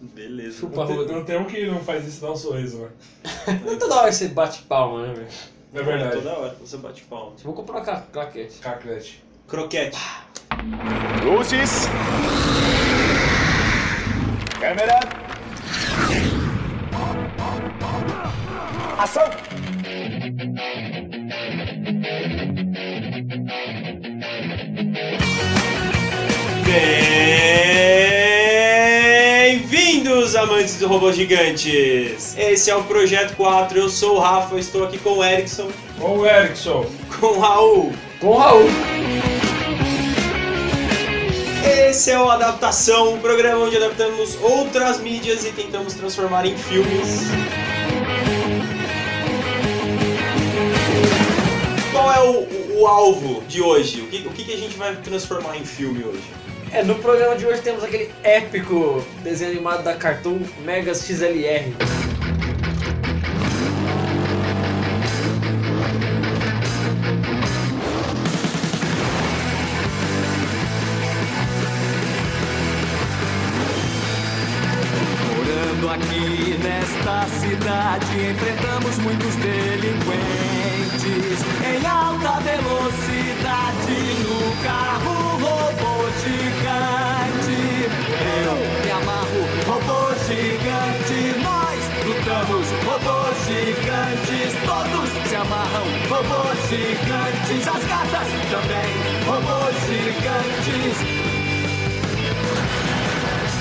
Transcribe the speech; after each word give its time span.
Beleza. 0.00 0.60
Chupa 0.60 0.84
Não 0.86 0.86
tem, 1.06 1.14
não 1.16 1.24
tem 1.24 1.38
um 1.38 1.44
que 1.44 1.66
não 1.66 1.80
faz 1.80 2.06
isso 2.06 2.22
dar 2.22 2.32
um 2.32 2.36
sorriso, 2.36 2.78
né? 2.78 2.88
Não 3.64 3.78
toda 3.78 3.96
hora 3.96 4.10
você 4.12 4.28
bate 4.28 4.62
palma, 4.62 5.06
né, 5.06 5.14
velho? 5.14 5.28
É 5.74 5.82
verdade. 5.82 6.16
Toda 6.16 6.38
hora 6.38 6.56
você 6.58 6.76
bate 6.78 7.02
palma. 7.02 7.32
Vou 7.44 7.52
comprar 7.52 7.76
uma 7.76 7.84
cla- 7.84 8.06
claquete. 8.10 8.58
Cacrete. 8.58 9.22
Croquete. 9.46 9.98
Luzes. 11.24 11.86
Câmera. 14.58 15.00
Ação. 18.98 19.30
Amantes 30.34 30.76
do 30.78 30.86
robôs 30.86 31.16
gigantes! 31.16 32.36
Esse 32.38 32.70
é 32.70 32.76
o 32.76 32.82
Projeto 32.84 33.34
4, 33.36 33.78
eu 33.78 33.88
sou 33.88 34.16
o 34.16 34.18
Rafa, 34.20 34.58
estou 34.58 34.84
aqui 34.84 34.98
com 34.98 35.18
o 35.18 35.24
Erickson, 35.24 35.68
Ô, 36.00 36.18
o 36.18 36.26
Erickson. 36.26 36.86
com 37.20 37.26
o 37.26 37.38
Raul. 37.40 37.92
Com 38.20 38.26
o 38.28 38.36
Raul. 38.38 38.66
Esse 41.88 42.10
é 42.12 42.18
o 42.20 42.30
Adaptação, 42.30 43.14
um 43.14 43.18
programa 43.18 43.64
onde 43.64 43.76
adaptamos 43.76 44.36
outras 44.40 45.00
mídias 45.00 45.44
e 45.44 45.50
tentamos 45.52 45.94
transformar 45.94 46.46
em 46.46 46.56
filmes. 46.56 47.22
Qual 51.92 52.12
é 52.12 52.20
o, 52.20 52.30
o- 52.32 52.80
o 52.82 52.86
alvo 52.86 53.42
de 53.48 53.60
hoje? 53.60 54.00
O 54.02 54.06
que, 54.06 54.26
o 54.26 54.30
que 54.30 54.44
que 54.44 54.52
a 54.52 54.56
gente 54.56 54.76
vai 54.76 54.94
transformar 54.96 55.56
em 55.56 55.64
filme 55.64 56.04
hoje? 56.04 56.22
É, 56.72 56.84
no 56.84 56.94
programa 56.96 57.34
de 57.34 57.44
hoje 57.44 57.62
temos 57.62 57.82
aquele 57.82 58.12
épico 58.22 59.04
desenho 59.24 59.50
animado 59.50 59.82
da 59.82 59.94
Cartoon 59.94 60.40
Megas 60.64 61.04
XLR. 61.04 61.74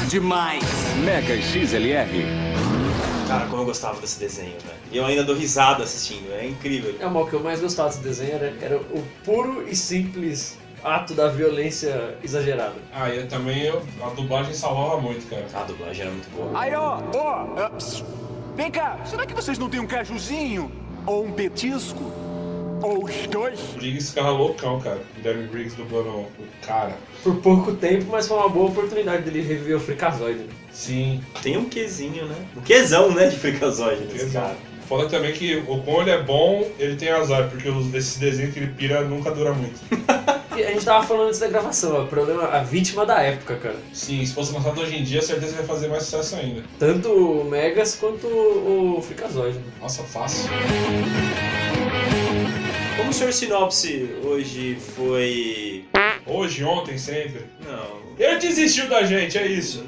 Demais. 0.09 0.63
Mega 1.05 1.39
XLR. 1.39 2.09
Cara, 3.27 3.45
como 3.45 3.61
eu 3.61 3.65
gostava 3.65 4.01
desse 4.01 4.19
desenho, 4.19 4.57
velho. 4.65 4.79
E 4.91 4.97
eu 4.97 5.05
ainda 5.05 5.23
dou 5.23 5.35
risada 5.35 5.83
assistindo, 5.83 6.33
é 6.33 6.47
incrível. 6.47 6.95
É, 6.99 7.05
mas 7.05 7.23
o 7.23 7.29
que 7.29 7.33
eu 7.33 7.39
mais 7.41 7.61
gostava 7.61 7.89
desse 7.89 8.01
desenho 8.01 8.33
era, 8.33 8.53
era 8.59 8.77
o 8.77 9.03
puro 9.23 9.69
e 9.69 9.75
simples 9.75 10.57
ato 10.83 11.13
da 11.13 11.27
violência 11.27 12.17
exagerada. 12.23 12.73
Ah, 12.91 13.07
e 13.13 13.27
também 13.27 13.61
eu, 13.61 13.83
a 14.01 14.09
dublagem 14.09 14.51
salvava 14.55 14.99
muito, 14.99 15.29
cara. 15.29 15.45
A 15.53 15.63
dublagem 15.63 16.01
era 16.01 16.11
muito 16.11 16.29
boa. 16.35 16.59
Aí, 16.59 16.73
ó, 16.73 16.99
ó. 17.15 17.69
Vem 18.55 18.71
cá, 18.71 18.97
será 19.05 19.27
que 19.27 19.33
vocês 19.35 19.59
não 19.59 19.69
têm 19.69 19.79
um 19.79 19.85
cajuzinho? 19.85 20.71
Ou 21.05 21.23
um 21.23 21.31
petisco? 21.31 22.11
Ou 22.81 23.03
os 23.05 23.27
dois? 23.27 23.59
O 23.59 23.77
Briggs 23.77 24.09
ficava 24.09 24.29
loucão, 24.31 24.79
cara. 24.79 24.99
Guilherme 25.17 25.47
Briggs 25.47 25.75
dublando 25.75 26.09
o 26.09 26.27
cara. 26.65 26.95
Por 27.23 27.35
pouco 27.37 27.73
tempo, 27.73 28.05
mas 28.11 28.27
foi 28.27 28.37
uma 28.37 28.49
boa 28.49 28.69
oportunidade 28.69 29.23
dele 29.23 29.41
reviver 29.41 29.77
o 29.77 29.79
Freakazoid. 29.79 30.39
né? 30.39 30.47
Sim. 30.71 31.21
Tem 31.41 31.57
um 31.57 31.65
quezinho, 31.65 32.25
né? 32.25 32.35
Um 32.55 32.61
quezão, 32.61 33.11
né, 33.13 33.27
de 33.27 33.37
Freakazoid 33.37 34.03
nesse 34.05 34.25
Exato. 34.25 34.47
cara. 34.47 34.69
Foda 34.87 35.07
também 35.07 35.31
que 35.33 35.57
o 35.67 35.81
como 35.83 36.01
ele 36.01 36.09
é 36.09 36.23
bom, 36.23 36.67
ele 36.79 36.95
tem 36.95 37.09
azar, 37.09 37.47
porque 37.49 37.69
os, 37.69 37.93
esses 37.93 38.17
desenhos 38.17 38.53
que 38.53 38.59
ele 38.59 38.73
pira 38.73 39.01
nunca 39.01 39.29
dura 39.31 39.53
muito. 39.53 39.79
A 40.51 40.71
gente 40.73 40.83
tava 40.83 41.07
falando 41.07 41.27
antes 41.27 41.39
da 41.39 41.47
gravação, 41.47 42.03
o 42.03 42.07
problema, 42.07 42.43
a 42.49 42.61
vítima 42.61 43.05
da 43.05 43.21
época, 43.21 43.55
cara. 43.55 43.77
Sim, 43.93 44.25
se 44.25 44.33
fosse 44.33 44.51
lançado 44.51 44.81
hoje 44.81 44.97
em 44.97 45.03
dia, 45.03 45.21
certeza 45.21 45.53
que 45.53 45.57
vai 45.59 45.65
fazer 45.65 45.87
mais 45.87 46.03
sucesso 46.03 46.35
ainda. 46.35 46.63
Tanto 46.77 47.09
o 47.13 47.45
Megas 47.49 47.95
quanto 47.95 48.27
o 48.27 48.97
o 48.97 49.01
Freakazoid. 49.01 49.57
né? 49.57 49.63
Nossa, 49.79 50.03
fácil. 50.03 50.49
Como 52.99 53.09
o 53.11 53.13
Sr. 53.13 53.31
Sinopse 53.33 54.09
hoje 54.23 54.77
foi. 54.95 55.85
Hoje, 56.25 56.63
ontem, 56.63 56.97
sempre. 56.97 57.45
Não. 57.65 57.99
Ele 58.17 58.37
desistiu 58.37 58.87
da 58.89 59.03
gente, 59.03 59.37
é 59.37 59.47
isso. 59.47 59.85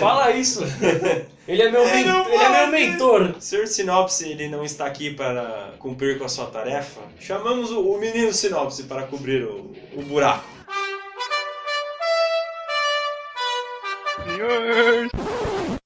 Fala 0.00 0.30
isso. 0.32 0.62
Ele 1.46 1.60
é 1.60 1.70
meu, 1.72 1.84
men- 1.84 2.04
ele 2.32 2.42
é 2.44 2.48
meu 2.50 2.66
mentor. 2.68 3.34
O 3.36 3.40
Sr. 3.40 3.66
Sinopse 3.66 4.28
ele 4.28 4.48
não 4.48 4.64
está 4.64 4.86
aqui 4.86 5.12
para 5.12 5.74
cumprir 5.80 6.16
com 6.16 6.24
a 6.24 6.28
sua 6.28 6.46
tarefa. 6.46 7.00
Chamamos 7.18 7.72
o, 7.72 7.80
o 7.80 7.98
menino 7.98 8.32
Sinopse 8.32 8.84
para 8.84 9.02
cobrir 9.08 9.42
o, 9.42 9.72
o 9.96 10.02
buraco. 10.02 10.44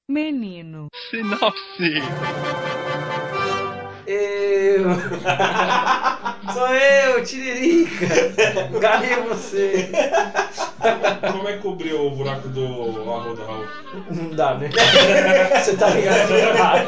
Menino. 0.07 0.87
Sinopse. 1.09 2.01
Eu. 4.05 4.83
Sou 6.53 6.67
eu, 6.67 7.23
Tiririca. 7.23 8.05
Ganhei 8.79 9.15
você. 9.27 9.89
Como 11.31 11.49
é 11.49 11.53
que 11.53 11.59
cobriu 11.59 12.05
o 12.07 12.11
buraco 12.11 12.47
do 12.49 12.65
Arroda 13.11 13.43
Raul? 13.45 13.65
Não 14.11 14.29
dá, 14.29 14.53
né? 14.55 14.69
Você 15.63 15.75
tá 15.75 15.89
ligado? 15.89 16.29
Não 16.29 16.55
dá. 16.55 16.85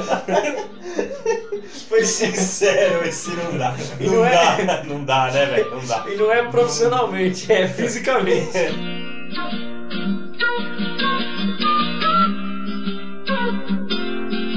Foi 1.90 2.06
sincero, 2.06 3.04
esse 3.08 3.32
não 3.32 3.58
dá. 3.58 3.74
E 4.00 4.08
não 4.08 4.24
é- 4.26 4.64
dá, 4.66 4.84
não 4.84 5.04
dá, 5.04 5.32
né, 5.32 5.46
velho? 5.46 5.72
Não 5.72 5.86
dá. 5.86 6.06
E 6.08 6.16
não 6.16 6.32
é 6.32 6.44
profissionalmente, 6.44 7.52
é 7.52 7.68
fisicamente. 7.68 8.50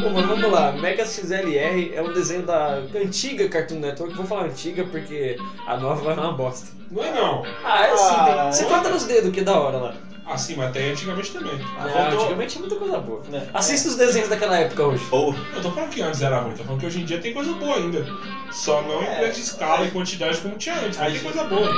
Bom, 0.03 0.11
mas 0.11 0.27
vamos 0.27 0.51
lá. 0.51 0.73
Mega 0.73 1.05
XLR 1.05 1.93
é 1.95 2.03
um 2.03 2.13
desenho 2.13 2.43
da 2.43 2.81
antiga 2.95 3.49
Cartoon 3.49 3.79
Network. 3.81 4.15
Vou 4.15 4.27
falar 4.27 4.45
antiga 4.45 4.85
porque 4.85 5.37
a 5.67 5.77
nova 5.77 6.03
vai 6.03 6.15
uma 6.15 6.33
bosta. 6.33 6.69
Não 6.91 7.03
é 7.05 7.11
não. 7.13 7.43
Ah, 7.65 7.87
é 7.87 7.97
sim. 7.97 8.05
Ah, 8.17 8.25
tem- 8.43 8.53
Você 8.53 8.65
é. 8.65 8.69
conta 8.69 8.89
nos 8.91 9.05
dedos, 9.05 9.33
que 9.33 9.41
da 9.41 9.59
hora 9.59 9.77
lá. 9.79 9.95
Ah, 10.25 10.39
sim, 10.39 10.55
mas 10.57 10.69
até 10.69 10.91
antigamente 10.91 11.33
também. 11.33 11.59
Ah, 11.79 11.87
voltou. 11.89 12.21
antigamente 12.21 12.51
tinha 12.53 12.61
muita 12.61 12.77
coisa 12.77 12.99
boa. 12.99 13.23
É. 13.33 13.43
Assista 13.53 13.89
os 13.89 13.97
desenhos 13.97 14.29
daquela 14.29 14.57
época 14.57 14.85
hoje. 14.85 15.05
Ou 15.11 15.35
Eu 15.55 15.63
tô 15.63 15.71
falando 15.73 15.91
que 15.91 16.01
antes 16.01 16.23
era 16.23 16.39
ruim, 16.41 16.55
tô 16.55 16.63
falando 16.65 16.81
que 16.81 16.87
hoje 16.87 17.01
em 17.01 17.05
dia 17.05 17.19
tem 17.21 17.33
coisa 17.35 17.53
boa 17.55 17.77
ainda. 17.77 18.07
Só 18.53 18.83
não 18.83 19.03
em 19.03 19.07
É. 19.07 19.19
grande 19.21 19.41
escala 19.41 19.85
e 19.87 19.91
quantidade 19.91 20.39
como 20.39 20.57
tinha 20.57 20.77
antes, 20.77 20.99
mas 20.99 21.09
Aí- 21.09 21.13
tem 21.15 21.23
coisa 21.23 21.45
boa. 21.45 21.69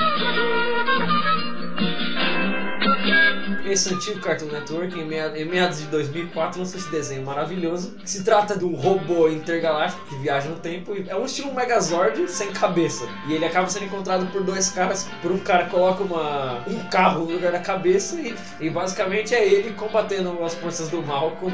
Esse 3.66 3.94
antigo 3.94 4.20
Cartoon 4.20 4.46
Network, 4.46 4.98
em 4.98 5.04
mea- 5.06 5.32
em 5.34 5.44
meados 5.46 5.78
de 5.78 5.86
2004, 5.86 6.58
lançou 6.60 6.78
esse 6.78 6.90
desenho 6.90 7.24
maravilhoso. 7.24 7.92
Que 7.92 8.10
se 8.10 8.22
trata 8.22 8.56
de 8.56 8.64
um 8.64 8.74
robô 8.74 9.28
intergaláctico 9.28 10.04
que 10.06 10.16
viaja 10.16 10.48
no 10.50 10.56
tempo. 10.56 10.94
e 10.94 11.08
É 11.08 11.16
um 11.16 11.24
estilo 11.24 11.54
Megazord 11.54 12.30
sem 12.30 12.52
cabeça. 12.52 13.06
E 13.26 13.32
ele 13.32 13.44
acaba 13.44 13.68
sendo 13.70 13.86
encontrado 13.86 14.26
por 14.30 14.42
dois 14.42 14.68
caras. 14.68 15.08
Por 15.22 15.32
um 15.32 15.38
cara 15.38 15.64
coloca 15.66 16.02
uma, 16.02 16.62
um 16.68 16.78
carro 16.90 17.24
no 17.24 17.32
lugar 17.32 17.52
da 17.52 17.58
cabeça. 17.58 18.16
E, 18.20 18.34
e 18.60 18.68
basicamente 18.68 19.34
é 19.34 19.42
ele 19.46 19.72
combatendo 19.72 20.44
as 20.44 20.54
forças 20.54 20.88
do 20.90 21.02
mal 21.02 21.30
com 21.40 21.50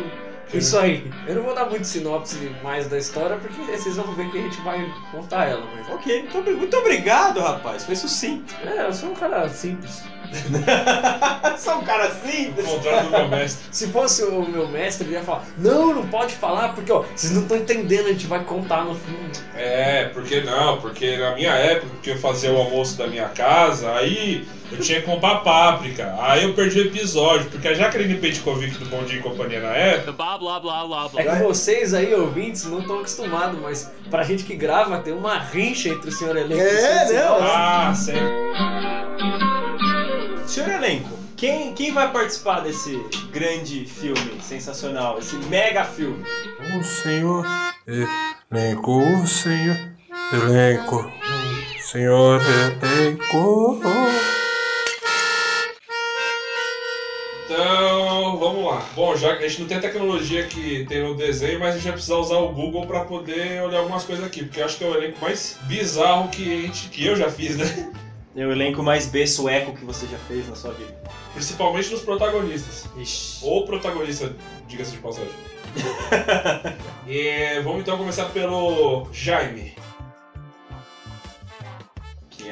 isso 0.53 0.77
aí. 0.79 1.09
Eu 1.29 1.37
não 1.37 1.43
vou 1.45 1.55
dar 1.55 1.67
muito 1.67 1.85
sinopse 1.85 2.51
mais 2.61 2.89
da 2.89 2.99
história, 2.99 3.37
porque 3.37 3.63
vocês 3.63 3.95
vão 3.97 4.13
ver 4.15 4.29
que 4.33 4.39
a 4.39 4.43
gente 4.43 4.61
vai 4.63 4.85
contar 5.13 5.45
ela. 5.49 5.65
Mas... 5.77 5.89
Ok, 5.89 6.29
muito, 6.35 6.51
muito 6.57 6.77
obrigado, 6.77 7.39
rapaz. 7.39 7.85
Foi 7.85 7.95
sucinto. 7.95 8.53
É, 8.67 8.85
eu 8.87 8.93
sou 8.93 9.11
um 9.11 9.15
cara 9.15 9.49
simples. 9.49 10.03
Só 11.59 11.79
um 11.79 11.85
cara 11.85 12.05
Ao 12.05 12.31
simples. 12.31 12.67
contrário 12.67 13.05
do 13.05 13.11
meu 13.11 13.29
mestre. 13.29 13.65
Se 13.71 13.87
fosse 13.89 14.23
o 14.25 14.43
meu 14.49 14.69
mestre, 14.69 15.07
ele 15.07 15.15
ia 15.15 15.23
falar: 15.23 15.45
Não, 15.59 15.95
não 15.95 16.07
pode 16.07 16.35
falar, 16.35 16.71
porque 16.75 16.91
ó, 16.93 17.05
vocês 17.15 17.33
não 17.33 17.43
estão 17.43 17.57
entendendo, 17.57 18.07
a 18.07 18.13
gente 18.13 18.27
vai 18.27 18.43
contar 18.45 18.85
no 18.85 18.95
filme. 18.95 19.31
É, 19.57 20.05
porque 20.13 20.41
não, 20.41 20.81
porque 20.81 21.17
na 21.17 21.35
minha 21.35 21.53
época 21.53 21.93
que 22.03 22.11
eu 22.11 22.19
fazia 22.19 22.53
o 22.53 22.57
almoço 22.59 22.97
da 22.97 23.07
minha 23.07 23.29
casa, 23.29 23.93
aí 23.95 24.47
eu 24.73 24.79
tinha 24.79 25.01
que 25.01 25.07
comprar 25.07 25.37
páprica. 25.37 26.15
Aí 26.21 26.45
eu 26.45 26.55
perdi 26.55 26.81
o 26.81 26.87
episódio, 26.87 27.51
porque 27.51 27.69
a 27.69 27.75
Jaqueline 27.75 28.15
Petkovic 28.15 28.79
do 28.79 28.87
Bom 28.87 29.03
Dia 29.05 29.19
e 29.19 29.23
Companhia 29.23 29.61
na 29.61 29.75
época, 29.75 30.13
Blá 30.13 30.39
blá 30.39 30.61
blá 30.61 30.87
blá 30.87 31.09
blá. 31.09 31.21
É 31.23 31.37
que 31.37 31.43
vocês 31.43 31.93
aí, 31.93 32.15
ouvintes, 32.15 32.65
não 32.65 32.81
estão 32.81 32.99
acostumados, 33.01 33.61
mas 33.61 33.91
pra 34.09 34.23
gente 34.23 34.45
que 34.45 34.55
grava, 34.55 34.99
tem 34.99 35.13
uma 35.13 35.39
rincha 35.39 35.89
entre 35.91 36.09
o 36.09 36.13
senhor 36.13 36.37
elenco 36.37 36.55
e 36.63 36.65
o 36.65 36.69
É, 36.69 37.07
senhor 37.07 37.31
não. 37.31 37.37
Sinal. 37.37 37.41
ah, 37.43 37.95
sempre. 37.95 39.60
Senhor 40.51 40.69
elenco, 40.69 41.17
Quem, 41.37 41.73
quem 41.75 41.93
vai 41.93 42.11
participar 42.11 42.59
desse 42.59 43.01
grande 43.31 43.85
filme 43.85 44.43
sensacional, 44.43 45.17
esse 45.21 45.37
mega 45.47 45.85
filme? 45.85 46.25
O 46.77 46.83
senhor 46.83 47.47
elenco, 48.51 48.99
o 48.99 49.27
senhor 49.29 49.77
elenco, 50.33 51.09
senhor 51.81 52.41
elenco. 52.83 53.81
Então, 57.45 58.37
vamos 58.37 58.65
lá. 58.65 58.85
Bom, 58.97 59.17
já 59.17 59.37
que 59.37 59.45
a 59.45 59.49
gente 59.49 59.61
não 59.61 59.69
tem 59.69 59.77
a 59.77 59.81
tecnologia 59.81 60.49
que 60.49 60.85
tem 60.89 61.01
no 61.01 61.15
desenho, 61.15 61.61
mas 61.61 61.69
a 61.69 61.73
gente 61.75 61.85
vai 61.85 61.93
precisar 61.93 62.17
usar 62.17 62.39
o 62.39 62.49
Google 62.53 62.89
pra 62.89 63.05
poder 63.05 63.63
olhar 63.63 63.79
algumas 63.79 64.03
coisas 64.03 64.25
aqui, 64.25 64.43
porque 64.43 64.61
eu 64.61 64.65
acho 64.65 64.77
que 64.77 64.83
é 64.83 64.89
o 64.89 64.97
elenco 64.97 65.21
mais 65.23 65.61
bizarro 65.63 66.29
que, 66.29 66.43
a 66.43 66.63
gente, 66.63 66.89
que 66.89 67.07
eu 67.07 67.15
já 67.15 67.31
fiz, 67.31 67.57
né? 67.57 67.93
É 68.37 68.47
o 68.47 68.53
elenco 68.53 68.83
mais 68.83 69.07
B 69.07 69.27
sueco 69.27 69.77
que 69.77 69.85
você 69.85 70.07
já 70.07 70.19
fez 70.19 70.49
na 70.49 70.55
sua 70.55 70.73
vida. 70.73 70.95
Principalmente 71.35 71.91
nos 71.91 72.03
protagonistas. 72.03 72.87
Ixi. 72.97 73.45
Ou 73.45 73.67
protagonista, 73.67 74.35
diga-se 74.69 74.93
de 74.93 74.99
passagem. 74.99 75.31
e 77.07 77.61
vamos 77.63 77.81
então 77.81 77.99
começar 77.99 78.27
pelo 78.27 79.09
Jaime. 79.13 79.75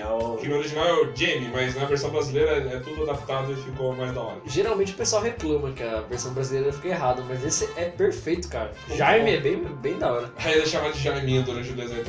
Que 0.09 0.25
é 0.25 0.27
o. 0.27 0.37
Que 0.37 0.49
no 0.49 0.57
original 0.57 0.87
é 0.87 0.93
o 0.95 1.17
Jamie, 1.17 1.51
mas 1.53 1.75
na 1.75 1.85
versão 1.85 2.11
brasileira 2.11 2.53
é 2.73 2.81
tudo 2.81 3.03
adaptado 3.03 3.53
e 3.53 3.57
ficou 3.57 3.95
mais 3.95 4.13
da 4.15 4.23
hora. 4.23 4.39
Geralmente 4.47 4.93
o 4.93 4.97
pessoal 4.97 5.23
reclama 5.23 5.73
que 5.73 5.83
a 5.83 6.01
versão 6.03 6.33
brasileira 6.33 6.73
fica 6.73 6.89
errada, 6.89 7.23
mas 7.29 7.45
esse 7.45 7.69
é 7.77 7.85
perfeito, 7.87 8.49
cara. 8.49 8.73
Jaime 8.95 9.35
é 9.37 9.41
bem, 9.41 9.57
bem 9.65 9.99
da 9.99 10.13
hora. 10.13 10.33
Aí 10.39 10.55
ele 10.55 10.67
chamava 10.67 10.93
de 10.93 11.01
Jaiminho 11.01 11.43
durante 11.43 11.71
o 11.71 11.75
desenho. 11.75 12.05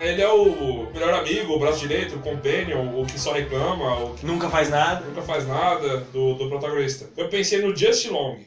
Ele 0.00 0.20
é 0.22 0.28
o 0.28 0.90
melhor 0.92 1.14
amigo, 1.14 1.52
o 1.54 1.58
braço 1.58 1.80
direito, 1.80 2.16
o 2.16 2.20
companion, 2.20 3.00
o 3.00 3.06
que 3.06 3.18
só 3.18 3.32
reclama, 3.32 4.04
o 4.04 4.14
que 4.14 4.26
Nunca 4.26 4.48
faz 4.48 4.68
nada. 4.70 5.04
nunca 5.06 5.22
faz 5.22 5.46
nada 5.46 5.98
do, 6.12 6.34
do 6.34 6.48
protagonista. 6.48 7.08
Eu 7.16 7.28
pensei 7.28 7.60
no 7.62 7.74
Just 7.76 8.06
Long. 8.10 8.38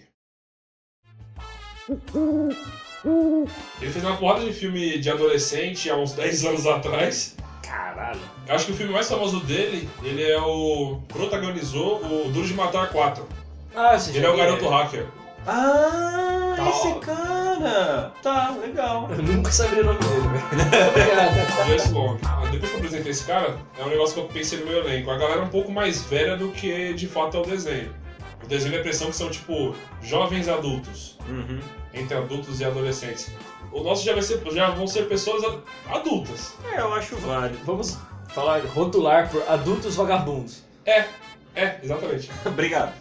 Ele 3.82 3.92
fez 3.92 4.04
uma 4.04 4.18
porrada 4.18 4.44
de 4.44 4.52
filme 4.52 4.98
de 5.00 5.10
adolescente 5.10 5.90
há 5.90 5.96
uns 5.96 6.12
10 6.12 6.46
anos 6.46 6.66
atrás. 6.68 7.37
Caralho. 7.68 8.20
Eu 8.48 8.56
acho 8.56 8.66
que 8.68 8.72
o 8.72 8.76
filme 8.76 8.94
mais 8.94 9.08
famoso 9.10 9.40
dele, 9.42 9.90
ele 10.04 10.24
é 10.24 10.40
o. 10.40 11.00
protagonizou 11.08 11.98
o 12.04 12.30
Duro 12.32 12.48
de 12.48 12.54
Matar 12.54 12.90
4. 12.90 13.26
Ah, 13.76 13.96
esse 13.96 14.16
Ele 14.16 14.26
é 14.26 14.30
o 14.30 14.36
garoto 14.38 14.68
hacker. 14.68 15.06
Ah, 15.46 16.54
Tá. 16.58 16.70
esse 16.70 16.94
cara! 17.00 18.12
Tá, 18.24 18.56
legal. 18.60 19.08
Eu 19.12 19.22
nunca 19.24 19.52
sabia 19.52 19.82
o 19.84 19.86
nome 19.86 20.00
dele, 20.00 20.28
velho. 20.28 21.94
Long. 21.94 22.18
Ah, 22.26 22.42
Depois 22.52 22.72
que 22.72 22.76
eu 22.76 22.80
apresentei 22.80 23.12
esse 23.12 23.24
cara, 23.26 23.56
é 23.78 23.84
um 23.84 23.90
negócio 23.90 24.16
que 24.16 24.22
eu 24.22 24.26
pensei 24.26 24.60
no 24.60 24.66
meu 24.66 24.80
elenco. 24.80 25.12
A 25.12 25.18
galera 25.18 25.42
é 25.42 25.44
um 25.44 25.50
pouco 25.50 25.72
mais 25.72 26.02
velha 26.04 26.36
do 26.36 26.50
que 26.50 26.94
de 26.94 27.08
fato 27.08 27.38
é 27.38 27.40
o 27.40 27.44
desenho. 27.44 27.94
O 28.44 28.48
desenho 28.48 28.72
dá 28.72 28.78
a 28.78 28.80
impressão 28.82 29.08
que 29.08 29.16
são 29.16 29.30
tipo 29.30 29.76
jovens 30.02 30.48
adultos, 30.48 31.18
Uhum. 31.30 31.60
entre 31.94 32.18
adultos 32.18 32.60
e 32.60 32.66
adolescentes. 32.66 33.32
O 33.72 33.84
nosso 33.84 34.04
já, 34.06 34.14
vai 34.14 34.22
ser, 34.22 34.42
já 34.52 34.70
vão 34.72 34.88
ser 34.88 35.08
pessoas 35.08 35.44
adultas. 35.90 36.54
É, 36.74 36.80
eu 36.80 36.94
acho 36.94 37.16
válido. 37.18 37.60
Vamos 37.66 37.98
falar, 38.30 38.62
rotular 38.66 39.30
por 39.30 39.44
adultos 39.48 39.96
vagabundos. 39.96 40.64
É, 40.86 41.06
é, 41.56 41.80
exatamente. 41.84 42.30
Obrigado. 42.46 42.94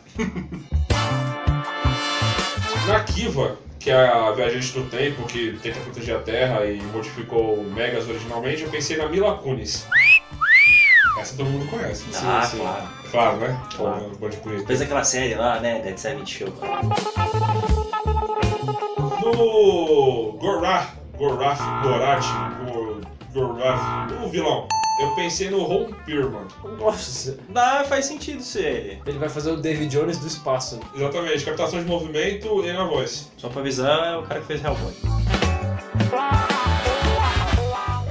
Na 2.87 3.01
Kiva, 3.05 3.57
que 3.79 3.91
é 3.91 4.09
a 4.09 4.31
viajante 4.33 4.73
do 4.73 4.85
tempo 4.89 5.25
que 5.27 5.59
tenta 5.63 5.79
proteger 5.81 6.17
a 6.17 6.21
Terra 6.21 6.65
e 6.67 6.81
modificou 6.83 7.55
o 7.55 7.65
Megas 7.65 8.09
originalmente, 8.09 8.63
eu 8.63 8.71
pensei 8.71 8.97
na 8.97 9.09
Mila 9.09 9.37
Kunis. 9.39 9.87
Essa 11.19 11.37
todo 11.37 11.49
mundo 11.49 11.69
conhece. 11.71 12.05
ah, 12.25 12.43
sim. 12.43 12.59
claro. 12.59 12.89
Claro, 13.11 13.37
né? 13.39 13.63
Claro. 13.75 14.13
Fez 14.67 14.83
aquela 14.83 15.05
série 15.05 15.35
lá, 15.35 15.61
né? 15.61 15.81
Dead 15.81 15.97
Seven 15.97 16.27
Show. 16.27 16.53
No 19.27 20.39
Gorath, 20.39 20.91
Gorath, 21.19 21.59
Gorath, 21.83 22.25
Gor- 22.65 23.01
Gorath, 23.35 24.13
o 24.25 24.29
vilão, 24.29 24.69
eu 25.03 25.11
pensei 25.17 25.51
no 25.51 25.65
Ron 25.65 25.91
Perlman. 26.07 26.47
Nossa, 26.79 27.37
Dá, 27.49 27.83
faz 27.89 28.07
sentido 28.07 28.41
ser 28.41 28.65
ele. 28.65 29.03
ele 29.05 29.19
vai 29.19 29.29
fazer 29.29 29.51
o 29.51 29.57
David 29.57 29.89
Jones 29.91 30.19
do 30.19 30.29
espaço. 30.29 30.79
Exatamente, 30.95 31.45
captação 31.45 31.81
de 31.83 31.87
movimento 31.87 32.65
e 32.65 32.73
na 32.73 32.85
voz. 32.85 33.29
Só 33.37 33.49
pra 33.49 33.63
avisar, 33.63 34.15
é 34.15 34.17
o 34.17 34.23
cara 34.23 34.39
que 34.41 34.47
fez 34.47 34.65
Hellboy. 34.65 34.95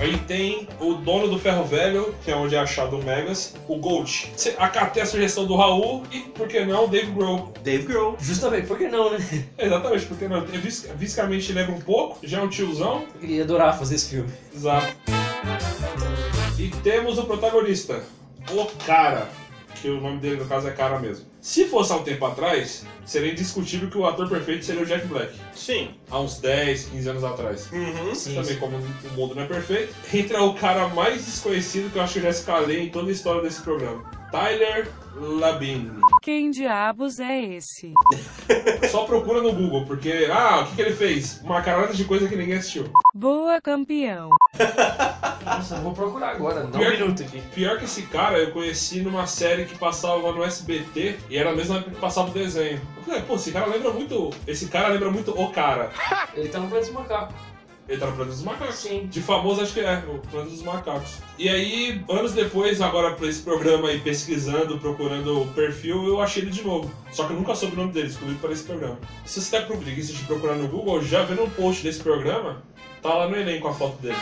Aí 0.06 0.20
tem 0.20 0.68
o 0.80 0.94
dono 0.94 1.28
do 1.28 1.40
ferro 1.40 1.64
velho, 1.66 2.14
que 2.24 2.30
é 2.30 2.36
onde 2.36 2.54
é 2.54 2.60
achado 2.60 2.96
o 3.00 3.04
Megas, 3.04 3.56
o 3.68 3.76
Gold. 3.78 4.32
Acatei 4.60 5.02
a 5.02 5.06
sugestão 5.08 5.48
do 5.48 5.56
Raul 5.56 6.04
e, 6.12 6.20
por 6.20 6.48
que 6.48 6.64
não, 6.64 6.86
o 6.86 6.88
Dave 6.88 7.10
Grohl. 7.10 7.52
Dave 7.64 7.86
Grohl. 7.88 8.16
Justamente, 8.22 8.68
por 8.68 8.78
que 8.78 8.88
não, 8.88 9.10
né? 9.10 9.18
Exatamente, 9.58 10.06
porque 10.06 10.28
não, 10.28 10.44
ele 10.44 10.60
vis- 10.60 10.88
fisicamente 11.00 11.52
lembra 11.54 11.74
um 11.74 11.82
pouco, 11.82 12.20
já 12.22 12.38
é 12.40 12.44
um 12.44 12.48
tiozão. 12.50 13.04
Eu 13.16 13.20
queria 13.20 13.44
adorar 13.44 13.80
fazer 13.80 13.96
esse 13.96 14.10
filme. 14.12 14.30
Exato. 14.56 14.96
E 16.60 16.68
temos 16.84 17.18
o 17.18 17.24
protagonista, 17.26 18.04
o 18.52 18.64
cara, 18.86 19.28
que 19.86 19.92
o 19.92 20.02
nome 20.02 20.18
dele 20.18 20.38
no 20.38 20.46
caso 20.46 20.68
é 20.68 20.72
cara 20.72 20.98
mesmo. 20.98 21.26
Se 21.40 21.66
fosse 21.66 21.94
há 21.94 21.98
um 21.98 22.04
tempo 22.04 22.26
atrás, 22.26 22.84
seria 23.06 23.32
indiscutível 23.32 23.88
que 23.88 23.98
o 24.00 24.06
ator 24.08 24.28
perfeito 24.28 24.66
seria 24.66 24.82
o 24.82 24.86
Jack 24.86 25.06
Black. 25.06 25.32
Sim. 25.54 25.92
Há 26.10 26.20
uns 26.20 26.40
10, 26.40 26.86
15 26.86 27.10
anos 27.10 27.24
atrás. 27.24 27.72
Uhum. 27.72 28.08
Mas 28.10 28.24
também, 28.24 28.58
como 28.58 28.78
o 28.78 29.14
mundo 29.16 29.36
não 29.36 29.44
é 29.44 29.46
perfeito, 29.46 29.94
entra 30.12 30.42
o 30.42 30.56
cara 30.56 30.88
mais 30.88 31.24
desconhecido 31.24 31.92
que 31.92 32.00
eu 32.00 32.02
acho 32.02 32.14
que 32.14 32.20
eu 32.20 32.24
já 32.24 32.30
escalei 32.30 32.82
em 32.82 32.90
toda 32.90 33.10
a 33.10 33.12
história 33.12 33.44
desse 33.44 33.62
programa. 33.62 34.04
Tyler 34.36 34.90
Labine. 35.16 35.92
Quem 36.22 36.52
diabos 36.52 37.22
é 37.22 37.42
esse? 37.42 37.94
Só 38.92 39.06
procura 39.06 39.42
no 39.42 39.54
Google, 39.54 39.86
porque, 39.86 40.28
ah, 40.30 40.60
o 40.60 40.66
que, 40.68 40.76
que 40.76 40.82
ele 40.82 40.94
fez? 40.94 41.40
Uma 41.42 41.62
caralhada 41.62 41.94
de 41.94 42.04
coisa 42.04 42.28
que 42.28 42.36
ninguém 42.36 42.58
assistiu. 42.58 42.84
Boa 43.14 43.62
campeão. 43.62 44.30
Nossa, 45.46 45.76
eu 45.78 45.82
vou 45.84 45.94
procurar 45.94 46.32
agora, 46.32 46.64
dá 46.64 46.78
um 46.78 46.82
Pior- 46.82 46.92
minuto 46.92 47.24
aqui. 47.24 47.42
Pior 47.54 47.78
que 47.78 47.86
esse 47.86 48.02
cara 48.08 48.38
eu 48.38 48.52
conheci 48.52 49.00
numa 49.00 49.26
série 49.26 49.64
que 49.64 49.78
passava 49.78 50.30
no 50.34 50.44
SBT 50.44 51.16
e 51.30 51.38
era 51.38 51.52
a 51.52 51.56
mesma 51.56 51.78
época 51.78 51.92
que 51.92 52.02
passava 52.02 52.30
o 52.30 52.34
desenho. 52.34 52.82
Eu 52.98 53.04
falei, 53.04 53.22
pô, 53.22 53.36
esse 53.36 53.54
cara 53.54 53.68
lembra 53.68 53.94
muito. 53.94 54.32
Esse 54.46 54.68
cara 54.68 54.90
lembra 54.90 55.10
muito 55.12 55.32
o 55.32 55.50
cara. 55.50 55.92
Ele 56.36 56.50
tá 56.50 56.60
no 56.60 56.68
Planeta 56.68 56.92
dos 56.92 57.00
Macacos. 57.02 57.36
Ele 57.88 58.00
tá 58.00 58.08
no 58.08 58.14
Planeta 58.14 58.36
dos 58.36 58.44
Macacos. 58.44 58.76
Sim. 58.76 59.08
De 59.08 59.22
famoso, 59.22 59.62
acho 59.62 59.74
que 59.74 59.80
é, 59.80 60.04
o 60.08 60.20
Planeta 60.30 60.52
dos 60.52 60.64
Macacos. 60.64 61.20
E 61.38 61.48
aí, 61.48 62.04
anos 62.10 62.34
depois, 62.34 62.82
agora 62.82 63.14
pra 63.14 63.28
esse 63.28 63.42
programa 63.42 63.90
aí, 63.90 64.00
pesquisando, 64.00 64.80
procurando 64.80 65.42
o 65.42 65.48
perfil, 65.54 66.08
eu 66.08 66.22
achei 66.22 66.42
ele 66.42 66.52
de 66.52 66.64
novo. 66.64 66.92
Só 67.12 67.26
que 67.26 67.34
eu 67.34 67.38
nunca 67.38 67.56
soube 67.56 67.76
o 67.76 67.80
nome 67.80 67.92
dele, 67.92 68.08
descobri 68.08 68.36
para 68.36 68.52
esse 68.52 68.64
programa. 68.64 68.98
Se 69.26 69.40
você 69.40 69.58
tá 69.58 69.66
com 69.66 69.78
preguiça 69.78 70.14
de 70.14 70.24
procurar 70.24 70.56
no 70.56 70.68
Google, 70.68 71.04
já 71.04 71.24
vendo 71.24 71.44
um 71.44 71.50
post 71.50 71.84
desse 71.84 72.02
programa, 72.02 72.64
tá 73.02 73.14
lá 73.14 73.30
no 73.30 73.36
Enem 73.36 73.60
com 73.60 73.68
a 73.68 73.74
foto 73.74 74.02
dele. 74.02 74.16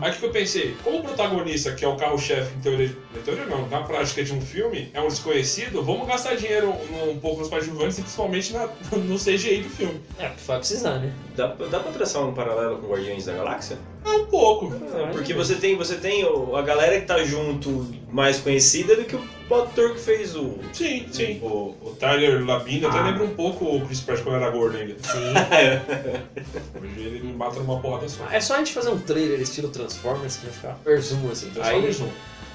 Aí 0.00 0.12
o 0.12 0.14
que 0.14 0.24
eu 0.24 0.30
pensei? 0.30 0.76
Como 0.82 0.98
o 0.98 1.02
protagonista, 1.02 1.72
que 1.72 1.84
é 1.84 1.88
o 1.88 1.96
carro-chefe 1.96 2.56
em 2.56 2.60
teoria, 2.60 2.96
em 3.16 3.20
teoria 3.20 3.46
não, 3.46 3.68
na 3.68 3.82
prática 3.82 4.22
de 4.22 4.32
um 4.32 4.40
filme, 4.40 4.90
é 4.92 5.00
um 5.00 5.08
desconhecido, 5.08 5.82
vamos 5.82 6.06
gastar 6.06 6.36
dinheiro 6.36 6.68
um, 6.68 7.10
um 7.10 7.18
pouco 7.18 7.40
nos 7.40 7.48
coadjuvantes 7.48 7.98
e 7.98 8.02
principalmente 8.02 8.52
na, 8.52 8.68
no 8.96 9.16
CGI 9.16 9.62
do 9.62 9.70
filme. 9.70 10.00
É, 10.18 10.30
vai 10.46 10.58
precisar, 10.58 10.98
né? 10.98 11.12
Dá, 11.36 11.46
dá 11.46 11.80
pra 11.80 11.92
traçar 11.92 12.26
um 12.26 12.32
paralelo 12.32 12.78
com 12.78 12.88
Guardiões 12.88 13.24
da 13.24 13.32
Galáxia? 13.32 13.78
É 14.08 14.16
um 14.16 14.26
pouco. 14.26 14.72
É, 14.94 15.12
porque 15.12 15.34
você 15.34 15.56
tem, 15.56 15.76
você 15.76 15.96
tem 15.96 16.24
a 16.54 16.62
galera 16.62 17.00
que 17.00 17.06
tá 17.06 17.22
junto 17.24 17.86
mais 18.10 18.38
conhecida 18.38 18.96
do 18.96 19.04
que 19.04 19.14
o 19.16 19.54
ator 19.54 19.94
que 19.94 20.00
fez 20.00 20.34
o. 20.34 20.58
Sim, 20.72 21.06
sim. 21.12 21.40
O, 21.42 21.74
o 21.80 21.96
Tyler 21.98 22.44
Labine 22.44 22.86
até 22.86 23.00
lembra 23.00 23.24
um 23.24 23.34
pouco 23.34 23.64
o 23.64 23.84
Chris 23.86 24.00
Pratt 24.00 24.22
quando 24.22 24.36
era 24.36 24.50
gordo 24.50 24.76
ainda. 24.76 24.96
Sim. 25.02 25.32
Hoje 26.82 27.00
ele 27.00 27.20
me 27.20 27.32
mata 27.32 27.60
numa 27.60 27.80
porrada 27.80 28.08
só. 28.08 28.26
É 28.30 28.40
só 28.40 28.54
a 28.54 28.58
gente 28.58 28.72
fazer 28.72 28.90
um 28.90 28.98
trailer 28.98 29.40
estilo 29.40 29.68
Transformers 29.68 30.36
que 30.36 30.46
vai 30.46 30.54
ficar 30.54 30.78
resumo 30.86 31.30
assim. 31.30 31.48
Então, 31.48 31.62
só 31.62 31.70
Aí 31.70 31.90
um. 32.02 32.08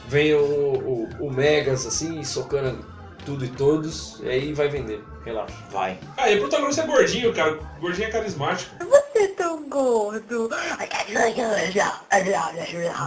vem 0.07 0.33
o, 0.33 0.39
o, 0.39 1.09
o 1.27 1.31
Megas 1.31 1.85
assim, 1.85 2.23
socando 2.23 2.83
tudo 3.25 3.45
e 3.45 3.49
todos, 3.49 4.19
e 4.21 4.29
aí 4.29 4.53
vai 4.53 4.67
vender. 4.67 5.01
Relaxa. 5.25 5.55
Vai. 5.71 5.97
Ah, 6.17 6.29
e 6.29 6.35
o 6.35 6.39
protagonista 6.41 6.81
é 6.81 6.87
gordinho, 6.87 7.33
cara. 7.33 7.57
Gordinho 7.79 8.07
é 8.07 8.11
carismático. 8.11 8.75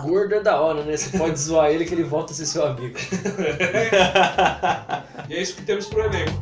Gordo 0.02 0.34
é 0.34 0.40
da 0.40 0.60
hora, 0.60 0.84
né? 0.84 0.96
Você 0.96 1.16
pode 1.16 1.38
zoar 1.38 1.70
ele 1.70 1.84
que 1.84 1.94
ele 1.94 2.04
volta 2.04 2.32
a 2.32 2.36
ser 2.36 2.46
seu 2.46 2.64
amigo. 2.64 2.98
E 5.28 5.34
é 5.34 5.42
isso 5.42 5.56
que 5.56 5.62
temos 5.62 5.86
pro 5.86 6.04
elenco. 6.04 6.32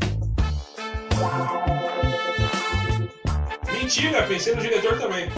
Mentira, 3.72 4.22
pensei 4.22 4.54
no 4.54 4.60
diretor 4.60 4.98
também. 4.98 5.28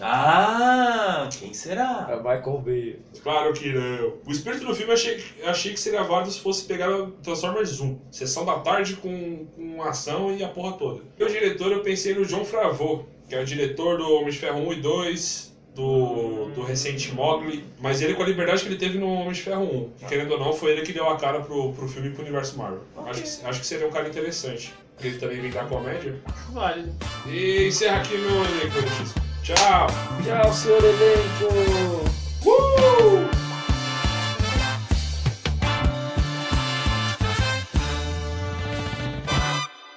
Ah, 0.00 1.28
quem 1.32 1.54
será? 1.54 2.06
É 2.10 2.16
Michael 2.16 2.58
Bay. 2.58 3.00
Claro 3.22 3.52
que 3.52 3.72
não. 3.72 4.14
O 4.26 4.30
espírito 4.30 4.66
do 4.66 4.74
filme 4.74 4.92
eu 4.92 4.94
achei, 4.94 5.24
achei 5.44 5.72
que 5.72 5.80
seria 5.80 6.02
válido 6.02 6.30
se 6.30 6.40
fosse 6.40 6.64
pegar 6.66 6.90
o 6.90 7.12
Transformers 7.12 7.80
1. 7.80 7.98
Sessão 8.10 8.44
da 8.44 8.58
tarde 8.58 8.96
com, 8.96 9.46
com 9.46 9.82
ação 9.82 10.36
e 10.36 10.44
a 10.44 10.48
porra 10.48 10.76
toda. 10.76 11.00
E 11.18 11.24
o 11.24 11.28
diretor 11.28 11.72
eu 11.72 11.80
pensei 11.82 12.14
no 12.14 12.26
John 12.26 12.44
Favreau, 12.44 13.06
que 13.28 13.34
é 13.34 13.40
o 13.40 13.44
diretor 13.44 13.98
do 13.98 14.12
Homem 14.12 14.30
de 14.30 14.38
Ferro 14.38 14.60
1 14.68 14.72
e 14.72 14.76
2, 14.76 15.54
do, 15.74 16.50
do 16.54 16.62
recente 16.62 17.12
Mogli, 17.12 17.64
mas 17.80 18.00
ele 18.00 18.14
com 18.14 18.22
a 18.22 18.26
liberdade 18.26 18.62
que 18.62 18.68
ele 18.68 18.76
teve 18.76 18.96
no 18.96 19.12
Homem 19.12 19.32
de 19.32 19.42
Ferro 19.42 19.64
1. 19.64 19.90
Que, 19.98 20.06
querendo 20.06 20.32
ou 20.32 20.38
não, 20.38 20.52
foi 20.52 20.72
ele 20.72 20.82
que 20.82 20.92
deu 20.92 21.08
a 21.08 21.16
cara 21.16 21.40
pro, 21.40 21.72
pro 21.72 21.88
filme 21.88 22.08
e 22.08 22.10
pro 22.12 22.22
universo 22.22 22.56
Marvel. 22.56 22.82
Acho, 23.06 23.22
que, 23.22 23.46
acho 23.46 23.60
que 23.60 23.66
seria 23.66 23.86
um 23.86 23.90
cara 23.90 24.08
interessante. 24.08 24.72
Ele 25.00 25.18
também 25.18 25.40
vem 25.40 25.50
da 25.50 25.64
comédia. 25.64 26.14
Vale. 26.52 26.92
E 27.26 27.66
encerra 27.66 27.98
aqui 27.98 28.16
meu 28.16 28.36
elenco. 28.36 29.24
Tchau! 29.42 29.88
Tchau, 30.24 30.52
senhor 30.52 30.82
elenco! 30.82 32.14
Uh! 32.46 33.43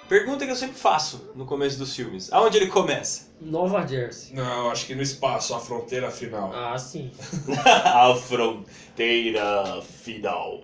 Pergunta 0.07 0.45
que 0.45 0.51
eu 0.51 0.55
sempre 0.55 0.77
faço 0.77 1.31
no 1.35 1.45
começo 1.45 1.77
dos 1.77 1.93
filmes. 1.93 2.31
Aonde 2.31 2.57
ele 2.57 2.67
começa? 2.67 3.27
Nova 3.41 3.85
Jersey. 3.85 4.33
Não, 4.33 4.69
acho 4.71 4.85
que 4.85 4.95
no 4.95 5.01
espaço, 5.01 5.53
a 5.53 5.59
fronteira 5.59 6.09
final. 6.09 6.51
Ah, 6.53 6.77
sim. 6.77 7.11
A 7.65 8.15
fronteira 8.15 9.81
final. 9.81 10.61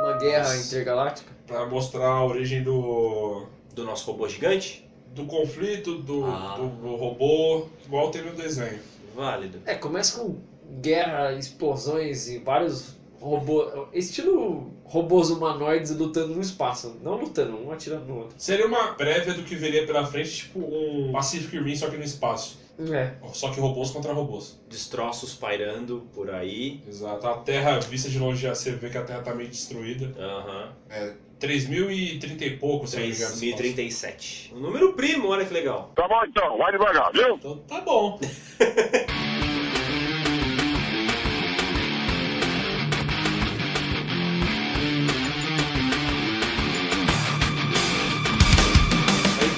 Uma 0.00 0.14
guerra 0.14 0.56
intergaláctica. 0.56 1.30
Pra 1.46 1.66
mostrar 1.66 2.06
a 2.08 2.24
origem 2.24 2.62
do, 2.62 3.46
Do 3.74 3.84
nosso 3.84 4.06
robô 4.10 4.26
gigante? 4.28 4.86
do 5.14 5.26
conflito, 5.26 5.96
do, 5.98 6.24
Ah. 6.24 6.54
do 6.56 6.94
robô, 6.94 7.66
igual 7.84 8.12
tem 8.12 8.22
no 8.22 8.32
desenho. 8.32 8.78
Válido. 9.14 9.60
É, 9.66 9.74
começa 9.74 10.20
com 10.20 10.36
guerra, 10.80 11.32
explosões 11.32 12.28
e 12.28 12.38
vários 12.38 12.94
robôs. 13.20 13.72
Estilo 13.92 14.72
robôs 14.84 15.30
humanoides 15.30 15.96
lutando 15.96 16.34
no 16.34 16.40
espaço. 16.40 16.96
Não 17.02 17.16
lutando, 17.16 17.56
um 17.56 17.70
atirando 17.70 18.06
no 18.06 18.18
outro. 18.18 18.34
Seria 18.38 18.66
uma 18.66 18.94
prévia 18.94 19.34
do 19.34 19.42
que 19.42 19.54
viria 19.54 19.86
pela 19.86 20.04
frente, 20.06 20.30
tipo 20.30 20.58
um 20.58 21.12
Pacific 21.12 21.58
Rim, 21.58 21.76
só 21.76 21.88
que 21.88 21.96
no 21.96 22.04
espaço. 22.04 22.58
É. 22.92 23.12
Só 23.32 23.50
que 23.50 23.60
robôs 23.60 23.90
contra 23.90 24.12
robôs. 24.12 24.58
Destroços 24.68 25.34
pairando 25.34 26.08
por 26.14 26.30
aí. 26.30 26.80
Exato. 26.88 27.26
A 27.26 27.34
Terra, 27.38 27.78
vista 27.80 28.08
de 28.08 28.18
longe, 28.18 28.42
já 28.42 28.54
você 28.54 28.72
vê 28.72 28.88
que 28.88 28.96
a 28.96 29.04
Terra 29.04 29.20
tá 29.20 29.34
meio 29.34 29.50
destruída. 29.50 30.14
Aham. 30.18 30.72
É 30.88 31.12
3.030 31.40 32.42
e 32.42 32.56
pouco, 32.56 32.86
se 32.86 32.96
eu 32.96 33.00
não 33.00 33.08
me 33.08 33.14
engano, 33.14 33.32
esse 33.32 33.46
espaço. 33.46 33.62
3037. 33.62 34.54
Um 34.54 34.60
número 34.60 34.92
primo, 34.94 35.28
olha 35.28 35.44
que 35.44 35.52
legal. 35.52 35.90
Tá 35.94 36.06
bom 36.06 36.22
então, 36.26 36.58
vai 36.58 36.72
devagar, 36.72 37.12
viu? 37.12 37.34
Então 37.36 37.56
tá 37.66 37.80
bom. 37.80 38.18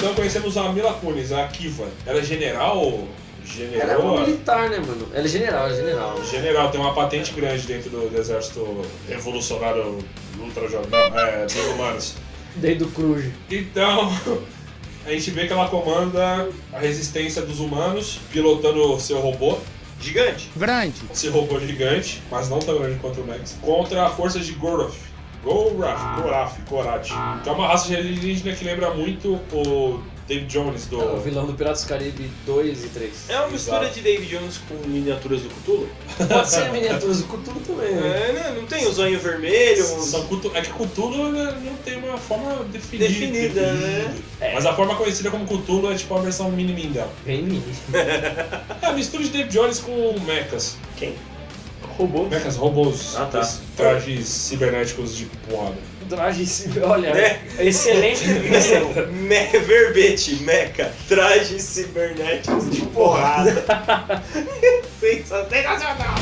Então 0.02 0.16
conhecemos 0.16 0.56
a 0.56 0.72
Mila 0.72 0.94
Kunis, 0.94 1.30
a 1.30 1.46
Kiva. 1.46 1.86
Ela 2.04 2.18
é 2.18 2.24
general? 2.24 3.06
Ela 3.78 3.92
é 3.92 3.96
uma 3.96 4.16
General? 4.16 4.20
militar, 4.20 4.68
né, 4.68 4.78
mano? 4.78 5.06
Ela 5.14 5.24
é 5.24 5.28
general, 5.28 5.66
ela 5.66 5.72
é 5.72 5.76
general. 5.76 6.24
General, 6.24 6.70
tem 6.72 6.80
uma 6.80 6.92
patente 6.92 7.32
grande 7.32 7.64
dentro 7.68 7.88
do, 7.88 8.18
exército 8.18 8.84
revolucionário 9.08 9.98
ultra 10.40 10.68
jovem. 10.68 10.90
Não, 10.90 11.18
é, 11.20 11.46
dos 11.46 11.54
humanos. 11.54 12.14
Desde 12.56 12.82
o 12.82 12.88
Cruz. 12.88 13.26
Então, 13.48 14.12
a 15.06 15.10
gente 15.12 15.30
vê 15.30 15.46
que 15.46 15.52
ela 15.52 15.68
comanda 15.68 16.48
a 16.72 16.78
resistência 16.80 17.42
dos 17.42 17.60
humanos, 17.60 18.18
pilotando 18.32 18.98
seu 18.98 19.20
robô, 19.20 19.56
Gigante. 20.00 20.50
seu 21.14 21.30
robô 21.30 21.60
gigante, 21.60 22.20
mas 22.28 22.48
não 22.48 22.58
tão 22.58 22.76
grande 22.76 22.98
quanto 22.98 23.20
o 23.20 23.26
Max, 23.26 23.56
contra 23.62 24.10
forças 24.10 24.44
de 24.44 24.52
Goroth. 24.54 24.96
Gorath, 25.44 26.22
Gorath, 26.22 26.52
Gorath. 26.68 27.42
Que 27.42 27.48
é 27.48 27.52
uma 27.52 27.66
raça 27.66 27.88
de 27.88 27.96
alienígena 27.96 28.54
que 28.54 28.64
lembra 28.64 28.94
muito 28.94 29.40
o 29.52 30.00
Dave 30.28 30.46
Jones 30.46 30.86
do. 30.86 31.00
É 31.00 31.04
o 31.14 31.20
vilão 31.20 31.46
do 31.46 31.52
Piratas 31.54 31.82
do 31.82 31.88
Caribe 31.88 32.30
2 32.46 32.84
e 32.84 32.88
3. 32.90 33.12
É 33.28 33.38
uma 33.40 33.48
mistura 33.48 33.78
Exato. 33.82 33.94
de 33.94 34.00
David 34.02 34.28
Jones 34.38 34.60
com 34.68 34.74
miniaturas 34.88 35.40
do 35.42 35.48
Cthulhu? 35.50 35.88
Pode 36.28 36.48
ser 36.48 36.70
miniaturas 36.70 37.22
do 37.22 37.24
Cthulhu 37.26 37.60
também, 37.66 37.92
né? 37.92 38.28
É, 38.28 38.32
né? 38.32 38.54
Não 38.56 38.66
tem 38.66 38.86
o 38.86 38.92
zóio 38.92 39.18
vermelho. 39.18 39.84
São 39.84 40.24
Cthulhu- 40.28 40.52
é 40.56 40.60
que 40.60 40.70
Cthulhu 40.72 41.32
né, 41.32 41.60
não 41.64 41.74
tem 41.78 41.96
uma 41.98 42.16
forma 42.16 42.64
definida. 42.70 43.08
Definida, 43.08 43.72
né? 43.72 44.14
Mas 44.54 44.64
a 44.64 44.72
forma 44.74 44.94
conhecida 44.94 45.28
como 45.30 45.44
Cthulhu 45.44 45.90
é 45.90 45.96
tipo 45.96 46.14
a 46.16 46.20
versão 46.20 46.50
mini 46.52 46.72
dela. 46.86 47.12
Bem 47.26 47.42
mini. 47.42 47.74
É 47.92 48.86
a 48.86 48.92
mistura 48.92 49.24
de 49.24 49.30
Dave 49.30 49.48
Jones 49.48 49.80
com 49.80 50.14
mechas. 50.24 50.76
Quem? 50.96 51.14
Robô. 51.98 52.24
Mechas, 52.28 52.56
robôs, 52.56 53.14
Ah, 53.16 53.26
tá. 53.26 53.48
trajes 53.76 54.26
cibernéticos 54.26 55.14
de 55.16 55.26
porrada. 55.26 55.76
Traje 56.08 56.44
civil. 56.46 56.82
Olha, 56.86 57.14
Né? 57.14 57.40
excelente 57.58 58.24
definição. 58.26 59.06
Me 59.12 59.46
verbete, 59.60 60.36
meca, 60.42 60.92
trajes 61.08 61.62
cibernéticos 61.62 62.70
de 62.70 62.82
porrada. 62.86 63.64
Sensacional. 65.00 66.14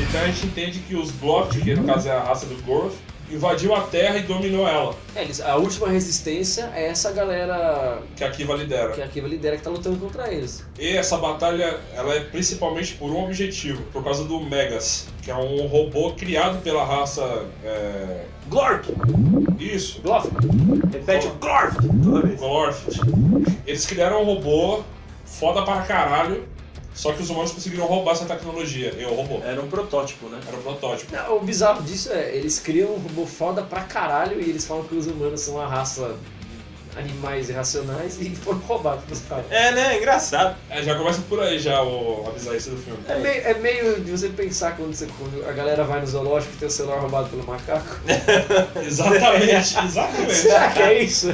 Então 0.00 0.20
a 0.22 0.26
gente 0.26 0.46
entende 0.46 0.78
que 0.80 0.94
os 0.94 1.10
Blocked, 1.10 1.60
que 1.62 1.74
no 1.74 1.84
caso 1.84 2.08
é 2.08 2.12
a 2.12 2.20
raça 2.22 2.46
do 2.46 2.54
Goroth, 2.62 2.94
invadiu 3.34 3.74
a 3.74 3.80
Terra 3.82 4.16
e 4.18 4.22
dominou 4.22 4.66
ela, 4.66 4.94
É, 5.14 5.22
eles- 5.22 5.40
a 5.40 5.56
última 5.56 5.88
resistência 5.88 6.70
é 6.74 6.86
essa 6.86 7.10
galera 7.12 7.98
que 8.16 8.24
a 8.24 8.30
Kiva 8.30 8.54
lidera. 8.54 8.92
que 8.92 9.02
a 9.02 9.08
Kiva 9.08 9.28
lidera 9.28 9.56
que 9.56 9.62
tá 9.62 9.70
lutando 9.70 9.96
contra 9.98 10.32
eles. 10.32 10.64
E 10.78 10.96
essa 10.96 11.16
batalha, 11.18 11.78
ela 11.94 12.14
é 12.14 12.20
principalmente 12.20 12.94
por 12.94 13.10
um 13.10 13.24
objetivo, 13.24 13.82
por 13.92 14.02
causa 14.04 14.24
do 14.24 14.40
Megas, 14.40 15.06
que 15.22 15.30
é 15.30 15.34
um 15.36 15.66
robô 15.66 16.12
criado 16.12 16.62
pela 16.62 16.84
raça... 16.84 17.44
É... 17.64 18.24
Glorp. 18.48 18.84
Isso, 19.58 20.02
Gloff, 20.02 20.28
Repete 20.92 21.26
vez. 21.26 22.38
Glorf. 22.38 22.86
Eles 23.66 23.86
criaram 23.86 24.22
um 24.22 24.24
robô 24.26 24.82
foda 25.24 25.62
pra 25.62 25.80
caralho, 25.82 26.46
só 26.94 27.12
que 27.12 27.22
os 27.22 27.28
humanos 27.28 27.50
conseguiram 27.50 27.86
roubar 27.86 28.12
essa 28.12 28.24
tecnologia, 28.24 28.94
e 28.96 29.04
o 29.04 29.14
robô. 29.14 29.40
Era 29.44 29.60
um 29.60 29.68
protótipo, 29.68 30.28
né? 30.28 30.38
Era 30.46 30.56
um 30.56 30.62
protótipo. 30.62 31.14
Não, 31.14 31.36
o 31.36 31.40
bizarro 31.40 31.82
disso 31.82 32.12
é, 32.12 32.34
eles 32.34 32.60
criam 32.60 32.92
um 32.92 32.98
robô 32.98 33.26
foda 33.26 33.62
pra 33.62 33.82
caralho 33.82 34.40
e 34.40 34.48
eles 34.48 34.64
falam 34.64 34.84
que 34.84 34.94
os 34.94 35.06
humanos 35.06 35.40
são 35.40 35.54
uma 35.54 35.66
raça 35.66 36.16
animais 36.96 37.48
irracionais 37.48 38.20
e 38.20 38.30
foram 38.36 38.58
roubados 38.60 39.04
pelos 39.04 39.22
caras. 39.22 39.46
É, 39.50 39.72
né? 39.72 39.98
Engraçado. 39.98 40.56
É, 40.70 40.82
já 40.82 40.96
começa 40.96 41.20
por 41.28 41.40
aí 41.40 41.58
já 41.58 41.82
o, 41.82 42.26
a 42.28 42.30
bizarrice 42.30 42.70
do 42.70 42.76
filme. 42.76 43.00
É 43.08 43.18
meio, 43.18 43.42
é 43.42 43.54
meio 43.54 44.00
de 44.00 44.10
você 44.10 44.28
pensar 44.28 44.76
quando, 44.76 44.94
você, 44.94 45.08
quando 45.18 45.48
a 45.48 45.52
galera 45.52 45.84
vai 45.84 46.00
no 46.00 46.06
zoológico 46.06 46.54
e 46.54 46.58
tem 46.58 46.68
o 46.68 46.70
celular 46.70 47.00
roubado 47.00 47.28
pelo 47.28 47.44
macaco. 47.44 48.00
Exatamente, 48.86 49.78
exatamente. 49.84 50.34
Será 50.34 50.70
que 50.70 50.82
é 50.82 51.02
isso? 51.02 51.28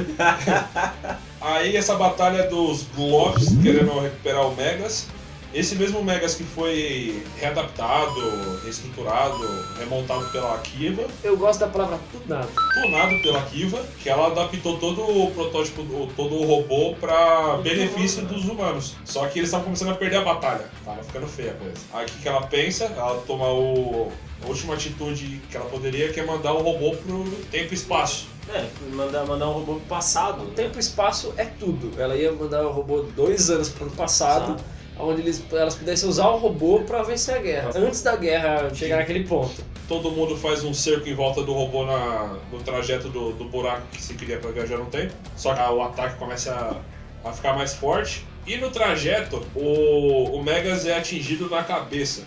Aí 1.39 1.75
essa 1.75 1.95
batalha 1.95 2.47
dos 2.47 2.83
Globs 2.95 3.49
querendo 3.61 3.99
recuperar 3.99 4.47
o 4.47 4.55
Megas. 4.55 5.07
Esse 5.53 5.75
mesmo 5.75 6.01
Megas 6.01 6.35
que 6.35 6.45
foi 6.45 7.21
readaptado, 7.37 8.59
reestruturado, 8.63 9.37
remontado 9.77 10.25
pela 10.31 10.57
Kiva, 10.59 11.03
Eu 11.21 11.35
gosto 11.35 11.59
da 11.59 11.67
palavra 11.67 11.99
tunado. 12.11 12.47
tunado 12.73 13.21
pela 13.21 13.41
Kiva, 13.41 13.83
que 14.01 14.09
ela 14.09 14.27
adaptou 14.27 14.77
todo 14.77 15.01
o 15.01 15.29
protótipo, 15.31 15.83
todo 16.15 16.35
o 16.35 16.45
robô 16.45 16.95
para 16.95 17.57
benefício 17.57 18.25
dos 18.25 18.45
humanos. 18.45 18.95
Só 19.03 19.27
que 19.27 19.39
eles 19.39 19.49
estavam 19.49 19.65
começando 19.65 19.89
a 19.91 19.95
perder 19.95 20.17
a 20.17 20.21
batalha, 20.23 20.69
tava 20.85 21.03
ficando 21.03 21.27
feia 21.27 21.51
a 21.51 21.55
coisa. 21.55 21.77
Aí 21.93 22.05
o 22.05 22.07
que, 22.07 22.21
que 22.21 22.27
ela 22.29 22.47
pensa? 22.47 22.85
Ela 22.85 23.21
toma 23.27 23.47
o, 23.51 24.09
a 24.43 24.47
última 24.47 24.75
atitude 24.75 25.41
que 25.49 25.57
ela 25.57 25.65
poderia, 25.65 26.13
que 26.13 26.19
é 26.21 26.25
mandar 26.25 26.53
o 26.53 26.61
robô 26.61 26.95
pro 26.95 27.23
tempo 27.51 27.73
e 27.73 27.75
espaço. 27.75 28.27
É, 28.49 28.65
mandar, 28.93 29.25
mandar 29.25 29.49
um 29.49 29.53
robô 29.53 29.73
pro 29.75 29.81
passado. 29.81 30.43
O 30.43 30.51
tempo 30.51 30.77
e 30.77 30.79
espaço 30.79 31.33
é 31.35 31.43
tudo. 31.45 31.91
Ela 32.01 32.15
ia 32.15 32.31
mandar 32.31 32.65
o 32.65 32.71
robô 32.71 33.01
dois 33.01 33.49
anos 33.49 33.67
pro 33.69 33.89
passado, 33.91 34.53
Exato. 34.53 34.63
Onde 35.03 35.21
eles, 35.21 35.43
elas 35.51 35.75
pudessem 35.75 36.07
usar 36.09 36.27
o 36.29 36.37
robô 36.37 36.79
pra 36.79 37.03
vencer 37.03 37.35
a 37.35 37.39
guerra. 37.39 37.71
Antes 37.75 38.01
da 38.01 38.15
guerra 38.15 38.73
chegar 38.73 38.97
naquele 38.97 39.23
ponto. 39.25 39.63
Todo 39.87 40.09
mundo 40.11 40.37
faz 40.37 40.63
um 40.63 40.73
cerco 40.73 41.09
em 41.09 41.13
volta 41.13 41.43
do 41.43 41.51
robô 41.53 41.85
na, 41.85 42.37
no 42.51 42.59
trajeto 42.61 43.09
do, 43.09 43.33
do 43.33 43.45
buraco 43.45 43.83
que 43.91 44.01
se 44.01 44.13
queria 44.13 44.37
para 44.37 44.51
viajar 44.51 44.77
no 44.77 44.85
tempo. 44.85 45.13
Só 45.35 45.53
que 45.53 45.61
o 45.61 45.81
ataque 45.81 46.17
começa 46.17 46.53
a, 47.25 47.29
a 47.29 47.33
ficar 47.33 47.53
mais 47.53 47.73
forte. 47.73 48.25
E 48.47 48.57
no 48.57 48.71
trajeto, 48.71 49.45
o, 49.55 50.37
o 50.37 50.43
Megas 50.43 50.85
é 50.85 50.97
atingido 50.97 51.49
na 51.49 51.61
cabeça. 51.63 52.23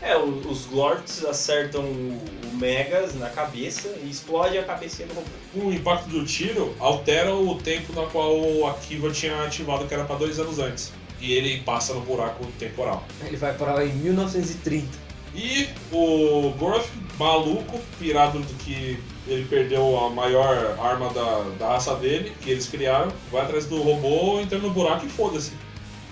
É, 0.00 0.16
o- 0.16 0.42
os 0.48 0.66
Glorts 0.66 1.24
acertam 1.24 1.82
o, 1.82 2.22
o 2.52 2.56
Megas 2.56 3.14
na 3.16 3.28
cabeça 3.30 3.88
e 4.04 4.08
explode 4.10 4.56
a 4.58 4.62
cabecinha 4.62 5.08
do 5.08 5.14
robô. 5.14 5.28
O 5.68 5.72
impacto 5.72 6.08
do 6.10 6.24
tiro 6.24 6.74
altera 6.78 7.34
o 7.34 7.56
tempo 7.56 7.92
na 7.94 8.06
qual 8.06 8.36
a 8.68 8.74
Kiva 8.74 9.10
tinha 9.10 9.42
ativado, 9.42 9.86
que 9.86 9.94
era 9.94 10.04
para 10.04 10.16
dois 10.16 10.38
anos 10.38 10.58
antes. 10.60 10.92
E 11.20 11.32
ele 11.32 11.60
passa 11.62 11.92
no 11.94 12.00
buraco 12.00 12.46
temporal. 12.58 13.04
Ele 13.24 13.36
vai 13.36 13.52
para 13.54 13.74
lá 13.74 13.84
em 13.84 13.92
1930. 13.92 14.86
E 15.34 15.68
o 15.92 16.50
Goroth, 16.58 16.86
maluco, 17.18 17.78
pirado 17.98 18.38
do 18.38 18.54
que 18.54 18.98
ele 19.26 19.44
perdeu 19.48 19.98
a 19.98 20.10
maior 20.10 20.76
arma 20.80 21.10
da, 21.12 21.44
da 21.58 21.68
raça 21.74 21.94
dele, 21.96 22.32
que 22.40 22.50
eles 22.50 22.66
criaram, 22.66 23.12
vai 23.30 23.42
atrás 23.42 23.66
do 23.66 23.80
robô, 23.82 24.40
entra 24.40 24.58
no 24.58 24.70
buraco 24.70 25.04
e 25.04 25.08
foda-se. 25.08 25.52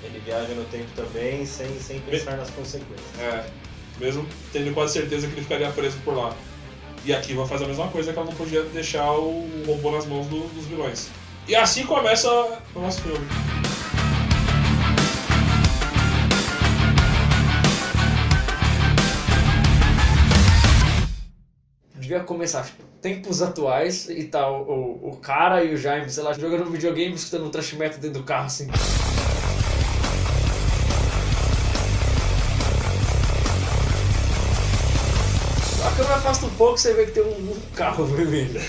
Ele 0.02 0.20
viaja 0.24 0.52
no 0.54 0.64
tempo 0.66 0.86
também 0.94 1.46
sem, 1.46 1.80
sem 1.80 1.98
pensar 2.00 2.36
nas 2.36 2.50
consequências. 2.50 3.00
É, 3.18 3.46
mesmo 3.98 4.26
tendo 4.52 4.72
quase 4.74 4.92
certeza 4.92 5.26
que 5.26 5.32
ele 5.34 5.42
ficaria 5.42 5.70
preso 5.70 5.96
por 6.04 6.14
lá. 6.14 6.34
E 7.04 7.14
a 7.14 7.20
Kiva 7.20 7.46
faz 7.46 7.62
a 7.62 7.66
mesma 7.66 7.88
coisa, 7.88 8.12
que 8.12 8.18
ela 8.18 8.28
não 8.28 8.36
podia 8.36 8.62
deixar 8.64 9.10
o 9.12 9.48
robô 9.66 9.90
nas 9.92 10.04
mãos 10.06 10.26
do- 10.26 10.46
dos 10.54 10.66
vilões. 10.66 11.08
E 11.48 11.54
assim 11.56 11.84
começa 11.86 12.28
o 12.74 12.80
nosso 12.80 13.00
filme. 13.00 13.26
Devia 22.06 22.20
começar, 22.20 22.64
tipo, 22.64 22.84
tempos 23.02 23.42
atuais 23.42 24.08
e 24.08 24.22
tal, 24.28 24.62
o, 24.62 25.08
o 25.08 25.16
cara 25.16 25.64
e 25.64 25.74
o 25.74 25.76
Jaime, 25.76 26.08
sei 26.08 26.22
lá, 26.22 26.32
jogando 26.32 26.70
videogame, 26.70 27.16
escutando 27.16 27.46
um 27.46 27.50
trash 27.50 27.72
metal 27.72 27.98
dentro 27.98 28.20
do 28.20 28.24
carro, 28.24 28.46
assim. 28.46 28.68
Afasta 36.26 36.46
um 36.46 36.50
pouco, 36.50 36.76
você 36.76 36.92
vê 36.92 37.06
que 37.06 37.12
tem 37.12 37.22
um, 37.22 37.28
um 37.28 37.60
carro 37.72 38.04
vermelho. 38.16 38.60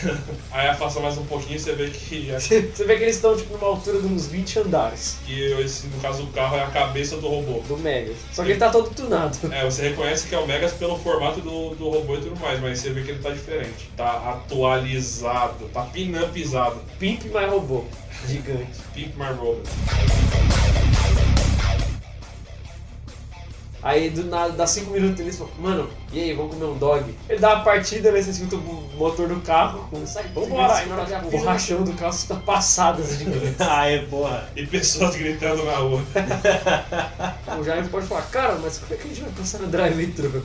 Aí 0.51 0.67
afasta 0.67 0.99
mais 0.99 1.17
um 1.17 1.25
pouquinho 1.25 1.55
e 1.55 1.59
você 1.59 1.73
vê 1.73 1.89
que, 1.89 2.31
Você 2.39 2.83
vê 2.85 2.97
que 2.97 3.03
eles 3.03 3.15
estão, 3.15 3.35
tipo, 3.35 3.53
numa 3.53 3.67
altura 3.67 3.99
de 3.99 4.05
uns 4.05 4.27
20 4.27 4.59
andares 4.59 5.17
que 5.25 5.53
esse, 5.53 5.87
no 5.87 5.99
caso 5.99 6.23
o 6.23 6.27
carro 6.27 6.55
é 6.55 6.63
a 6.63 6.67
cabeça 6.67 7.17
do 7.17 7.27
robô. 7.27 7.59
do 7.67 7.77
Megas. 7.77 8.15
Só 8.31 8.43
que 8.43 8.51
ele 8.51 8.59
tá 8.59 8.69
todo 8.69 8.91
tunado. 8.91 9.35
É, 9.51 9.65
você 9.65 9.89
reconhece 9.89 10.27
que 10.27 10.35
é 10.35 10.37
o 10.37 10.45
Megas 10.45 10.73
pelo 10.73 10.99
formato 10.99 11.41
do, 11.41 11.73
do 11.73 11.89
robô 11.89 12.15
e 12.15 12.21
tudo 12.21 12.39
mais, 12.39 12.59
mas 12.61 12.79
você 12.79 12.91
vê 12.91 13.01
que 13.01 13.11
ele 13.11 13.23
tá 13.23 13.31
diferente. 13.31 13.89
Tá 13.97 14.33
atualizado, 14.33 15.67
tá 15.73 15.81
pinampizado. 15.81 16.79
Pimp 16.99 17.25
mais 17.31 17.51
robô. 17.51 17.85
Gigante. 18.27 18.79
Pimp 18.93 19.15
My 19.15 19.33
Robot. 19.35 19.61
Aí 23.87 24.09
do 24.09 24.25
nada, 24.25 24.51
dá 24.51 24.67
5 24.67 24.91
minutos 24.91 25.17
eles 25.21 25.37
falam, 25.37 25.53
mano, 25.59 25.89
e 26.11 26.19
aí, 26.19 26.33
vamos 26.33 26.55
comer 26.55 26.65
um 26.65 26.77
dog? 26.77 27.15
Ele 27.29 27.39
dá 27.39 27.55
uma 27.55 27.63
partida, 27.63 28.11
né, 28.11 28.21
você 28.21 28.31
escuta 28.31 28.57
o 28.57 28.89
motor 28.97 29.29
do 29.29 29.39
carro, 29.39 29.89
sai, 30.05 30.25
vambora, 30.35 30.75
aí, 30.75 30.89
o 31.31 31.45
rachão 31.45 31.83
do 31.83 31.93
carro 31.93 32.11
está 32.11 32.35
passado 32.35 33.01
assim, 33.01 33.19
gigante. 33.31 33.55
Ai, 33.59 34.05
porra. 34.09 34.49
E 34.57 34.67
pessoas 34.67 35.15
gritando 35.15 35.63
na 35.63 35.77
rua. 35.77 36.03
O 37.57 37.63
Jaime 37.63 37.87
pode 37.87 38.07
falar, 38.07 38.23
cara, 38.23 38.59
mas 38.61 38.77
como 38.77 38.93
é 38.93 38.97
que 38.97 39.05
a 39.05 39.07
gente 39.07 39.21
vai 39.21 39.31
passar 39.31 39.59
no 39.59 39.67
drive-thru? 39.67 40.43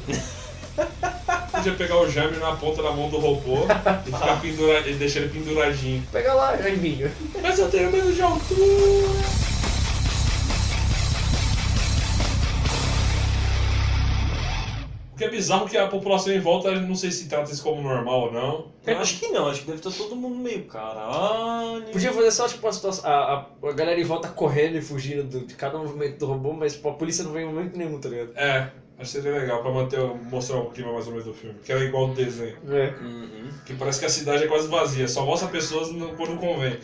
Podia 1.50 1.74
pegar 1.74 1.98
o 1.98 2.08
Jaime 2.08 2.36
na 2.36 2.52
ponta 2.52 2.80
da 2.80 2.92
mão 2.92 3.10
do 3.10 3.18
robô 3.18 3.66
e 4.06 4.12
ficar 4.12 4.40
pendura... 4.40 4.88
e 4.88 4.94
deixar 4.94 5.18
ele 5.18 5.30
penduradinho. 5.30 6.06
Pega 6.12 6.32
lá, 6.32 6.56
Jaiminho. 6.56 7.10
Mas 7.42 7.58
eu 7.58 7.68
tenho 7.68 7.90
medo 7.90 8.12
de 8.12 8.22
altura. 8.22 9.51
O 15.22 15.24
que 15.24 15.28
é 15.28 15.30
bizarro 15.30 15.66
que 15.66 15.76
a 15.78 15.86
população 15.86 16.32
em 16.32 16.40
volta, 16.40 16.74
não 16.80 16.96
sei 16.96 17.12
se 17.12 17.28
trata 17.28 17.52
isso 17.52 17.62
como 17.62 17.80
normal 17.80 18.22
ou 18.22 18.32
não. 18.32 18.72
Eu 18.84 18.98
acho 18.98 19.20
que 19.20 19.28
não, 19.28 19.46
acho 19.46 19.60
que 19.60 19.66
deve 19.68 19.78
estar 19.78 19.92
todo 19.92 20.16
mundo 20.16 20.34
meio 20.34 20.64
caralho. 20.64 21.84
Podia 21.92 22.12
fazer 22.12 22.30
só, 22.32 22.48
tipo, 22.48 22.66
a, 22.66 22.72
situação, 22.72 23.08
a, 23.08 23.46
a, 23.62 23.68
a 23.68 23.72
galera 23.72 24.00
em 24.00 24.04
volta 24.04 24.26
correndo 24.26 24.76
e 24.76 24.82
fugindo 24.82 25.22
do- 25.22 25.46
de 25.46 25.54
cada 25.54 25.78
movimento 25.78 26.18
do 26.18 26.26
robô, 26.26 26.52
mas 26.52 26.72
tipo, 26.72 26.88
a 26.88 26.94
polícia 26.94 27.22
não 27.22 27.30
vem 27.30 27.44
em 27.44 27.46
momento 27.46 27.76
nenhum, 27.78 28.00
tá 28.00 28.08
ligado? 28.08 28.32
É, 28.34 28.62
acho 28.62 28.72
que 28.98 29.06
seria 29.22 29.38
legal 29.38 29.62
pra 29.62 29.70
manter, 29.70 30.00
o- 30.00 30.16
mostrar 30.16 30.56
o 30.58 30.70
clima 30.70 30.92
mais 30.92 31.04
ou 31.06 31.12
menos 31.12 31.26
do 31.26 31.32
filme. 31.34 31.54
Que 31.64 31.70
era 31.70 31.84
igual 31.84 32.08
do 32.08 32.14
desenho. 32.14 32.56
É. 32.68 32.92
Uhum. 33.00 33.48
Que 33.64 33.74
parece 33.74 34.00
que 34.00 34.06
a 34.06 34.08
cidade 34.08 34.42
é 34.42 34.48
quase 34.48 34.66
vazia, 34.66 35.06
só 35.06 35.24
mostra 35.24 35.46
pessoas 35.48 35.92
no- 35.92 36.08
quando 36.16 36.36
convém. 36.36 36.76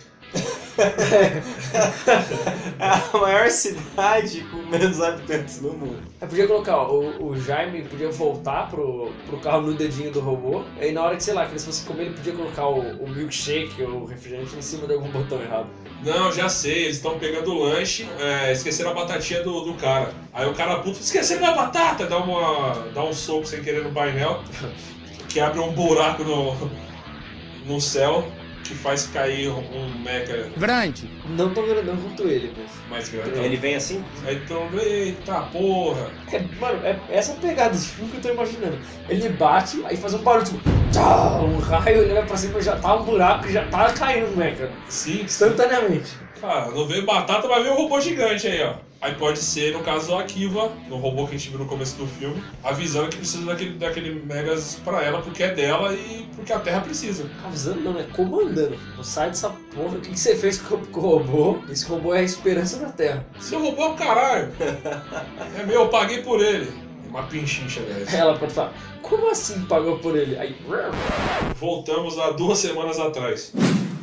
É 2.79 2.87
a 2.87 3.19
maior 3.19 3.51
cidade 3.51 4.43
com 4.51 4.59
menos 4.59 5.01
habitantes 5.01 5.61
no 5.61 5.73
mundo. 5.73 5.99
Aí 6.21 6.29
podia 6.29 6.47
colocar, 6.47 6.77
ó, 6.77 6.93
o, 6.93 7.31
o 7.31 7.41
Jaime 7.41 7.83
podia 7.83 8.11
voltar 8.11 8.71
pro, 8.71 9.11
pro 9.27 9.39
carro 9.39 9.63
no 9.63 9.75
dedinho 9.75 10.13
do 10.13 10.21
robô, 10.21 10.63
aí 10.81 10.93
na 10.93 11.03
hora 11.03 11.17
que, 11.17 11.25
sei 11.25 11.35
lá, 11.35 11.45
que 11.47 11.53
eles 11.53 11.65
fossem 11.65 11.87
comer, 11.87 12.05
ele 12.05 12.15
podia 12.15 12.33
colocar 12.33 12.69
o, 12.69 12.81
o 13.03 13.09
milkshake 13.09 13.83
ou 13.83 14.03
o 14.03 14.05
refrigerante 14.05 14.55
em 14.57 14.63
cima 14.63 14.87
de 14.87 14.95
algum 14.95 15.09
botão 15.09 15.43
errado. 15.43 15.67
Não, 16.05 16.31
já 16.31 16.49
sei, 16.49 16.85
eles 16.85 16.97
estão 16.97 17.19
pegando 17.19 17.53
o 17.53 17.65
lanche, 17.65 18.09
é, 18.21 18.53
esqueceram 18.53 18.93
a 18.93 18.95
batatinha 18.95 19.43
do, 19.43 19.61
do 19.63 19.75
cara. 19.75 20.13
Aí 20.33 20.49
o 20.49 20.55
cara 20.55 20.79
puto, 20.79 21.01
esqueceram 21.01 21.43
da 21.43 21.53
batata, 21.53 22.07
dá, 22.07 22.19
uma, 22.19 22.87
dá 22.95 23.03
um 23.03 23.13
soco 23.13 23.47
sem 23.47 23.63
querer 23.63 23.83
no 23.83 23.91
painel, 23.91 24.43
que 25.29 25.41
abre 25.41 25.59
um 25.59 25.73
buraco 25.73 26.23
no, 26.23 26.71
no 27.67 27.81
céu, 27.81 28.25
que 28.69 28.75
faz 28.75 29.07
cair 29.07 29.49
um 29.49 29.99
mecha 30.05 30.51
Grande. 30.57 31.11
Não 31.31 31.53
tão 31.55 31.67
grandão 31.67 31.97
quanto 31.97 32.29
ele, 32.29 32.53
mas... 32.57 32.71
mais 32.91 33.09
grande. 33.09 33.39
Ele 33.39 33.57
vem 33.57 33.75
assim? 33.75 34.05
Aí 34.27 34.37
então, 34.37 34.69
eita 34.79 35.41
porra! 35.43 36.11
É, 36.31 36.41
mano, 36.61 36.85
é 36.85 36.99
essa 37.09 37.33
pegada 37.35 37.75
de 37.75 37.87
filme 37.87 38.11
que 38.11 38.17
eu 38.19 38.23
tô 38.23 38.29
imaginando. 38.29 38.79
Ele 39.09 39.29
bate, 39.31 39.83
aí 39.85 39.97
faz 39.97 40.13
um 40.13 40.19
barulho, 40.19 40.45
tipo, 40.45 40.59
tchau, 40.93 41.45
um 41.47 41.59
raio, 41.59 42.03
ele 42.03 42.13
vai 42.13 42.27
pra 42.27 42.37
cima, 42.37 42.61
já 42.61 42.77
tá 42.77 42.95
um 42.97 43.05
buraco, 43.05 43.49
já 43.49 43.65
tá 43.69 43.91
caindo, 43.93 44.37
né, 44.37 44.55
cara? 44.55 44.73
Sim, 44.89 45.23
Instantaneamente. 45.23 46.13
Cara, 46.41 46.71
não 46.71 46.87
veio 46.87 47.05
batata, 47.05 47.49
mas 47.49 47.63
veio 47.63 47.75
um 47.75 47.79
robô 47.79 48.01
gigante 48.01 48.47
aí, 48.47 48.63
ó. 48.63 48.75
Aí 49.01 49.15
pode 49.15 49.39
ser, 49.39 49.73
no 49.73 49.81
caso, 49.85 50.17
a 50.17 50.25
Kiva, 50.25 50.73
no 50.89 50.97
robô 50.97 51.25
que 51.27 51.37
a 51.37 51.39
gente 51.39 51.51
viu 51.51 51.61
no 51.61 51.67
começo 51.67 51.97
do 51.97 52.07
filme, 52.07 52.43
avisando 52.65 53.11
que 53.11 53.19
precisa 53.19 53.45
daquele, 53.47 53.79
daquele 53.79 54.23
Megas 54.25 54.81
pra 54.85 55.05
ela, 55.05 55.23
porque 55.23 55.45
é 55.45 55.55
dela 55.55 55.95
e 55.95 56.29
porque 56.35 56.53
a 56.53 56.59
Terra 56.59 56.81
precisa. 56.81 57.31
Avisando 57.45 57.81
não, 57.81 57.99
é 57.99 58.03
comandando. 58.03 58.77
Não 58.97 59.05
sai 59.05 59.29
dessa 59.29 59.51
porra. 59.73 59.99
O 59.99 60.01
que, 60.01 60.11
que 60.11 60.19
você 60.19 60.35
fez 60.35 60.59
com, 60.59 60.75
o 60.75 61.01
robô? 61.01 61.59
Esse 61.71 61.87
robô 61.87 62.13
é 62.13 62.21
a 62.21 62.23
esperança 62.23 62.79
da 62.79 62.91
Terra. 62.91 63.25
Seu 63.39 63.63
robô 63.63 63.83
é 63.83 63.89
o 63.91 63.95
caralho! 63.95 64.53
É 65.59 65.65
meu, 65.65 65.83
eu 65.83 65.89
paguei 65.89 66.23
por 66.23 66.41
ele. 66.41 66.69
Uma 67.09 67.23
pinchincha, 67.23 67.81
aliás. 67.81 68.13
Ela 68.13 68.37
pode 68.37 68.53
falar, 68.53 68.73
como 69.01 69.31
assim 69.31 69.65
pagou 69.67 69.99
por 69.99 70.17
ele? 70.17 70.37
Aí, 70.37 70.57
Voltamos 71.55 72.19
há 72.19 72.31
duas 72.33 72.59
semanas 72.59 72.99
atrás. 72.99 73.53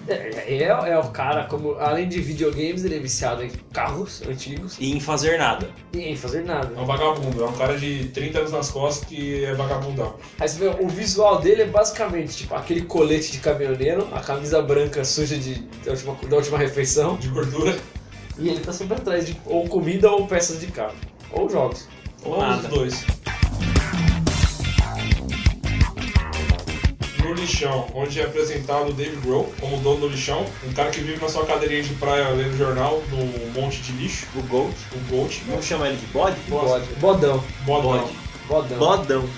É, 0.08 0.64
é, 0.64 0.64
é 0.68 0.98
o 1.00 1.10
cara, 1.10 1.46
como 1.46 1.76
além 1.76 2.08
de 2.08 2.22
videogames, 2.22 2.84
ele 2.86 2.96
é 2.96 3.00
viciado 3.00 3.44
em 3.44 3.50
carros 3.74 4.22
antigos 4.28 4.78
E 4.80 4.92
em 4.96 5.00
fazer 5.00 5.38
nada. 5.38 5.70
e 5.94 6.00
em 6.00 6.16
fazer 6.16 6.44
nada. 6.44 6.72
É 6.76 6.80
um 6.80 6.86
vagabundo, 6.86 7.44
é 7.44 7.48
um 7.48 7.54
cara 7.54 7.78
de 7.78 8.10
30 8.10 8.40
anos 8.40 8.52
nas 8.52 8.70
costas 8.72 9.08
que 9.08 9.44
é 9.44 9.54
vagabundão. 9.54 10.16
Aí 10.40 10.48
você 10.48 10.60
vê, 10.60 10.84
o 10.84 10.88
visual 10.88 11.40
dele 11.42 11.64
é 11.64 11.66
basicamente 11.66 12.38
tipo 12.38 12.54
aquele 12.56 12.82
colete 12.82 13.32
de 13.32 13.40
caminhoneiro, 13.40 14.08
a 14.14 14.20
camisa 14.22 14.62
branca 14.62 15.04
suja 15.04 15.38
de, 15.38 15.56
da, 15.84 15.92
última, 15.92 16.16
da 16.30 16.36
última 16.36 16.58
refeição, 16.58 17.16
De 17.18 17.28
gordura, 17.30 17.76
e 18.38 18.50
ele 18.50 18.60
tá 18.60 18.72
sempre 18.74 18.96
atrás 18.98 19.26
de 19.26 19.36
ou 19.46 19.68
comida 19.68 20.12
ou 20.12 20.28
peças 20.28 20.60
de 20.60 20.68
carro. 20.68 20.96
Ou 21.32 21.50
jogos. 21.50 21.88
ou 22.24 22.40
Nada. 22.40 22.62
os 22.64 22.68
dois. 22.68 23.06
No 27.26 27.34
lixão, 27.34 27.88
onde 27.96 28.22
é 28.22 28.24
apresentado 28.24 28.90
o 28.90 28.94
Dave 28.94 29.16
Grohl 29.18 29.52
como 29.60 29.78
dono 29.80 30.02
do 30.02 30.08
lixão, 30.10 30.46
um 30.64 30.72
cara 30.74 30.92
que 30.92 31.02
vive 31.02 31.20
na 31.20 31.28
sua 31.28 31.44
cadeirinha 31.44 31.82
de 31.82 31.96
praia 31.96 32.30
lendo 32.30 32.56
jornal 32.56 33.02
no 33.10 33.60
monte 33.60 33.82
de 33.82 33.94
lixo, 33.94 34.28
O 34.36 34.44
Gold. 34.44 34.76
o 34.94 35.00
Gold, 35.10 35.42
Vamos 35.48 35.66
chamar 35.66 35.88
ele 35.88 35.98
de 35.98 36.06
bode? 36.08 36.36
Bode. 36.48 36.86
Bodão. 37.00 37.44
modão. 37.66 38.08
Bode. 38.48 38.74
Bodão. 38.76 38.78
Bodão. 38.78 39.30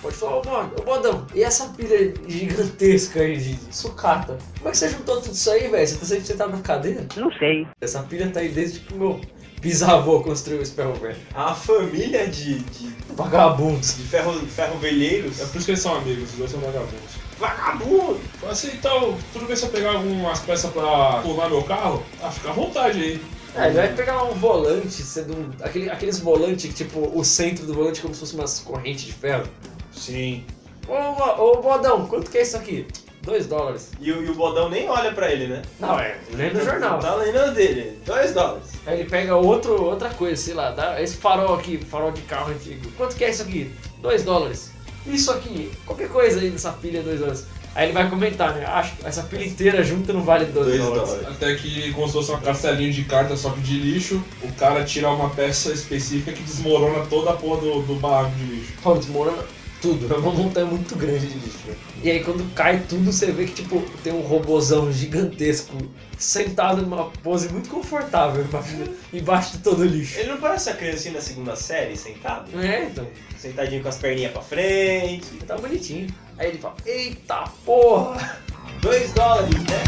Pode 0.00 0.14
falar, 0.16 0.42
mano, 0.46 0.70
Bodão, 0.86 1.26
e 1.34 1.42
essa 1.42 1.66
pilha 1.70 2.14
gigantesca 2.26 3.20
aí 3.20 3.36
de 3.36 3.58
sucata? 3.70 4.38
Como 4.56 4.68
é 4.68 4.70
que 4.70 4.78
você 4.78 4.88
juntou 4.88 5.20
tudo 5.20 5.34
isso 5.34 5.50
aí, 5.50 5.68
velho? 5.68 5.86
Você 5.86 6.16
tá 6.16 6.24
sentado 6.24 6.52
na 6.52 6.62
cadeira? 6.62 7.06
Não 7.16 7.30
sei. 7.32 7.66
Essa 7.80 8.02
pilha 8.04 8.30
tá 8.30 8.40
aí 8.40 8.48
desde 8.48 8.80
que 8.80 8.94
o 8.94 8.96
meu 8.96 9.20
bisavô 9.60 10.20
construiu 10.20 10.62
esse 10.62 10.72
ferro 10.72 10.94
velho. 10.94 11.16
A 11.34 11.54
família 11.54 12.26
de, 12.28 12.58
de, 12.60 12.88
Vagabundos. 13.14 13.96
de 13.96 14.02
ferro, 14.04 14.32
ferrovelheiros. 14.46 15.40
É 15.40 15.44
por 15.46 15.56
isso 15.56 15.64
que 15.66 15.70
eles 15.72 15.80
são 15.82 15.94
amigos, 15.96 16.30
os 16.30 16.36
dois 16.38 16.50
são 16.50 16.60
vagabundos. 16.60 17.18
Vagabundo! 17.38 18.20
Fala 18.40 18.52
assim, 18.52 18.68
então, 18.72 19.16
tudo 19.32 19.46
bem 19.46 19.56
se 19.56 19.64
eu 19.64 19.68
pegar 19.70 19.92
algumas 19.92 20.40
peças 20.40 20.70
pra 20.72 21.20
pular 21.22 21.48
meu 21.48 21.62
carro? 21.62 22.02
Ah, 22.22 22.30
fica 22.30 22.50
à 22.50 22.52
vontade 22.52 23.00
aí. 23.00 23.22
É, 23.56 23.66
ele 23.66 23.74
vai 23.76 23.92
pegar 23.94 24.22
um 24.24 24.34
volante, 24.34 24.90
sendo 25.02 25.34
um, 25.36 25.50
aquele, 25.62 25.90
aqueles 25.90 26.18
volantes 26.20 26.66
que, 26.70 26.72
tipo, 26.84 27.10
o 27.18 27.24
centro 27.24 27.64
do 27.66 27.74
volante 27.74 27.98
é 27.98 28.02
como 28.02 28.14
se 28.14 28.20
fosse 28.20 28.34
umas 28.34 28.60
correntes 28.60 29.04
de 29.04 29.12
ferro. 29.12 29.46
Sim. 29.92 30.44
Ô, 30.86 31.12
Bo- 31.14 31.42
ô 31.42 31.60
Bodão, 31.62 32.06
quanto 32.06 32.30
que 32.30 32.38
é 32.38 32.42
isso 32.42 32.56
aqui? 32.56 32.86
Dois 33.28 33.46
dólares. 33.46 33.90
E, 34.00 34.10
o- 34.10 34.24
e 34.24 34.30
o 34.30 34.34
bodão 34.34 34.70
nem 34.70 34.88
olha 34.88 35.12
pra 35.12 35.30
ele, 35.30 35.48
né? 35.48 35.60
Não, 35.78 36.00
é, 36.00 36.16
lendo 36.34 36.58
o 36.58 36.64
jornal. 36.64 36.98
Tá 36.98 37.14
lendo 37.14 37.52
dele. 37.54 37.98
Dois 38.06 38.32
dólares. 38.32 38.70
Aí 38.86 39.00
ele 39.00 39.08
pega 39.10 39.36
outro, 39.36 39.82
outra 39.84 40.08
coisa, 40.08 40.34
sei 40.40 40.54
lá, 40.54 40.70
dá 40.70 41.00
esse 41.02 41.16
farol 41.18 41.54
aqui, 41.54 41.76
farol 41.76 42.10
de 42.10 42.22
carro 42.22 42.50
antigo. 42.52 42.90
Quanto 42.96 43.14
que 43.14 43.24
é 43.24 43.28
isso 43.30 43.42
aqui? 43.42 43.70
Dois 44.00 44.22
dólares. 44.24 44.72
Isso 45.06 45.30
aqui, 45.30 45.70
qualquer 45.84 46.08
coisa 46.08 46.40
aí 46.40 46.48
nessa 46.48 46.72
pilha, 46.72 47.02
dois 47.02 47.20
dólares. 47.20 47.44
Aí 47.74 47.84
ele 47.86 47.92
vai 47.92 48.08
comentar, 48.08 48.54
né? 48.54 48.64
Acho 48.66 48.96
que 48.96 49.06
essa 49.06 49.22
pilha 49.24 49.44
inteira 49.44 49.84
junta 49.84 50.12
não 50.12 50.22
vale 50.22 50.46
dois, 50.46 50.66
Dois 50.66 50.80
dólares. 50.82 51.08
dólares. 51.10 51.28
Até 51.28 51.54
que, 51.54 51.92
como 51.92 52.06
se 52.06 52.14
fosse 52.14 52.30
uma 52.30 52.40
castelinha 52.40 52.90
de 52.90 53.04
cartas, 53.04 53.40
só 53.40 53.50
que 53.50 53.60
de 53.60 53.78
lixo, 53.78 54.22
o 54.42 54.50
cara 54.54 54.82
tira 54.84 55.08
uma 55.10 55.28
peça 55.30 55.70
específica 55.70 56.32
que 56.32 56.42
desmorona 56.42 57.04
toda 57.06 57.30
a 57.30 57.34
porra 57.34 57.60
do, 57.60 57.82
do 57.82 57.94
barraco 57.96 58.34
de 58.36 58.44
lixo. 58.44 58.72
Pô, 58.82 58.94
desmorona 58.94 59.42
tudo. 59.80 60.12
É 60.12 60.18
uma 60.18 60.32
montanha 60.32 60.66
muito 60.66 60.96
grande 60.96 61.26
de 61.26 61.38
lixo. 61.38 61.58
Né? 61.66 61.74
E 62.02 62.10
aí 62.10 62.24
quando 62.24 62.52
cai 62.54 62.82
tudo, 62.88 63.12
você 63.12 63.32
vê 63.32 63.46
que 63.46 63.54
tipo 63.62 63.80
tem 64.02 64.12
um 64.12 64.20
robozão 64.20 64.92
gigantesco 64.92 65.76
sentado 66.16 66.82
numa 66.82 67.10
pose 67.22 67.48
muito 67.48 67.68
confortável 67.68 68.44
embaixo, 68.44 68.76
embaixo 69.12 69.56
de 69.56 69.58
todo 69.62 69.80
o 69.80 69.84
lixo. 69.84 70.18
Ele 70.18 70.30
não 70.30 70.38
parece 70.38 70.70
a 70.70 70.74
criancinha 70.74 71.14
da 71.14 71.20
segunda 71.20 71.56
série 71.56 71.96
sentado? 71.96 72.50
É, 72.60 72.84
então. 72.84 73.06
Sentadinho 73.36 73.82
com 73.82 73.88
as 73.88 73.98
perninhas 73.98 74.32
pra 74.32 74.42
frente. 74.42 75.26
Ele 75.32 75.44
tá 75.46 75.56
bonitinho. 75.56 76.08
Aí 76.36 76.48
ele 76.48 76.58
fala, 76.58 76.76
eita 76.84 77.44
porra! 77.64 78.48
dois 78.80 79.12
dólares, 79.12 79.54
né? 79.54 79.84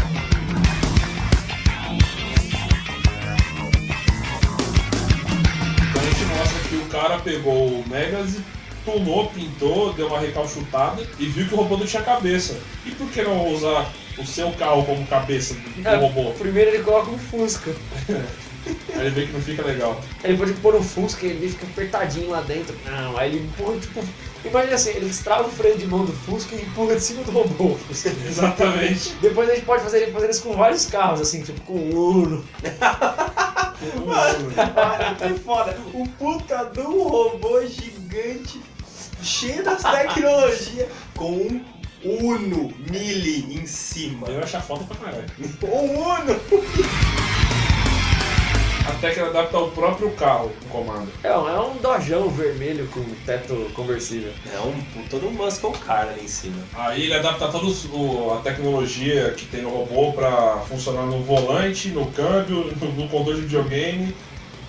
Então 5.89 6.01
a 6.01 6.05
gente 6.05 6.25
mostra 6.25 6.69
que 6.69 6.75
o 6.75 6.85
cara 6.87 7.19
pegou 7.19 7.67
o 7.67 7.89
Megas 7.89 8.37
tunou, 8.85 9.27
pintou, 9.29 9.93
deu 9.93 10.07
uma 10.07 10.19
recalchutada 10.19 11.05
e 11.19 11.25
viu 11.27 11.47
que 11.47 11.53
o 11.53 11.57
robô 11.57 11.77
não 11.77 11.85
tinha 11.85 12.03
cabeça. 12.03 12.59
E 12.85 12.91
por 12.91 13.09
que 13.09 13.21
não 13.21 13.53
usar 13.53 13.91
o 14.17 14.25
seu 14.25 14.51
carro 14.53 14.83
como 14.85 15.05
cabeça 15.07 15.53
do 15.53 15.87
É, 15.87 15.95
robô? 15.95 16.31
Primeiro 16.31 16.71
ele 16.71 16.83
coloca 16.83 17.11
um 17.11 17.17
Fusca. 17.17 17.71
Aí 18.93 19.07
ele 19.07 19.09
vê 19.09 19.25
que 19.25 19.33
não 19.33 19.41
fica 19.41 19.65
legal. 19.65 19.99
Ele 20.23 20.37
pode 20.37 20.53
pôr 20.53 20.75
um 20.75 20.83
Fusca 20.83 21.25
e 21.25 21.29
ele 21.31 21.49
fica 21.49 21.65
apertadinho 21.65 22.29
lá 22.29 22.41
dentro. 22.41 22.75
Não, 22.85 23.17
aí 23.17 23.31
ele 23.31 23.45
empurra, 23.45 23.79
tipo. 23.79 24.03
Imagina 24.45 24.75
assim, 24.75 24.91
ele 24.91 25.07
destrava 25.07 25.47
o 25.47 25.51
freio 25.51 25.77
de 25.77 25.87
mão 25.87 26.05
do 26.05 26.13
Fusca 26.13 26.55
e 26.55 26.61
empurra 26.61 26.95
de 26.95 27.01
cima 27.01 27.23
do 27.23 27.31
robô. 27.31 27.77
Exatamente. 27.89 29.13
Depois 29.21 29.49
a 29.49 29.55
gente 29.55 29.65
pode 29.65 29.83
fazer, 29.83 30.11
fazer 30.11 30.29
isso 30.29 30.43
com 30.43 30.53
vários 30.53 30.85
carros, 30.85 31.21
assim, 31.21 31.41
tipo 31.41 31.59
com 31.61 31.73
o 31.73 32.21
Uno. 32.23 32.45
que 35.17 35.39
foda. 35.39 35.77
O 35.93 36.07
puta 36.09 36.65
de 36.65 36.81
um 36.81 37.03
robô 37.03 37.65
gigante, 37.65 38.61
cheio 39.23 39.63
das 39.63 39.81
tecnologias, 39.83 40.87
com 41.15 41.31
um 41.31 41.61
Uno 42.03 42.73
Mili 42.89 43.55
em 43.61 43.65
cima. 43.67 44.27
Eu 44.27 44.35
ia 44.39 44.43
achar 44.43 44.61
foda 44.61 44.83
pra 44.85 44.97
caralho. 44.97 45.25
Um 45.63 45.99
Uno! 46.01 46.39
Até 48.87 49.11
que 49.11 49.19
ele 49.19 49.29
adapta 49.29 49.57
ao 49.57 49.69
próprio 49.71 50.11
carro 50.11 50.51
o 50.65 50.67
comando. 50.69 51.11
É, 51.23 51.35
um- 51.35 51.47
é 51.49 51.59
um 51.59 51.77
dojão 51.77 52.29
vermelho 52.29 52.87
com 52.87 53.03
teto 53.25 53.69
conversível. 53.73 54.31
É 54.53 54.59
um 54.59 54.73
puta 54.93 55.17
do 55.17 55.31
Muscle 55.31 55.71
Car 55.71 56.07
ali 56.09 56.23
em 56.23 56.27
cima. 56.27 56.57
Aí 56.73 57.03
ele 57.03 57.13
adapta 57.13 57.47
toda 57.47 57.65
o- 57.67 58.33
a 58.33 58.41
tecnologia 58.41 59.31
que 59.37 59.45
tem 59.45 59.61
no 59.63 59.69
robô 59.69 60.11
pra 60.13 60.57
funcionar 60.67 61.03
no 61.05 61.23
volante, 61.23 61.89
no 61.89 62.05
câmbio, 62.11 62.71
no, 62.79 62.91
no 62.93 63.07
controle 63.07 63.37
de 63.41 63.45
videogame. 63.47 64.15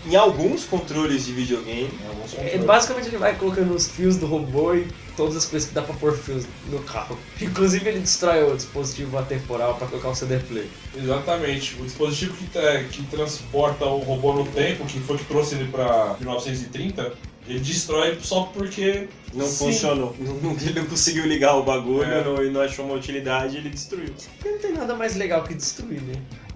Em 0.05 0.17
alguns 0.17 0.65
controles 0.65 1.27
de 1.27 1.33
videogame, 1.33 1.91
alguns 2.09 2.33
É, 2.35 2.37
controles. 2.43 2.65
basicamente 2.67 3.07
ele 3.09 3.19
vai 3.19 3.37
colocando 3.37 3.73
os 3.73 3.87
fios 3.89 4.17
do 4.17 4.27
robô 4.27 4.75
e 4.75 4.89
todas 5.17 5.37
as 5.37 5.45
coisas 5.45 5.69
que 5.69 5.75
dá 5.75 5.83
pra 5.83 5.95
pôr 5.95 6.17
fios 6.17 6.45
no 6.69 6.81
carro. 6.81 7.17
Inclusive 7.41 7.89
ele 7.89 8.01
destrói 8.01 8.43
o 8.53 8.57
dispositivo 8.57 9.17
atemporal 9.17 9.77
pra 9.77 9.87
colocar 9.87 10.09
o 10.09 10.15
CD 10.15 10.39
player. 10.41 10.67
Exatamente. 10.97 11.77
O 11.81 11.85
dispositivo 11.85 12.35
que, 12.37 12.47
tá- 12.47 12.83
que 12.91 13.03
transporta 13.05 13.85
o 13.85 13.99
robô 13.99 14.33
no 14.33 14.45
tempo, 14.47 14.85
que 14.87 14.99
foi 15.01 15.19
que 15.19 15.25
trouxe 15.25 15.55
ele 15.55 15.71
pra 15.71 16.17
1930, 16.19 17.13
ele 17.47 17.61
destrói 17.61 18.19
só 18.23 18.43
porque. 18.55 19.09
não 19.35 19.47
Sim. 19.47 19.67
funcionou. 19.67 20.15
Não- 20.43 20.53
Ele 20.61 20.81
não 20.81 20.87
conseguiu 20.87 21.27
ligar 21.27 21.55
o 21.57 21.63
bagulho 21.63 22.05
É. 22.05 22.23
não- 22.25 22.45
e 22.45 22.51
não 22.51 22.61
achou 22.61 22.85
uma 22.85 22.95
utilidade 22.95 23.57
ele 23.57 23.71
destruiu. 23.71 24.13
Porque 24.39 24.51
não 24.51 24.59
tem 24.59 24.73
nada 24.73 24.95
mais 24.95 25.17
legal 25.17 25.43
que 25.43 25.55
destruir, 25.55 26.03
né? 26.03 26.15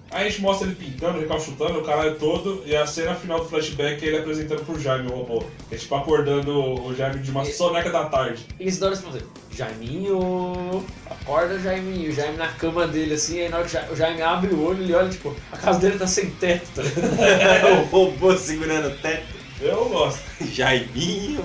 Aí 0.09 0.25
a 0.25 0.29
gente 0.29 0.41
mostra 0.41 0.65
ele 0.67 0.75
pintando, 0.75 1.19
recalchutando 1.19 1.79
o 1.79 1.83
caralho 1.83 2.15
todo, 2.15 2.63
e 2.65 2.75
a 2.75 2.87
cena 2.87 3.13
final 3.13 3.39
do 3.39 3.45
flashback 3.49 4.03
é 4.03 4.07
ele 4.07 4.17
apresentando 4.17 4.65
pro 4.65 4.79
Jaime, 4.79 5.07
o 5.11 5.15
robô. 5.15 5.43
É 5.69 5.75
tipo 5.75 5.93
acordando 5.95 6.57
o 6.85 6.95
Jaime 6.95 7.19
de 7.19 7.29
uma 7.29 7.43
soneca 7.43 7.89
da 7.89 8.05
tarde. 8.05 8.45
E 8.59 8.63
eles 8.63 8.77
dão 8.79 8.89
pra 8.91 8.99
fazer, 9.01 9.23
Jaiminho, 9.51 10.85
acorda 11.09 11.59
Jaiminho, 11.59 12.09
o 12.09 12.13
Jaime 12.13 12.37
na 12.37 12.47
cama 12.47 12.87
dele 12.87 13.15
assim, 13.15 13.41
aí 13.41 13.49
na 13.49 13.57
hora 13.57 13.65
que 13.67 13.75
o 13.75 13.79
Ja- 13.79 13.87
o 13.91 13.95
Jaime 13.95 14.21
abre 14.21 14.53
o 14.53 14.63
olho, 14.65 14.81
ele 14.83 14.93
olha, 14.93 15.09
tipo, 15.09 15.35
a 15.51 15.57
casa 15.57 15.79
dele 15.79 15.97
tá 15.99 16.07
sem 16.07 16.29
teto, 16.31 16.67
tá 16.75 16.81
ligado? 16.87 17.81
o 17.81 17.85
robô 17.85 18.35
segurando 18.37 18.87
o 18.89 18.97
teto. 18.97 19.37
Eu 19.59 19.85
gosto. 19.89 20.19
Jaiminho. 20.53 21.43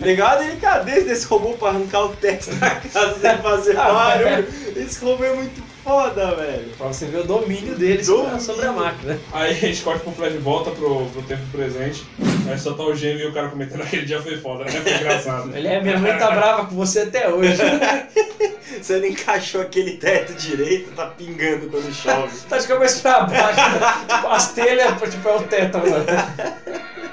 Legal 0.00 0.28
a 0.30 0.36
delicadeza 0.36 1.04
desse 1.06 1.26
robô 1.26 1.52
pra 1.52 1.68
arrancar 1.68 2.06
o 2.06 2.16
teto 2.16 2.50
da 2.54 2.70
casa 2.76 3.18
sem 3.20 3.38
fazer 3.42 3.76
Ah, 3.78 3.92
barulho. 3.92 4.46
Esse 4.74 5.04
robô 5.04 5.22
é 5.22 5.34
muito 5.34 5.62
foda, 5.82 6.34
velho. 6.36 6.70
Pra 6.78 6.86
você 6.88 7.06
ver 7.06 7.18
o 7.20 7.24
domínio 7.24 7.74
dele 7.74 8.02
sobre 8.04 8.20
a- 8.22 8.24
Domínio. 8.24 8.44
sobre 8.44 8.66
a 8.66 8.72
máquina. 8.72 9.18
Aí 9.32 9.50
a 9.50 9.54
gente 9.54 9.82
corta 9.82 10.00
pro 10.00 10.12
flash 10.12 10.32
de 10.32 10.38
volta 10.38 10.70
pro, 10.70 11.06
pro 11.06 11.22
tempo 11.22 11.42
presente. 11.52 12.04
Aí 12.48 12.58
só 12.58 12.74
tá 12.74 12.82
o 12.82 12.94
gêmeo 12.94 13.26
e 13.26 13.26
o 13.28 13.32
cara 13.32 13.48
comentando 13.48 13.82
aquele 13.82 14.04
dia 14.06 14.20
foi 14.22 14.36
foda, 14.38 14.64
né? 14.64 14.70
Foi 14.70 14.92
engraçado. 14.94 15.56
Ele 15.56 15.68
é, 15.68 15.80
minha 15.80 15.98
mãe 15.98 16.16
tá 16.18 16.30
brava 16.30 16.66
com 16.66 16.74
você 16.74 17.00
até 17.00 17.28
hoje. 17.28 17.56
Você 18.80 18.96
não 18.98 19.06
encaixou 19.06 19.60
aquele 19.60 19.98
teto 19.98 20.32
direito, 20.32 20.92
tá 20.92 21.06
pingando 21.06 21.68
quando 21.68 21.92
chove. 21.92 22.32
Tá 22.48 22.56
de 22.56 22.66
cabeça 22.66 23.00
pra 23.02 23.20
baixo. 23.24 23.60
tipo, 24.08 24.26
as 24.28 24.52
telhas, 24.52 25.10
tipo, 25.10 25.28
é 25.28 25.36
o 25.36 25.42
teto 25.42 25.76
agora. 25.76 26.56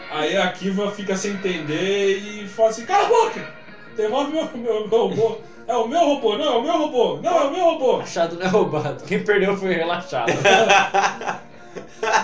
Aí 0.10 0.38
a 0.38 0.48
Kiva 0.54 0.90
fica 0.92 1.18
sem 1.18 1.32
entender 1.32 2.18
e 2.18 2.48
fala 2.48 2.70
assim, 2.70 2.86
cala 2.86 3.06
a 3.06 3.10
boca! 3.10 3.59
Devolve 4.00 4.32
meu, 4.32 4.50
meu, 4.56 4.88
meu 4.88 5.08
robô. 5.08 5.38
É 5.68 5.76
o 5.76 5.86
meu 5.86 6.00
robô, 6.00 6.38
não, 6.38 6.46
é 6.46 6.58
o 6.58 6.62
meu 6.62 6.78
robô, 6.78 7.20
não, 7.22 7.38
é 7.38 7.44
o 7.44 7.52
meu 7.52 7.66
robô. 7.66 8.00
Achado 8.00 8.38
não 8.38 8.46
é 8.46 8.48
roubado. 8.48 9.04
Quem 9.04 9.22
perdeu 9.22 9.58
foi 9.58 9.74
relaxado. 9.74 10.32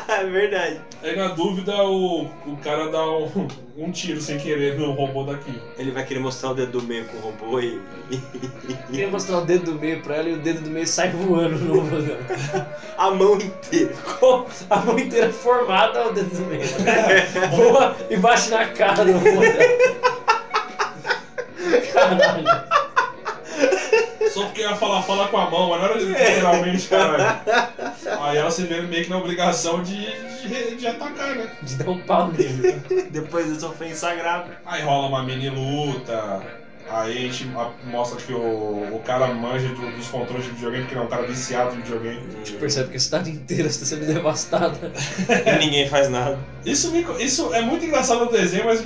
é 0.07 0.23
verdade. 0.23 0.79
Aí 1.03 1.17
na 1.17 1.27
dúvida 1.27 1.75
o, 1.83 2.23
o 2.23 2.57
cara 2.63 2.89
dá 2.89 3.05
um, 3.05 3.47
um 3.77 3.91
tiro 3.91 4.21
sem 4.21 4.37
querer 4.37 4.79
no 4.79 4.93
robô 4.93 5.25
da 5.25 5.37
Kiva. 5.37 5.59
Ele 5.77 5.91
vai 5.91 6.05
querer 6.05 6.21
mostrar 6.21 6.51
o 6.51 6.53
dedo 6.53 6.79
do 6.79 6.87
meio 6.87 7.05
com 7.07 7.17
o 7.17 7.19
robô 7.19 7.59
e. 7.59 7.77
Queria 8.89 9.09
mostrar 9.09 9.39
o 9.39 9.45
dedo 9.45 9.73
do 9.73 9.77
meio 9.77 10.01
pra 10.01 10.15
ela 10.15 10.29
e 10.29 10.33
o 10.33 10.37
dedo 10.37 10.61
do 10.61 10.69
meio 10.69 10.87
sai 10.87 11.09
voando 11.09 11.57
no 11.57 11.81
robô 11.81 11.97
dela. 11.97 12.21
a 12.97 13.11
mão 13.11 13.35
inteira. 13.35 13.93
Com 14.17 14.45
a 14.69 14.79
mão 14.79 14.97
inteira 14.97 15.29
formada 15.29 16.07
o 16.07 16.13
dedo 16.13 16.29
do 16.29 16.45
meio. 16.45 16.63
Voa 17.51 17.97
e 18.09 18.15
bate 18.15 18.49
na 18.49 18.65
cara 18.69 19.03
do 19.03 19.11
robô 19.11 19.41
dela. 19.41 20.24
Caralho. 21.93 22.45
Só 24.33 24.45
porque 24.45 24.61
ela 24.63 24.75
fala, 24.75 25.01
fala 25.01 25.27
com 25.29 25.37
a 25.37 25.49
mão, 25.49 25.69
mas 25.69 25.79
não 25.81 25.85
era 25.87 25.97
literalmente, 25.97 26.87
caralho. 26.87 27.39
Aí 28.21 28.37
ela 28.37 28.51
se 28.51 28.63
vê 28.63 28.81
meio 28.81 29.03
que 29.05 29.09
na 29.09 29.17
obrigação 29.17 29.81
de, 29.81 30.05
de, 30.41 30.75
de 30.75 30.87
atacar, 30.87 31.35
né? 31.35 31.49
De 31.61 31.75
dar 31.75 31.89
um 31.89 31.99
pau 32.01 32.27
nele. 32.31 32.73
Depois 33.11 33.49
dessa 33.51 33.67
ofensa 33.67 34.13
grave. 34.13 34.51
Aí 34.65 34.81
rola 34.81 35.07
uma 35.07 35.23
mini 35.23 35.49
luta. 35.49 36.41
Aí 36.87 37.17
a 37.17 37.21
gente 37.31 37.49
a- 37.55 37.71
mostra 37.89 38.19
que 38.19 38.31
o, 38.31 38.37
o 38.37 39.01
cara 39.03 39.27
manja 39.27 39.69
do- 39.69 39.89
dos 39.95 40.07
controles 40.07 40.43
de 40.45 40.51
videogame, 40.51 40.83
porque 40.83 40.95
ele 40.95 41.01
é 41.03 41.07
um 41.07 41.09
cara 41.09 41.23
viciado 41.23 41.73
em 41.73 41.77
videogame. 41.77 42.27
Percebe 42.59 42.89
que 42.91 42.97
a 42.97 42.99
cidade 42.99 43.31
inteira 43.31 43.67
está 43.67 43.85
sendo 43.85 44.05
devastada. 44.05 44.91
E 45.47 45.59
ninguém 45.65 45.87
faz 45.87 46.09
nada. 46.09 46.37
Isso, 46.63 46.91
me 46.91 47.03
isso 47.19 47.51
é 47.55 47.61
muito 47.61 47.85
engraçado 47.85 48.25
no 48.25 48.31
desenho, 48.31 48.65
mas 48.65 48.85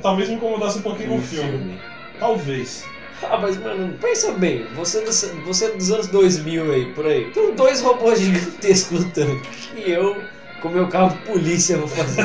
talvez 0.00 0.28
me 0.28 0.36
incomodasse 0.36 0.78
um 0.78 0.82
pouquinho 0.82 1.16
no 1.16 1.22
filme. 1.22 1.80
Talvez. 2.20 2.84
Ah, 3.22 3.36
mas 3.36 3.56
mano, 3.56 3.94
pensa 4.00 4.30
bem, 4.30 4.64
você, 4.74 5.00
você 5.44 5.68
dos 5.68 5.90
anos 5.90 6.06
2000 6.06 6.70
aí, 6.70 6.86
por 6.86 7.06
aí, 7.06 7.26
tem 7.32 7.54
dois 7.54 7.80
robôs 7.80 8.18
gigantescos 8.18 9.00
lutando. 9.04 9.40
E 9.74 9.90
eu, 9.90 10.22
com 10.60 10.68
meu 10.68 10.86
carro 10.86 11.08
de 11.08 11.16
polícia, 11.24 11.76
vou 11.76 11.86
fazer. 11.88 12.24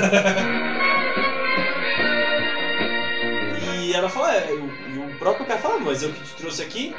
E 3.83 3.93
ela 3.93 4.07
fala, 4.09 4.33
é, 4.33 4.51
e 4.53 4.57
o, 4.57 4.69
e 4.93 4.97
o 4.97 5.17
próprio 5.17 5.45
cara 5.45 5.59
fala, 5.59 5.77
mas 5.77 6.01
eu 6.01 6.09
que 6.09 6.19
te 6.21 6.33
trouxe 6.35 6.61
aqui? 6.61 6.93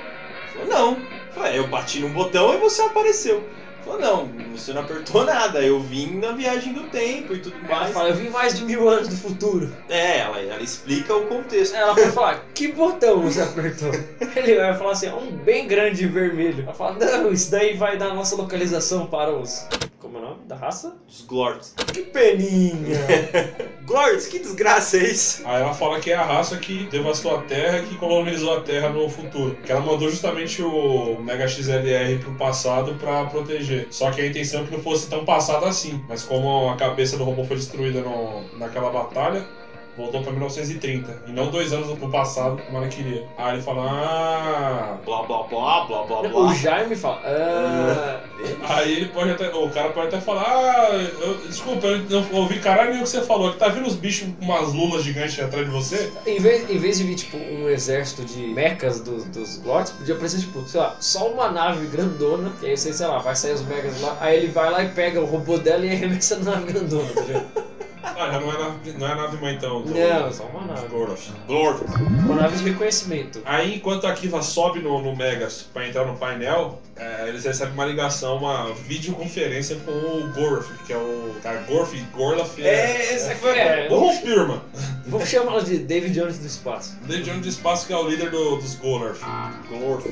Falou, 0.52 0.68
não. 0.68 0.98
Falei, 1.32 1.54
"É, 1.54 1.58
eu 1.58 1.64
bati 1.64 1.98
num 1.98 2.10
botão 2.10 2.52
e 2.52 2.56
você 2.56 2.82
apareceu. 2.82 3.42
Falou, 3.86 4.00
não, 4.00 4.28
você 4.50 4.72
não 4.72 4.82
apertou 4.82 5.24
nada, 5.24 5.60
eu 5.62 5.78
vim 5.78 6.18
na 6.18 6.32
viagem 6.32 6.72
do 6.72 6.82
tempo 6.88 7.32
e 7.34 7.38
tudo 7.38 7.54
Ela 7.68 7.80
mais. 7.80 7.92
fala, 7.92 8.08
eu 8.08 8.16
vim 8.16 8.28
mais 8.30 8.58
de 8.58 8.64
mil 8.64 8.88
anos 8.88 9.06
do 9.06 9.16
futuro. 9.16 9.72
É, 9.88 10.18
ela, 10.18 10.40
ela 10.40 10.60
explica 10.60 11.14
o 11.14 11.26
contexto. 11.26 11.76
Ela 11.76 11.92
vai 11.94 12.10
falar, 12.10 12.46
que 12.52 12.72
botão 12.72 13.22
você 13.22 13.40
apertou? 13.42 13.92
Ele 14.34 14.56
vai 14.56 14.76
falar 14.76 14.90
assim, 14.90 15.06
é 15.06 15.14
um 15.14 15.30
bem 15.30 15.68
grande 15.68 16.04
vermelho. 16.08 16.64
Ela 16.64 16.74
fala, 16.74 16.96
não, 16.98 17.32
isso 17.32 17.48
daí 17.48 17.76
vai 17.76 17.96
dar 17.96 18.12
nossa 18.12 18.34
localização 18.34 19.06
para 19.06 19.32
os... 19.32 19.68
Como 20.00 20.18
é 20.18 20.20
o 20.20 20.24
nome 20.24 20.44
da 20.46 20.54
raça? 20.54 20.94
Os 21.08 21.22
Glords. 21.22 21.74
Que 21.92 22.02
peninha! 22.02 22.98
Glords, 23.84 24.26
que 24.28 24.38
desgraça 24.38 24.98
é 24.98 25.04
isso? 25.04 25.42
Aí 25.44 25.60
ela 25.60 25.74
fala 25.74 25.98
que 25.98 26.12
é 26.12 26.14
a 26.14 26.24
raça 26.24 26.56
que 26.58 26.86
devastou 26.90 27.36
a 27.36 27.42
Terra 27.42 27.78
e 27.78 27.86
que 27.86 27.96
colonizou 27.96 28.56
a 28.56 28.60
Terra 28.60 28.88
no 28.88 29.08
futuro. 29.08 29.56
Que 29.64 29.72
ela 29.72 29.80
mandou 29.80 30.08
justamente 30.08 30.62
o 30.62 31.18
Mega 31.20 31.48
XLR 31.48 32.18
pro 32.20 32.32
passado 32.34 32.94
pra 32.94 33.24
proteger. 33.24 33.75
Só 33.90 34.10
que 34.10 34.20
a 34.20 34.26
intenção 34.26 34.60
é 34.60 34.62
que 34.64 34.70
não 34.70 34.78
fosse 34.78 35.08
tão 35.08 35.24
passado 35.24 35.64
assim. 35.64 36.00
Mas 36.08 36.22
como 36.22 36.68
a 36.68 36.74
cabeça 36.74 37.16
do 37.16 37.24
robô 37.24 37.42
foi 37.44 37.56
destruída 37.56 38.02
no- 38.02 38.42
naquela 38.52 38.88
batalha, 38.90 39.44
voltou 39.96 40.22
pra 40.22 40.32
1930. 40.32 41.22
E 41.26 41.32
não 41.32 41.50
dois 41.50 41.72
anos 41.72 41.96
pro 41.98 42.10
passado, 42.10 42.62
como 42.62 42.78
ela 42.78 42.88
queria. 42.88 43.26
Aí 43.36 43.54
ele 43.54 43.62
fala, 43.62 43.82
ah... 43.88 44.98
Blá 45.04 45.22
blá 45.22 45.42
blá, 45.44 45.84
blá 45.84 46.02
blá 46.04 46.20
O 46.20 46.28
blá. 46.28 46.54
Jaime 46.54 46.96
fala, 46.96 47.20
ah... 47.24 48.20
Aí 48.68 48.92
ele 48.92 49.06
pode 49.06 49.30
até. 49.30 49.48
O 49.48 49.70
cara 49.70 49.90
pode 49.90 50.08
até 50.08 50.20
falar, 50.20 50.44
ah, 50.44 50.88
eu, 50.92 51.38
desculpa, 51.46 51.86
eu 51.86 52.00
não 52.10 52.40
ouvi 52.40 52.58
caralho 52.58 52.90
nenhum 52.90 53.02
que 53.02 53.08
você 53.08 53.22
falou. 53.22 53.52
Que 53.52 53.58
tá 53.58 53.68
vindo 53.68 53.86
os 53.86 53.94
bichos 53.94 54.28
com 54.38 54.44
umas 54.44 54.72
lulas 54.72 55.04
gigantes 55.04 55.38
atrás 55.38 55.66
de 55.66 55.72
você? 55.72 56.12
Em 56.26 56.38
vez, 56.38 56.68
em 56.68 56.78
vez 56.78 56.98
de 56.98 57.04
vir, 57.04 57.14
tipo, 57.14 57.36
um 57.36 57.68
exército 57.68 58.24
de 58.24 58.46
mechas 58.48 59.00
dos, 59.00 59.24
dos 59.24 59.58
Glorts, 59.58 59.92
podia 59.92 60.14
aparecer, 60.14 60.40
tipo, 60.40 60.66
sei 60.66 60.80
lá, 60.80 60.96
só 61.00 61.28
uma 61.28 61.50
nave 61.50 61.86
grandona, 61.86 62.52
que 62.60 62.66
aí 62.66 62.76
você, 62.76 62.92
sei 62.92 63.06
lá, 63.06 63.18
vai 63.18 63.34
sair 63.34 63.52
os 63.52 63.62
mechas 63.62 64.00
lá, 64.00 64.16
aí 64.20 64.36
ele 64.36 64.48
vai 64.48 64.70
lá 64.70 64.82
e 64.82 64.88
pega 64.88 65.20
o 65.20 65.24
robô 65.24 65.58
dela 65.58 65.84
e 65.84 65.90
arremessa 65.90 66.36
na 66.36 66.52
nave 66.52 66.72
grandona, 66.72 67.08
tá 67.14 67.20
ligado? 67.22 67.66
Ah, 68.18 68.30
já 68.32 68.40
não 68.40 68.52
é 68.52 68.58
nave, 68.58 68.92
não 68.98 69.06
é 69.08 69.14
nave 69.14 69.36
mãe 69.38 69.54
então. 69.54 69.82
do- 69.82 69.92
Não, 69.92 70.32
só 70.32 70.44
uma 70.44 70.64
nave. 70.66 70.86
Gordof. 70.88 71.30
Uma 72.24 72.36
nave 72.36 72.56
de 72.56 72.64
reconhecimento. 72.64 73.42
Aí, 73.44 73.74
enquanto 73.76 74.06
a 74.06 74.12
Kiva 74.12 74.40
sobe 74.42 74.78
no, 74.80 75.00
no 75.02 75.14
Megas 75.16 75.66
pra 75.72 75.86
entrar 75.86 76.04
no 76.06 76.16
painel, 76.16 76.80
é, 76.96 77.28
eles 77.28 77.44
recebem 77.44 77.74
uma 77.74 77.84
ligação, 77.84 78.36
uma 78.38 78.72
videoconferência 78.74 79.76
com 79.84 79.90
o 79.90 80.32
Gorf, 80.34 80.70
que 80.86 80.92
é 80.92 80.96
o. 80.96 81.34
Cara, 81.42 81.62
Gorf, 81.68 81.94
Gorlaf 82.14 82.58
É, 82.62 83.14
esse 83.14 83.34
foi. 83.34 83.58
É, 83.58 83.88
O 83.90 83.98
Rompirma. 83.98 84.62
vamos 85.06 85.28
chamá-lo 85.28 85.62
de 85.62 85.78
David 85.78 86.14
Jones 86.18 86.38
do 86.38 86.46
espaço. 86.46 86.96
David 87.02 87.24
Jones 87.24 87.42
do 87.42 87.48
Espaço, 87.48 87.86
que 87.86 87.92
é 87.92 87.96
o 87.96 88.08
líder 88.08 88.30
do- 88.30 88.56
dos 88.56 88.74
Golorf. 88.76 89.20
Gorf. 89.68 90.06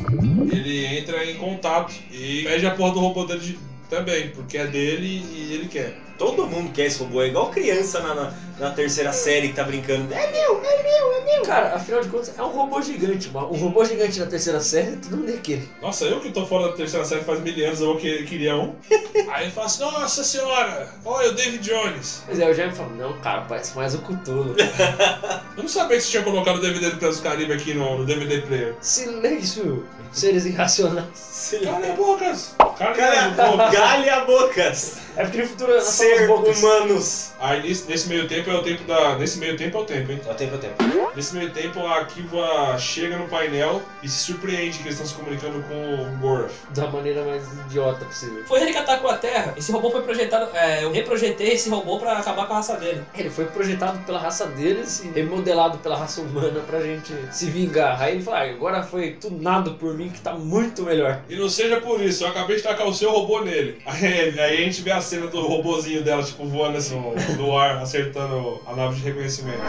Ele 0.52 0.84
entra 0.98 1.24
em 1.24 1.36
contato 1.36 1.92
e 2.10 2.42
pede 2.44 2.66
a 2.66 2.72
porra 2.72 2.92
do 2.92 3.00
robô 3.00 3.24
dele 3.24 3.40
de- 3.40 3.58
também, 3.88 4.28
porque 4.30 4.58
é 4.58 4.66
dele 4.66 5.24
e 5.32 5.52
ele 5.54 5.68
quer. 5.68 5.96
Todo 6.18 6.46
mundo 6.46 6.72
quer 6.72 6.86
esse 6.86 6.98
robô, 7.00 7.20
é 7.22 7.26
igual 7.26 7.50
criança 7.50 8.00
na, 8.00 8.14
na, 8.14 8.32
na 8.58 8.70
terceira 8.70 9.12
série 9.12 9.48
que 9.48 9.54
tá 9.54 9.64
brincando. 9.64 10.12
É 10.14 10.30
meu, 10.30 10.62
é 10.64 10.82
meu, 10.82 11.12
é 11.12 11.24
meu. 11.24 11.42
Cara, 11.42 11.74
afinal 11.74 12.00
de 12.00 12.08
contas, 12.08 12.32
é 12.38 12.42
um 12.42 12.48
robô 12.50 12.80
gigante, 12.80 13.28
mano. 13.30 13.48
Um 13.52 13.56
robô 13.56 13.84
gigante 13.84 14.20
na 14.20 14.26
terceira 14.26 14.60
série, 14.60 14.96
todo 14.96 15.16
mundo 15.16 15.30
ia 15.30 15.38
querer. 15.38 15.68
Nossa, 15.82 16.04
eu 16.04 16.20
que 16.20 16.30
tô 16.30 16.46
fora 16.46 16.68
da 16.68 16.72
terceira 16.76 17.04
série 17.04 17.22
faz 17.22 17.40
mil 17.40 17.66
anos, 17.66 17.80
eu 17.80 17.96
que- 17.96 18.22
queria 18.24 18.56
um. 18.56 18.74
Aí 19.32 19.44
ele 19.44 19.52
fala 19.52 19.66
assim: 19.66 19.82
Nossa 19.82 20.22
senhora, 20.22 20.88
olha 21.04 21.30
o 21.30 21.32
David 21.32 21.58
Jones. 21.68 22.22
Mas 22.28 22.38
aí 22.40 22.46
eu 22.48 22.54
já 22.54 22.66
me 22.66 22.72
falo, 22.74 22.90
não, 22.96 23.12
cara, 23.20 23.42
parece 23.42 23.74
mais 23.76 23.94
o 23.94 23.98
Cthulhu. 23.98 24.54
Eu 25.56 25.62
não 25.62 25.68
sabia 25.68 25.96
que 25.96 26.02
você 26.02 26.10
tinha 26.10 26.22
colocado 26.24 26.56
o 26.56 26.60
DVD 26.60 26.90
do 26.90 26.96
Piratas 26.96 27.18
do 27.18 27.22
Caribe 27.22 27.52
aqui 27.52 27.74
no, 27.74 27.98
no 27.98 28.04
DVD 28.04 28.40
player. 28.42 28.74
Silêncio, 28.80 29.86
seres 30.12 30.44
irracionais. 30.46 31.54
Cala 31.62 31.86
a 31.86 31.92
bocas! 31.94 32.54
Cala 32.58 32.90
a 32.90 32.94
Cara, 32.94 33.28
boca! 33.52 33.70
galha 33.70 34.20
bocas. 34.24 34.96
É 35.16 35.22
porque 35.22 35.42
no 35.42 35.46
futuro 35.48 35.72
nós 35.74 35.84
Ser 35.84 36.26
somos 36.26 36.40
bocas. 36.40 36.58
humanos. 36.62 37.32
Aí 37.40 37.62
nesse, 37.62 37.88
nesse 37.88 38.08
meio 38.08 38.26
tempo 38.26 38.50
é 38.50 38.54
o 38.54 38.62
tempo 38.62 38.84
da. 38.84 39.16
Nesse 39.16 39.38
meio 39.38 39.56
tempo 39.56 39.78
é 39.78 39.80
o 39.80 39.84
tempo, 39.84 40.12
hein? 40.12 40.20
É 40.26 40.30
o 40.30 40.34
tempo, 40.34 40.54
é 40.54 40.56
o 40.56 40.60
tempo. 40.60 40.74
Nesse 41.14 41.34
meio 41.36 41.50
tempo 41.50 41.86
a 41.86 42.04
Kiva 42.06 42.76
chega 42.78 43.16
no 43.16 43.28
painel 43.28 43.80
e 44.02 44.08
se 44.08 44.18
surpreende 44.24 44.78
que 44.78 44.84
eles 44.84 44.94
estão 44.94 45.06
se 45.06 45.14
comunicando 45.14 45.62
com 45.64 45.74
o 45.74 46.18
Gorf. 46.18 46.52
Da 46.70 46.88
maneira 46.88 47.22
mais 47.24 47.42
idiota 47.66 48.04
possível. 48.04 48.42
Foi 48.46 48.60
ele 48.60 48.72
que 48.72 48.78
atacou 48.78 49.10
a 49.10 49.16
Terra. 49.16 49.54
Esse 49.56 49.70
robô 49.70 49.90
foi 49.90 50.02
projetado. 50.02 50.48
é, 50.56 50.82
eu 50.84 50.90
reprojetei 50.92 51.52
esse 51.52 51.68
robô 51.70 51.98
pra 51.98 52.18
acabar 52.18 52.46
com 52.46 52.52
a 52.54 52.56
raça 52.56 52.76
dele. 52.76 53.02
Ele 53.16 53.30
foi 53.30 53.44
projetado 53.44 53.98
pela 54.04 54.18
raça 54.18 54.46
deles 54.46 55.04
e 55.04 55.08
remodelado 55.08 55.78
pela 55.78 55.96
raça 55.96 56.20
humana 56.20 56.60
pra 56.66 56.80
gente 56.80 57.12
se 57.30 57.46
vingar. 57.46 58.00
Aí 58.02 58.14
ele 58.14 58.22
fala, 58.22 58.38
ah, 58.40 58.50
agora 58.50 58.82
foi 58.82 59.12
tunado 59.12 59.74
por 59.74 59.94
mim 59.94 60.08
que 60.10 60.20
tá 60.20 60.32
muito 60.34 60.82
melhor. 60.82 61.20
E 61.28 61.36
não 61.36 61.48
seja 61.48 61.80
por 61.80 62.00
isso, 62.00 62.24
eu 62.24 62.28
acabei 62.28 62.56
de 62.56 62.62
tacar 62.62 62.86
o 62.86 62.94
seu 62.94 63.10
robô 63.10 63.40
nele. 63.42 63.80
Aí, 63.86 64.38
aí 64.40 64.56
a 64.56 64.64
gente 64.64 64.82
vê 64.82 64.90
a 64.90 65.00
cena 65.04 65.26
do 65.28 65.46
robozinho 65.46 66.02
dela, 66.02 66.22
tipo, 66.22 66.44
voando 66.46 66.78
assim 66.78 66.98
no, 66.98 67.14
no 67.36 67.56
ar, 67.56 67.76
acertando 67.76 68.60
a 68.66 68.74
nave 68.74 68.96
de 68.96 69.02
reconhecimento. 69.02 69.60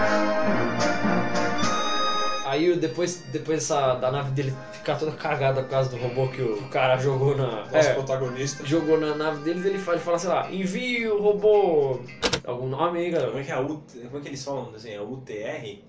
Aí 2.45 2.73
depois, 2.77 3.23
depois 3.31 3.57
essa, 3.57 3.95
da 3.95 4.11
nave 4.11 4.31
dele 4.31 4.53
ficar 4.71 4.95
toda 4.95 5.11
cagada 5.11 5.61
por 5.61 5.69
causa 5.69 5.89
do 5.89 5.97
robô 5.97 6.27
que 6.29 6.41
o 6.41 6.69
cara 6.69 6.95
jogou 6.97 7.35
na. 7.35 7.65
Nosso 7.65 7.89
é, 7.89 7.93
protagonista. 7.93 8.65
jogou 8.65 8.99
na 8.99 9.15
nave 9.15 9.43
deles, 9.43 9.65
ele 9.65 9.77
fala, 9.77 9.97
ele 9.97 10.05
fala, 10.05 10.19
sei 10.19 10.29
lá, 10.29 10.51
envie 10.51 11.07
o 11.07 11.21
robô. 11.21 11.99
Algum 12.45 12.67
nome 12.67 12.99
aí, 12.99 13.11
Como 13.11 13.23
galera? 13.23 13.39
é 13.39 13.43
que 13.43 13.51
é 13.51 13.55
a 13.55 13.61
U... 13.61 13.83
Como 14.05 14.17
é 14.17 14.21
que 14.21 14.27
eles 14.29 14.43
falam 14.43 14.71
assim? 14.73 14.91
É 14.91 15.01
UTR? 15.01 15.83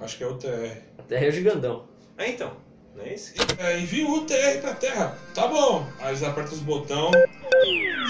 Acho 0.00 0.16
que 0.16 0.24
é 0.24 0.26
o 0.26 0.34
TR. 0.34 0.78
Até 0.98 1.28
é 1.28 1.30
gigantão. 1.30 1.84
Ah, 2.16 2.26
então. 2.26 2.52
Não 2.96 3.04
é 3.04 3.14
isso? 3.14 3.32
É, 3.58 3.78
envia 3.78 4.06
o 4.08 4.22
TR 4.22 4.60
pra 4.60 4.74
Terra. 4.74 5.16
Tá 5.34 5.46
bom. 5.46 5.86
Aí 6.00 6.08
eles 6.10 6.22
apertam 6.22 6.52
os 6.54 6.60
botões. 6.60 7.14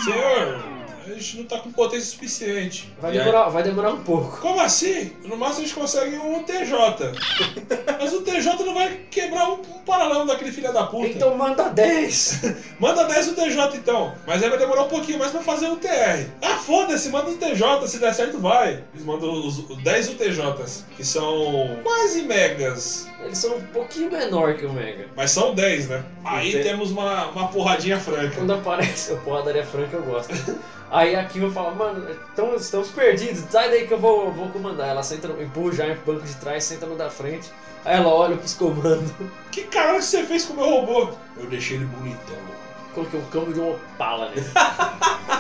Senhor, 0.05 0.65
a 1.07 1.13
gente 1.13 1.39
não 1.39 1.45
tá 1.45 1.59
com 1.59 1.71
potência 1.73 2.07
suficiente. 2.11 2.91
Vai 3.01 3.15
E 3.15 3.19
aí? 3.19 3.25
demorar, 3.25 3.49
vai 3.51 3.63
demorar 3.63 3.91
um 3.93 4.03
pouco. 4.03 4.39
Como 4.41 4.59
assim? 4.61 5.13
No 5.25 5.37
máximo 5.37 5.61
a 5.65 5.67
gente 5.67 5.75
consegue 5.75 6.17
um 6.17 6.43
TJ. 6.45 7.13
Mas 8.01 8.13
o 8.15 8.23
TJ 8.23 8.65
não 8.65 8.75
vai 8.75 9.01
quebrar 9.11 9.51
um, 9.51 9.55
um 9.61 9.79
paralelo 9.85 10.25
daquele 10.25 10.51
filho 10.51 10.73
da 10.73 10.85
puta. 10.85 11.09
Então 11.09 11.37
manda 11.37 11.69
10! 11.69 12.41
Manda 12.81 13.05
10 13.05 13.29
o 13.29 13.35
TJ 13.35 13.77
então. 13.77 14.15
Mas 14.27 14.43
aí 14.43 14.49
vai 14.49 14.59
demorar 14.59 14.85
um 14.85 14.89
pouquinho 14.89 15.19
mais 15.19 15.31
pra 15.31 15.43
fazer 15.43 15.69
o 15.69 15.77
TR. 15.77 16.27
Ah, 16.41 16.57
foda-se, 16.57 17.11
manda 17.11 17.29
o 17.31 17.37
TJ, 17.37 17.87
se 17.87 17.99
der 17.99 18.15
certo 18.15 18.39
vai. 18.39 18.83
Eles 18.95 19.05
mandam 19.05 19.31
os, 19.47 19.59
os 19.59 19.83
10 19.83 20.09
UTJs, 20.11 20.87
que 20.97 21.05
são 21.05 21.79
quase 21.83 22.23
megas. 22.23 23.10
Eles 23.31 23.39
são 23.39 23.55
um 23.59 23.61
pouquinho 23.61 24.11
menor 24.11 24.55
que 24.55 24.67
o 24.67 24.73
Mega. 24.73 25.07
Mas 25.15 25.31
são 25.31 25.55
10, 25.55 25.89
né? 25.89 26.03
Aí 26.25 26.49
Ente- 26.49 26.65
temos 26.65 26.91
uma, 26.91 27.27
uma 27.29 27.47
porradinha 27.47 27.97
franca. 27.97 28.35
Quando 28.35 28.53
aparece 28.53 29.13
a 29.13 29.17
porradaria 29.17 29.65
franca, 29.65 29.97
eu 29.97 30.03
gosto. 30.03 30.35
Aí 30.91 31.15
a 31.15 31.23
Kiva 31.25 31.49
fala, 31.49 31.71
mano, 31.71 32.05
tamo- 32.35 32.57
estamos 32.57 32.89
perdidos, 32.89 33.45
sai 33.49 33.71
daí 33.71 33.87
que 33.87 33.95
eu 33.95 33.99
vou, 34.01 34.33
vou 34.33 34.49
comandar. 34.49 34.89
Ela 34.89 35.05
senta, 35.05 35.29
no, 35.29 35.41
empurra 35.41 35.69
o 35.69 35.73
pro 35.95 36.15
banco 36.15 36.27
de 36.27 36.35
trás, 36.35 36.65
senta 36.65 36.87
no 36.87 36.97
da 36.97 37.09
frente. 37.09 37.49
Aí 37.85 37.95
ela 37.95 38.09
olha 38.13 38.37
pros 38.37 38.53
comandos. 38.55 39.13
Que 39.53 39.63
caralho 39.63 39.99
que 39.99 40.05
você 40.07 40.25
fez 40.25 40.45
com 40.45 40.55
o 40.55 40.57
meu 40.57 40.69
robô? 40.69 41.11
Eu 41.37 41.47
deixei 41.47 41.77
ele 41.77 41.85
bonitão. 41.85 42.37
Coloquei 42.93 43.21
um 43.21 43.25
câmbio 43.27 43.55
de 43.55 43.61
uma 43.61 43.71
opala 43.75 44.31
nele. 44.31 44.45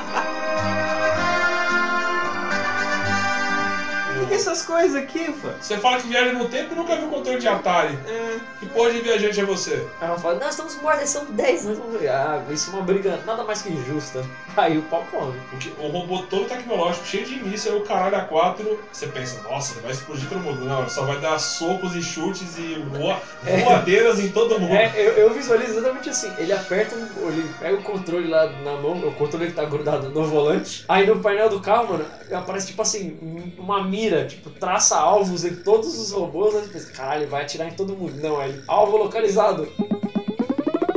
que 4.30 4.34
é 4.34 4.36
essas 4.36 4.62
coisas 4.62 4.94
aqui, 4.94 5.32
pô? 5.32 5.48
Você 5.60 5.76
fala 5.76 5.98
que 6.00 6.06
viaja 6.06 6.32
no 6.32 6.48
tempo 6.48 6.72
e 6.72 6.76
nunca 6.76 6.96
viu 6.96 7.08
controle 7.08 7.38
de 7.38 7.48
Atari. 7.48 7.98
É. 8.06 8.38
Que 8.60 8.66
porra 8.66 8.92
de 8.92 9.00
viajante 9.00 9.40
é 9.40 9.44
você? 9.44 9.86
Aí 10.00 10.08
ela 10.08 10.18
fala, 10.18 10.34
nós 10.38 10.50
estamos 10.50 10.76
mortos, 10.76 11.08
são 11.08 11.24
10, 11.24 11.64
nós 11.64 11.78
vamos 11.78 12.00
Ah, 12.06 12.40
isso 12.50 12.70
é 12.70 12.74
uma 12.74 12.82
briga 12.82 13.18
nada 13.26 13.42
mais 13.42 13.60
que 13.60 13.70
injusta. 13.70 14.24
Aí 14.56 14.78
o 14.78 14.82
pau 14.82 15.04
come. 15.10 15.32
Porque 15.50 15.70
o 15.78 15.88
robô 15.88 16.22
todo 16.22 16.44
tecnológico, 16.46 17.06
cheio 17.06 17.24
de 17.24 17.36
míssil, 17.36 17.76
o 17.76 17.80
caralho 17.82 18.16
a 18.16 18.20
quatro. 18.22 18.78
Você 18.92 19.06
pensa, 19.06 19.40
nossa, 19.42 19.72
ele 19.72 19.80
vai 19.80 19.90
explodir 19.92 20.28
todo 20.28 20.40
mundo. 20.40 20.64
Não, 20.64 20.80
ele 20.80 20.90
só 20.90 21.04
vai 21.04 21.18
dar 21.18 21.38
socos 21.38 21.94
e 21.94 22.02
chutes 22.02 22.56
e 22.58 22.74
voa- 22.90 23.18
voadeiras 23.64 24.20
em 24.20 24.28
todo 24.28 24.58
mundo. 24.58 24.72
É, 24.72 24.92
eu, 24.96 25.12
eu 25.12 25.30
visualizo 25.32 25.72
exatamente 25.78 26.08
assim. 26.10 26.30
Ele 26.36 26.52
aperta, 26.52 26.94
um, 26.94 27.28
ele 27.28 27.48
pega 27.58 27.74
o 27.76 27.82
controle 27.82 28.28
lá 28.28 28.46
na 28.46 28.76
mão, 28.76 28.92
o 28.98 29.12
controle 29.12 29.46
que 29.46 29.52
tá 29.54 29.64
grudado 29.64 30.10
no 30.10 30.24
volante. 30.24 30.84
Aí 30.88 31.06
no 31.06 31.18
painel 31.20 31.48
do 31.48 31.60
carro, 31.60 31.88
mano, 31.88 32.04
aparece 32.32 32.66
tipo 32.68 32.82
assim, 32.82 33.16
uma 33.58 33.82
mira, 33.82 34.19
tipo, 34.24 34.50
traça 34.50 34.96
alvos 34.96 35.44
em 35.44 35.56
todos 35.56 35.98
os 35.98 36.12
robôs. 36.12 36.54
Aí 36.54 36.62
você 36.62 36.68
pensa, 36.68 36.92
caralho, 36.92 37.22
ele 37.22 37.30
vai 37.30 37.42
atirar 37.42 37.68
em 37.68 37.72
todo 37.72 37.96
mundo. 37.96 38.14
Não, 38.20 38.38
aí, 38.40 38.60
alvo 38.68 38.96
localizado. 38.96 39.68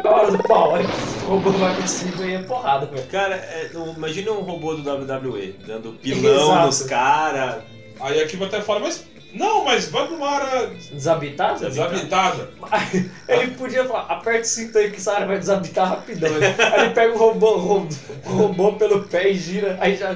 É 0.03 0.07
hora 0.07 0.31
do 0.31 0.43
pau. 0.43 0.75
Aí 0.75 0.85
o 1.23 1.29
robô 1.29 1.51
vai 1.51 1.73
pra 1.75 1.87
cima 1.87 2.25
e 2.25 2.33
é 2.35 2.39
porrada, 2.43 2.85
velho. 2.87 3.07
Cara, 3.07 3.35
é, 3.35 3.71
imagina 3.95 4.31
um 4.33 4.41
robô 4.41 4.75
do 4.75 4.81
WWE 4.89 5.55
dando 5.65 5.93
pilão 5.93 6.43
Exato. 6.51 6.65
nos 6.65 6.83
caras. 6.83 7.63
Aí 8.01 8.21
a 8.21 8.27
Kiva 8.27 8.45
até 8.45 8.59
fala, 8.61 8.81
mas. 8.81 9.05
Não, 9.33 9.63
mas 9.65 9.87
vai 9.89 10.05
pra 10.05 10.15
uma 10.15 10.29
área 10.29 10.67
Desabitado? 10.91 11.65
desabitada. 11.65 12.49
Ele 13.27 13.51
podia 13.55 13.83
falar, 13.83 14.01
aperte 14.01 14.41
o 14.41 14.45
cinto 14.45 14.77
aí 14.77 14.91
que 14.91 14.97
essa 14.97 15.13
área 15.13 15.25
vai 15.25 15.39
desabitar 15.39 15.89
rapidão. 15.89 16.29
Aí 16.35 16.81
ele 16.85 16.93
pega 16.93 17.15
o 17.15 17.17
robô, 17.17 17.87
robô 18.25 18.73
pelo 18.73 19.05
pé 19.05 19.29
e 19.31 19.33
gira, 19.33 19.75
aí 19.81 19.95
já 19.95 20.15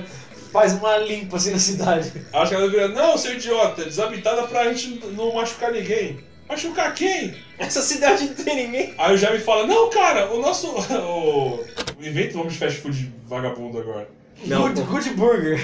faz 0.58 0.74
uma 0.74 0.98
limpa 0.98 1.38
assim 1.38 1.52
na 1.52 1.60
cidade. 1.60 2.12
Acho 2.34 2.50
que 2.50 2.56
ela 2.56 2.67
vira, 2.67 2.88
não, 2.88 3.15
seu 3.15 3.34
idiota, 3.34 3.86
desabitada 3.86 4.41
pra 4.48 4.74
gente 4.74 5.00
não 5.13 5.36
machucar 5.36 5.72
ninguém. 5.72 6.17
Machucar 6.50 6.96
quem? 6.96 7.36
Essa 7.60 7.80
cidade 7.84 8.26
não 8.26 8.34
tem 8.34 8.65
ninguém. 8.65 8.96
Aí 8.98 9.13
o 9.13 9.17
Jaime 9.17 9.38
fala, 9.38 9.67
não, 9.67 9.88
cara, 9.91 10.34
o 10.34 10.41
nosso. 10.41 10.74
O, 10.98 11.63
inventa 12.00 12.34
o 12.34 12.38
nome 12.38 12.50
de 12.50 12.58
fast 12.58 12.80
food 12.80 13.13
vagabundo 13.28 13.78
agora. 13.78 14.10
Não, 14.46 14.63
Good, 14.63 14.82
good 14.82 15.10
Burger. 15.12 15.60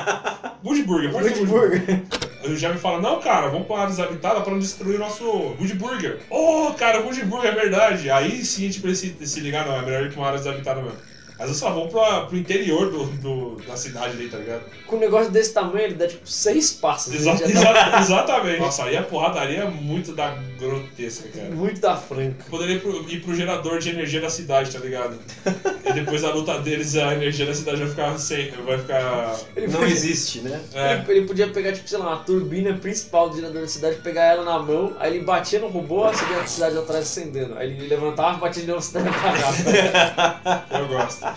Good 0.62 0.82
Burger, 0.84 1.10
pode 1.10 1.30
Good 1.30 1.46
Burger. 1.46 2.02
Aí 2.42 2.52
o 2.52 2.56
Jaime 2.56 2.78
fala, 2.78 3.00
não, 3.00 3.20
cara, 3.20 3.48
vamos 3.48 3.66
pra 3.66 3.76
uma 3.76 3.82
área 3.82 3.94
desabitada 3.94 4.40
pra 4.40 4.52
não 4.52 4.58
destruir 4.58 4.96
o 4.96 5.00
nosso 5.00 5.24
Good 5.58 5.74
Burger. 5.74 6.20
Oh, 6.30 6.72
cara, 6.78 7.02
Good 7.02 7.24
Burger 7.24 7.50
é 7.50 7.54
verdade. 7.54 8.10
Aí 8.10 8.42
sim 8.44 8.62
a 8.62 8.66
gente 8.66 8.80
precisa 8.80 9.26
se 9.26 9.40
ligar, 9.40 9.66
não, 9.66 9.76
é 9.76 9.82
melhor 9.82 10.04
ir 10.04 10.12
pra 10.12 10.20
uma 10.20 10.26
área 10.28 10.38
desabitada 10.38 10.80
mesmo. 10.80 10.98
Mas 11.40 11.48
eu 11.48 11.54
só 11.54 11.72
vou 11.72 11.88
pra, 11.88 12.20
pro 12.26 12.36
interior 12.36 12.90
do, 12.90 13.04
do- 13.06 13.56
da 13.66 13.74
cidade 13.74 14.12
ali, 14.12 14.28
tá 14.28 14.36
ligado? 14.36 14.60
Com 14.86 14.96
um 14.96 14.98
negócio 14.98 15.30
desse 15.32 15.54
tamanho, 15.54 15.84
ele 15.86 15.94
dá 15.94 16.06
tipo 16.06 16.28
seis 16.28 16.70
passos. 16.70 17.14
Exa- 17.14 17.34
tá 17.38 17.44
exa- 17.48 17.98
exatamente. 17.98 18.60
Nossa, 18.60 18.84
aí 18.84 18.94
a 18.96 19.02
porradaria 19.02 19.60
é 19.60 19.70
muito 19.70 20.12
da 20.12 20.34
grotesca, 20.58 21.28
cara. 21.34 21.48
muito 21.50 21.80
da 21.80 21.96
franca. 21.96 22.44
Poderia 22.50 22.74
ir 22.74 22.80
pro, 22.80 23.10
ir 23.10 23.20
pro 23.22 23.34
gerador 23.34 23.78
de 23.78 23.88
energia 23.88 24.20
da 24.20 24.28
cidade, 24.28 24.70
tá 24.70 24.78
ligado? 24.80 25.16
e 25.86 25.92
depois 25.94 26.20
da 26.20 26.30
luta 26.34 26.58
deles, 26.58 26.94
a 26.96 27.14
energia 27.14 27.46
da 27.46 27.54
cidade 27.54 27.78
vai 27.78 27.88
ficar 27.88 28.18
sem. 28.18 28.50
Vai 28.66 28.76
ficar. 28.78 29.34
Ele 29.56 29.66
não 29.68 29.78
podia, 29.80 29.94
existe, 29.94 30.40
né? 30.40 30.60
É. 30.74 30.92
ele, 31.08 31.18
ele 31.20 31.26
podia 31.26 31.48
pegar, 31.48 31.72
tipo, 31.72 31.88
sei 31.88 31.96
lá, 31.96 32.08
uma 32.08 32.16
turbina 32.18 32.74
principal 32.74 33.30
do 33.30 33.36
gerador 33.36 33.62
da 33.62 33.68
cidade, 33.68 33.96
pegar 34.02 34.24
ela 34.24 34.44
na 34.44 34.58
mão, 34.58 34.94
aí 35.00 35.14
ele 35.16 35.24
batia 35.24 35.58
no 35.58 35.68
robô, 35.68 36.04
a 36.04 36.12
cidade 36.46 36.76
atrás 36.76 37.04
acendendo. 37.06 37.56
Aí 37.56 37.70
ele 37.70 37.88
levantava, 37.88 38.36
batia 38.36 38.60
de 38.60 38.68
novo, 38.68 38.80
a 38.80 38.82
cidade 38.82 39.08
apagava. 39.08 40.64
Eu 40.78 40.86
gosto. 40.88 41.29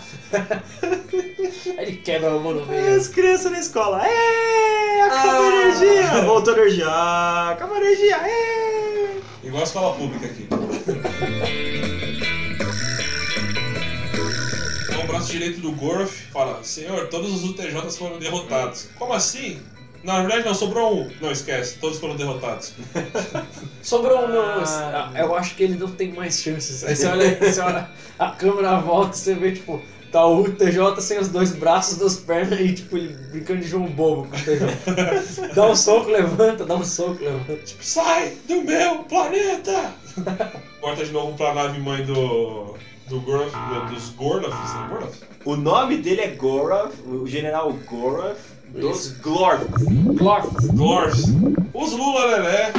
Aí 1.78 1.86
ele 1.86 1.96
quebra 1.98 2.30
o 2.30 2.38
robô 2.38 2.52
no 2.60 2.66
meio. 2.66 2.96
As 2.96 3.08
crianças 3.08 3.50
na 3.52 3.58
escola. 3.58 4.06
É, 4.06 5.02
acabou 5.02 5.30
a 5.30 5.48
Ah. 5.48 5.62
energia. 5.62 6.22
Voltou 6.22 6.54
a 6.54 6.58
energia. 6.58 7.50
Acabou 7.52 7.76
a 7.76 7.80
energia. 7.80 8.16
É. 8.16 9.16
Igual 9.44 9.60
a 9.62 9.64
escola 9.66 9.94
pública 9.96 10.26
aqui. 10.26 10.48
Então 14.88 15.04
o 15.04 15.06
braço 15.06 15.06
braço 15.06 15.32
direito 15.32 15.60
do 15.60 15.72
Gorf 15.72 16.12
fala: 16.32 16.62
Senhor, 16.62 17.08
todos 17.08 17.32
os 17.32 17.44
UTJs 17.50 17.96
foram 17.96 18.18
derrotados. 18.18 18.88
Como 18.98 19.12
assim? 19.12 19.60
Na 20.04 20.20
verdade, 20.20 20.44
não, 20.44 20.54
sobrou 20.54 21.00
um. 21.00 21.10
Não, 21.18 21.30
esquece, 21.32 21.78
todos 21.78 21.98
foram 21.98 22.14
derrotados. 22.14 22.74
Sobrou 23.80 24.24
um, 24.24 24.28
não. 24.28 24.62
Ah. 24.62 25.10
Ah, 25.14 25.18
Eu 25.18 25.34
acho 25.34 25.54
que 25.54 25.62
ele 25.62 25.76
não 25.76 25.88
tem 25.90 26.12
mais 26.12 26.40
chances. 26.40 26.84
Aí 26.84 26.94
você 26.94 27.06
olha, 27.06 27.38
você 27.38 27.60
olha 27.60 27.88
a 28.18 28.30
câmera 28.30 28.78
volta 28.80 29.16
e 29.16 29.18
você 29.18 29.34
vê, 29.34 29.52
tipo, 29.52 29.80
tá 30.12 30.26
o 30.26 30.46
TJ 30.50 31.00
sem 31.00 31.18
os 31.18 31.28
dois 31.28 31.52
braços, 31.52 31.96
duas 31.96 32.16
pernas 32.16 32.60
e, 32.60 32.74
tipo, 32.74 32.98
ele 32.98 33.14
brincando 33.30 33.60
de 33.60 33.68
João 33.68 33.86
Bobo 33.86 34.28
com 34.28 34.36
o 34.36 34.40
TJ. 34.40 35.52
dá 35.56 35.66
um 35.68 35.74
soco, 35.74 36.10
levanta, 36.10 36.66
dá 36.66 36.74
um 36.76 36.84
soco, 36.84 37.24
levanta. 37.24 37.56
Tipo, 37.56 37.82
Sai 37.82 38.34
do 38.46 38.60
meu 38.62 39.04
planeta! 39.04 39.94
Corta 40.82 41.04
de 41.04 41.12
novo 41.12 41.34
pra 41.34 41.54
nave 41.54 41.80
mãe 41.80 42.04
do. 42.04 42.74
do 43.08 43.20
Gorf, 43.22 43.52
dos 43.90 44.10
Gorloffs, 44.10 44.74
né? 44.74 45.08
O 45.46 45.56
nome 45.56 45.96
dele 45.96 46.20
é 46.20 46.28
Gorath, 46.28 46.92
o 47.06 47.26
general 47.26 47.72
Gorath 47.72 48.53
dos 48.80 49.08
Glorf. 49.18 49.64
Glorf. 50.18 50.48
Glorfs. 50.72 51.24
Os 51.72 51.92
Lula 51.92 52.26
Lelé. 52.26 52.72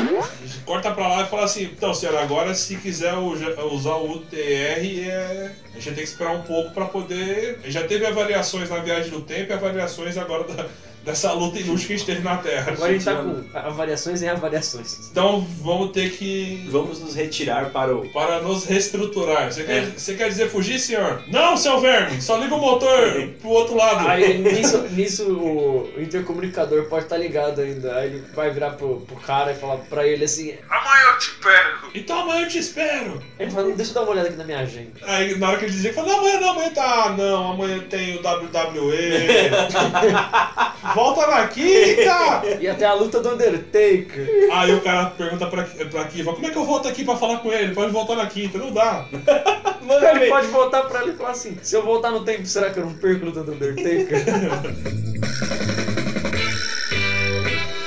Corta 0.65 0.91
pra 0.91 1.07
lá 1.07 1.21
e 1.23 1.27
fala 1.27 1.43
assim: 1.45 1.63
então, 1.63 1.93
senhora, 1.93 2.21
agora 2.21 2.53
se 2.55 2.75
quiser 2.77 3.13
usar 3.13 3.95
o 3.95 4.11
UTR, 4.11 4.35
é... 4.37 5.51
a 5.73 5.75
gente 5.75 5.85
tem 5.85 5.95
que 5.95 6.09
esperar 6.09 6.33
um 6.33 6.41
pouco 6.41 6.71
pra 6.71 6.85
poder. 6.85 7.59
Já 7.65 7.83
teve 7.87 8.05
avaliações 8.05 8.69
na 8.69 8.77
viagem 8.79 9.11
do 9.11 9.21
tempo 9.21 9.51
e 9.51 9.53
avaliações 9.53 10.17
agora 10.17 10.43
da- 10.45 10.67
dessa 11.05 11.31
luta 11.31 11.59
inútil 11.59 11.87
que 11.87 11.93
a 11.93 11.97
gente 11.97 12.05
teve 12.05 12.21
na 12.21 12.37
Terra. 12.37 12.71
Agora 12.71 12.89
a 12.89 12.93
gente 12.93 13.05
tá 13.05 13.15
com 13.15 13.43
avaliações 13.53 14.21
em 14.21 14.27
avaliações. 14.27 15.09
Então 15.11 15.47
vamos 15.61 15.91
ter 15.91 16.11
que. 16.11 16.65
Vamos 16.69 16.99
nos 16.99 17.15
retirar 17.15 17.69
para 17.69 17.95
o. 17.95 18.09
Para 18.09 18.41
nos 18.41 18.65
reestruturar. 18.65 19.51
Você, 19.51 19.63
quer, 19.63 19.77
É. 19.77 19.85
você 19.95 20.15
quer 20.15 20.29
dizer 20.29 20.49
fugir, 20.49 20.79
senhor? 20.79 21.21
Não, 21.27 21.55
seu 21.55 21.79
verme! 21.79 22.21
Só 22.21 22.37
liga 22.37 22.55
o 22.55 22.59
motor 22.59 23.29
pro 23.39 23.49
outro 23.49 23.75
lado. 23.75 24.07
Aí 24.07 24.37
nisso, 24.39 24.79
nisso 24.91 25.23
o 25.31 25.93
intercomunicador 25.97 26.85
pode 26.85 27.05
estar 27.05 27.17
ligado 27.17 27.61
ainda. 27.61 27.95
Aí 27.97 28.07
ele 28.07 28.23
vai 28.33 28.49
virar 28.51 28.71
pro, 28.71 29.01
pro 29.01 29.15
cara 29.17 29.51
e 29.51 29.55
falar 29.55 29.77
pra 29.77 30.05
ele 30.07 30.25
assim: 30.25 30.55
Amanhã 30.69 31.05
eu 31.13 31.19
te 31.19 31.31
pego. 31.35 31.91
Então 31.93 32.19
amanhã 32.19 32.41
eu 32.43 32.49
te 32.49 32.57
espero. 32.57 33.21
Ele 33.39 33.51
fala, 33.51 33.71
deixa 33.73 33.91
eu 33.91 33.95
dar 33.95 34.01
uma 34.01 34.11
olhada 34.11 34.27
aqui 34.29 34.37
na 34.37 34.43
minha 34.43 34.59
agenda. 34.59 34.91
Aí 35.03 35.37
na 35.37 35.49
hora 35.49 35.57
que 35.59 35.65
ele 35.65 35.71
dizia, 35.71 35.89
ele 35.91 35.95
falou, 35.95 36.11
não, 36.11 36.19
amanhã 36.19 36.39
não, 36.39 36.49
amanhã 36.49 36.69
tá. 36.71 37.03
Ah, 37.05 37.09
não, 37.11 37.51
amanhã 37.51 37.79
tem 37.89 38.15
o 38.15 38.19
WWE. 38.21 38.95
Volta 40.95 41.27
na 41.27 41.47
quinta! 41.47 42.41
E 42.59 42.67
até 42.69 42.85
a 42.85 42.93
luta 42.93 43.19
do 43.19 43.29
Undertaker. 43.31 44.49
Aí 44.51 44.73
o 44.73 44.81
cara 44.81 45.07
pergunta 45.07 45.45
pra, 45.47 45.63
pra 45.63 46.05
Kiva, 46.05 46.33
como 46.33 46.47
é 46.47 46.49
que 46.49 46.57
eu 46.57 46.63
volto 46.63 46.87
aqui 46.87 47.03
pra 47.03 47.17
falar 47.17 47.39
com 47.39 47.51
ele? 47.51 47.75
Pode 47.75 47.91
voltar 47.91 48.15
na 48.15 48.25
quinta, 48.27 48.57
não 48.57 48.71
dá. 48.71 49.05
Manda 49.83 50.11
Ele 50.11 50.27
pode 50.27 50.47
voltar 50.47 50.83
pra 50.83 51.01
ele 51.01 51.11
e 51.11 51.15
falar 51.15 51.31
assim: 51.31 51.57
se 51.61 51.75
eu 51.75 51.83
voltar 51.83 52.11
no 52.11 52.23
tempo, 52.23 52.45
será 52.45 52.69
que 52.69 52.79
eu 52.79 52.85
não 52.85 52.93
perco 52.93 53.25
a 53.25 53.27
luta 53.27 53.43
do 53.43 53.51
Undertaker? 53.51 54.23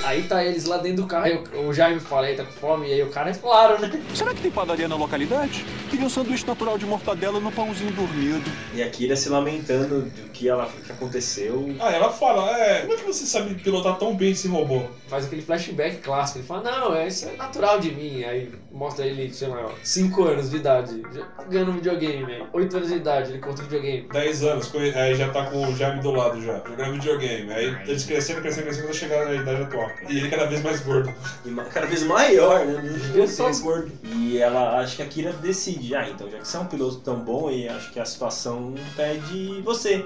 Aí 0.08 0.22
tá 0.22 0.42
eles 0.42 0.64
lá 0.64 0.78
dentro 0.78 1.02
do 1.02 1.06
carro, 1.06 1.26
aí 1.26 1.44
o, 1.54 1.68
o 1.68 1.74
Jaime 1.74 2.00
fala, 2.00 2.28
aí 2.28 2.34
tá 2.34 2.42
com 2.42 2.52
fome, 2.52 2.88
e 2.88 2.94
aí 2.94 3.02
o 3.02 3.10
cara 3.10 3.28
é 3.28 3.34
claro, 3.34 3.78
né? 3.78 3.90
Será 4.14 4.32
que 4.32 4.40
tem 4.40 4.50
padaria 4.50 4.88
na 4.88 4.96
localidade? 4.96 5.66
Queria 5.90 6.06
um 6.06 6.08
sanduíche 6.08 6.46
natural 6.46 6.78
de 6.78 6.86
mortadela 6.86 7.38
no 7.38 7.52
pãozinho 7.52 7.92
dormido. 7.92 8.50
E 8.72 8.82
a 8.82 8.88
Kira 8.88 9.14
se 9.14 9.28
lamentando 9.28 10.04
do 10.04 10.30
que, 10.30 10.48
ela, 10.48 10.66
que 10.86 10.90
aconteceu. 10.90 11.76
Aí 11.78 11.94
ela 11.94 12.10
fala, 12.10 12.58
é, 12.58 12.80
como 12.80 12.94
é 12.94 12.96
que 12.96 13.04
você 13.04 13.26
sabe 13.26 13.54
pilotar 13.56 13.98
tão 13.98 14.16
bem 14.16 14.30
esse 14.30 14.48
robô? 14.48 14.84
Faz 15.08 15.26
aquele 15.26 15.42
flashback 15.42 15.98
clássico, 15.98 16.38
ele 16.38 16.46
fala, 16.46 16.62
não, 16.62 16.94
é, 16.94 17.06
isso 17.06 17.28
é 17.28 17.36
natural 17.36 17.78
de 17.78 17.90
mim. 17.90 18.24
Aí 18.24 18.50
mostra 18.72 19.04
ele, 19.04 19.30
sei 19.34 19.48
lá, 19.48 19.68
5 19.82 20.24
anos 20.24 20.50
de 20.50 20.56
idade, 20.56 21.02
já 21.12 21.26
ganhando 21.50 21.72
um 21.72 21.74
videogame, 21.74 22.32
aí 22.32 22.46
8 22.50 22.76
anos 22.78 22.88
de 22.88 22.94
idade, 22.94 23.30
ele 23.32 23.40
conta 23.40 23.60
o 23.60 23.64
videogame. 23.64 24.08
10 24.10 24.42
anos, 24.44 24.72
aí 24.74 25.14
já 25.14 25.28
tá 25.30 25.50
com 25.50 25.66
o 25.66 25.76
Jaime 25.76 26.00
do 26.00 26.12
lado 26.12 26.40
já, 26.40 26.62
jogando 26.66 26.92
videogame. 26.92 27.52
Aí 27.52 27.66
eles 27.86 28.04
crescendo, 28.04 28.40
crescendo, 28.40 28.64
crescendo, 28.64 28.86
até 28.86 28.96
chegar 28.96 29.26
na 29.26 29.34
idade 29.34 29.62
atual. 29.62 29.97
E 30.08 30.18
ele 30.18 30.28
cada 30.30 30.46
vez 30.46 30.62
mais 30.62 30.80
gordo. 30.80 31.12
E 31.44 31.50
cada 31.70 31.86
vez 31.86 32.02
maior, 32.04 32.64
né? 32.66 32.80
Não 33.14 33.26
só 33.26 33.44
Gigantesco. 33.44 33.64
gordo. 33.64 33.92
E 34.04 34.38
ela, 34.38 34.78
acho 34.80 34.96
que 34.96 35.02
a 35.02 35.06
Kira 35.06 35.32
decide, 35.32 35.94
ah, 35.96 36.08
então 36.08 36.30
já 36.30 36.38
que 36.38 36.46
você 36.48 36.56
é 36.56 36.60
um 36.60 36.66
piloto 36.66 36.96
tão 36.98 37.16
bom, 37.16 37.50
e 37.50 37.68
acho 37.68 37.90
que 37.90 37.98
a 37.98 38.04
situação 38.04 38.74
pede 38.96 39.60
você. 39.62 40.04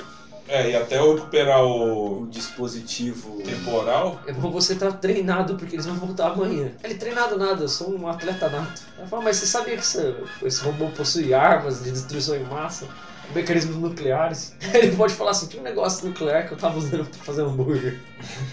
É, 0.49 0.71
e 0.71 0.77
até 0.77 0.99
eu 0.99 1.15
recuperar 1.15 1.63
o 1.65 2.23
O 2.23 2.27
dispositivo. 2.27 3.41
temporal, 3.43 4.21
É 4.27 4.33
bom 4.33 4.51
você 4.51 4.73
estar 4.73 4.91
treinado, 4.93 5.55
porque 5.55 5.77
eles 5.77 5.87
vão 5.87 5.95
voltar 5.95 6.33
amanhã. 6.33 6.73
Ele 6.83 6.95
treinado 6.95 7.39
nada, 7.39 7.63
eu 7.63 7.69
sou 7.69 7.91
um 7.97 8.09
atleta 8.09 8.49
nato. 8.49 8.83
Ela 8.99 9.07
fala, 9.07 9.23
mas 9.23 9.37
você 9.37 9.47
sabia 9.47 9.77
que 9.77 9.83
esse, 9.83 10.15
esse 10.43 10.63
robô 10.65 10.87
possui 10.89 11.33
armas 11.33 11.85
de 11.85 11.93
destruição 11.93 12.35
em 12.35 12.45
massa? 12.45 12.87
Mecanismos 13.35 13.77
nucleares. 13.77 14.55
Ele 14.75 14.97
pode 14.97 15.15
falar 15.15 15.31
assim, 15.31 15.47
tinha 15.47 15.61
um 15.61 15.65
negócio 15.65 16.07
nuclear 16.07 16.47
que 16.47 16.55
eu 16.55 16.59
tava 16.59 16.79
usando 16.79 17.05
pra 17.07 17.25
fazer 17.25 17.43
hambúrguer. 17.43 17.99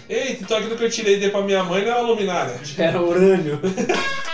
Eita, 0.08 0.42
então 0.42 0.56
aquilo 0.58 0.76
que 0.76 0.84
eu 0.84 0.90
tirei 0.90 1.16
e 1.16 1.20
dei 1.20 1.30
pra 1.30 1.42
minha 1.42 1.62
mãe 1.64 1.84
não 1.84 1.92
é 1.92 1.96
uma 1.96 2.08
luminária. 2.08 2.60
Era 2.78 3.00
urânio. 3.02 3.60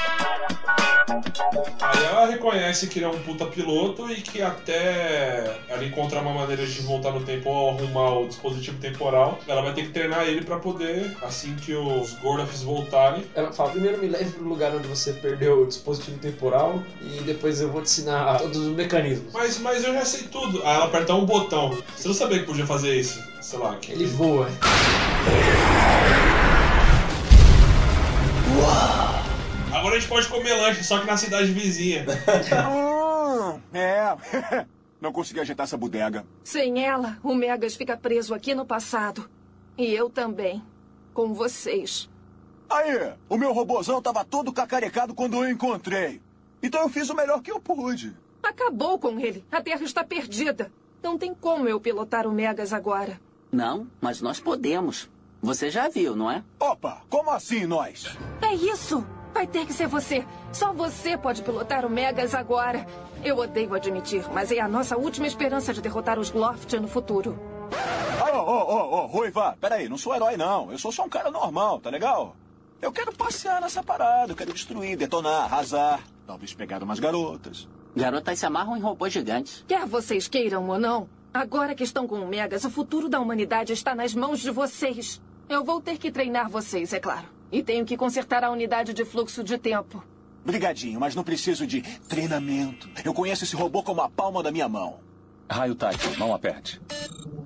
Aí 1.81 2.05
ela 2.05 2.27
reconhece 2.27 2.89
que 2.89 2.99
ele 2.99 3.07
é 3.07 3.09
um 3.09 3.19
puta 3.21 3.47
piloto 3.47 4.11
e 4.11 4.17
que 4.17 4.43
até 4.43 5.59
ela 5.69 5.85
encontrar 5.85 6.21
uma 6.21 6.33
maneira 6.33 6.67
de 6.67 6.81
voltar 6.81 7.13
no 7.13 7.23
tempo 7.23 7.49
ou 7.49 7.71
arrumar 7.71 8.19
o 8.19 8.29
dispositivo 8.29 8.79
temporal, 8.79 9.39
ela 9.47 9.63
vai 9.63 9.73
ter 9.73 9.83
que 9.83 9.91
treinar 9.91 10.27
ele 10.27 10.43
pra 10.43 10.59
poder, 10.59 11.17
assim 11.23 11.55
que 11.57 11.75
os 11.75 12.13
Gordoffs 12.15 12.63
voltarem. 12.63 13.25
Ela 13.35 13.53
fala, 13.53 13.71
primeiro 13.71 13.99
me 13.99 14.09
leve 14.09 14.31
pro 14.31 14.49
lugar 14.49 14.75
onde 14.75 14.89
você 14.89 15.13
perdeu 15.13 15.63
o 15.63 15.67
dispositivo 15.67 16.19
temporal 16.19 16.83
e 17.01 17.21
depois 17.23 17.61
eu 17.61 17.71
vou 17.71 17.83
te 17.83 17.87
ensinar 17.87 18.39
todos 18.39 18.59
os 18.59 18.75
mecanismos. 18.75 19.33
Mas, 19.33 19.59
mas 19.59 19.85
eu 19.85 19.95
já 19.95 20.05
sei 20.05 20.25
tudo. 20.25 20.63
Aí 20.65 20.75
ela 20.75 20.87
aperta 20.87 21.15
um 21.15 21.25
botão. 21.25 21.77
Você 21.97 22.09
não 22.09 22.15
sabia 22.15 22.41
que 22.41 22.47
podia 22.47 22.67
fazer 22.67 22.95
isso? 22.97 23.23
Sei 23.41 23.59
lá. 23.59 23.77
Que... 23.77 23.93
Ele 23.93 24.07
voa. 24.07 24.49
Agora 29.87 29.99
a 29.99 30.01
gente 30.01 30.09
pode 30.09 30.29
comer 30.29 30.53
lanche, 30.55 30.83
só 30.83 30.99
que 30.99 31.07
na 31.07 31.17
cidade 31.17 31.53
vizinha. 31.53 32.05
É. 33.73 34.17
Não 35.01 35.13
consegui 35.13 35.41
ajeitar 35.41 35.65
essa 35.65 35.77
bodega. 35.77 36.27
Sem 36.43 36.85
ela, 36.85 37.19
o 37.23 37.35
Megas 37.35 37.77
fica 37.77 37.97
preso 37.97 38.35
aqui 38.35 38.55
no 38.55 38.65
passado. 38.65 39.29
E 39.77 39.93
eu 39.93 40.09
também. 40.11 40.63
Com 41.13 41.35
vocês. 41.35 42.09
Aí, 42.69 43.13
o 43.29 43.37
meu 43.37 43.53
robozão 43.53 44.01
tava 44.03 44.25
todo 44.25 44.53
cacarecado 44.53 45.15
quando 45.15 45.37
eu 45.37 45.51
encontrei. 45.51 46.21
Então 46.63 46.81
eu 46.83 46.89
fiz 46.89 47.09
o 47.11 47.15
melhor 47.15 47.41
que 47.43 47.53
eu 47.53 47.61
pude. 47.61 48.17
Acabou 48.43 48.99
com 48.99 49.21
ele. 49.21 49.45
A 49.53 49.61
Terra 49.61 49.85
está 49.85 50.03
perdida. 50.03 50.73
Não 51.03 51.19
tem 51.19 51.35
como 51.35 51.69
eu 51.69 51.79
pilotar 51.79 52.27
o 52.27 52.33
Megas 52.33 52.73
agora. 52.73 53.21
Não, 53.53 53.87
mas 54.01 54.21
nós 54.21 54.41
podemos. 54.41 55.09
Você 55.43 55.71
já 55.71 55.89
viu, 55.89 56.17
não 56.17 56.31
é? 56.31 56.43
Opa, 56.59 57.03
como 57.09 57.31
assim 57.31 57.67
nós? 57.67 58.17
É 58.43 58.55
isso! 58.55 59.07
Vai 59.37 59.47
ter 59.47 59.67
que 59.67 59.73
ser 59.75 59.87
você. 59.87 60.25
Só 60.51 60.73
você 60.73 61.15
pode 61.15 61.43
pilotar 61.43 61.85
o 61.85 61.91
Megas 61.91 62.35
agora. 62.35 62.87
Eu 63.23 63.37
odeio 63.37 63.75
admitir, 63.75 64.25
mas 64.33 64.51
é 64.51 64.61
a 64.61 64.67
nossa 64.67 64.97
última 64.97 65.27
esperança 65.27 65.75
de 65.75 65.83
derrotar 65.83 66.19
os 66.19 66.31
Gloft 66.31 66.73
no 66.81 66.89
futuro. 66.89 67.39
Ô, 68.19 68.39
ô, 68.39 68.41
ô, 68.41 68.97
ô, 68.97 69.07
Ruiva, 69.07 69.55
peraí, 69.61 69.91
não 69.91 69.99
sou 69.99 70.15
herói 70.15 70.39
não. 70.39 70.73
Eu 70.73 70.79
sou 70.79 70.91
só 70.91 71.05
um 71.05 71.09
cara 71.11 71.31
normal, 71.31 71.79
tá 71.81 71.91
legal? 71.91 72.35
Eu 72.81 72.91
quero 72.91 73.13
passear 73.13 73.61
nessa 73.61 73.83
parada, 73.83 74.33
eu 74.33 74.37
quero 74.37 74.55
destruir, 74.55 74.97
detonar, 74.97 75.45
arrasar. 75.45 76.01
Talvez 76.27 76.55
pegar 76.55 76.83
umas 76.83 76.99
garotas. 76.99 77.69
Garotas 77.95 78.39
se 78.39 78.47
amarram 78.47 78.75
em 78.75 78.81
robôs 78.81 79.13
gigantes. 79.13 79.63
Quer 79.69 79.85
vocês 79.85 80.27
queiram 80.27 80.67
ou 80.67 80.79
não, 80.79 81.11
agora 81.35 81.75
que 81.75 81.85
estão 81.85 82.09
com 82.09 82.21
o 82.21 82.27
Megas, 82.27 82.65
o 82.65 82.71
futuro 82.71 83.07
da 83.07 83.21
humanidade 83.21 83.75
está 83.75 83.95
nas 83.95 84.15
mãos 84.15 84.41
de 84.41 84.51
vocês. 84.51 85.21
Eu 85.47 85.63
vou 85.63 85.79
ter 85.83 85.99
que 85.99 86.11
treinar 86.11 86.49
vocês, 86.49 86.95
é 86.95 86.99
claro. 86.99 87.36
E 87.51 87.63
tenho 87.63 87.85
que 87.85 87.97
consertar 87.97 88.45
a 88.45 88.51
unidade 88.51 88.93
de 88.93 89.05
fluxo 89.05 89.43
de 89.45 89.57
tempo. 89.59 90.03
Brigadinho, 90.45 91.01
mas 91.01 91.15
não 91.15 91.25
preciso 91.25 91.67
de 91.67 91.83
treinamento. 92.09 92.89
Eu 93.05 93.13
conheço 93.13 93.45
esse 93.45 93.57
robô 93.57 93.83
como 93.83 94.01
a 94.01 94.09
palma 94.09 94.43
da 94.43 94.53
minha 94.53 94.69
mão. 94.69 95.01
Raio 95.51 95.75
tátil, 95.75 96.17
não 96.19 96.35
aperte. 96.35 96.81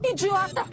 Idiota! 0.03 0.65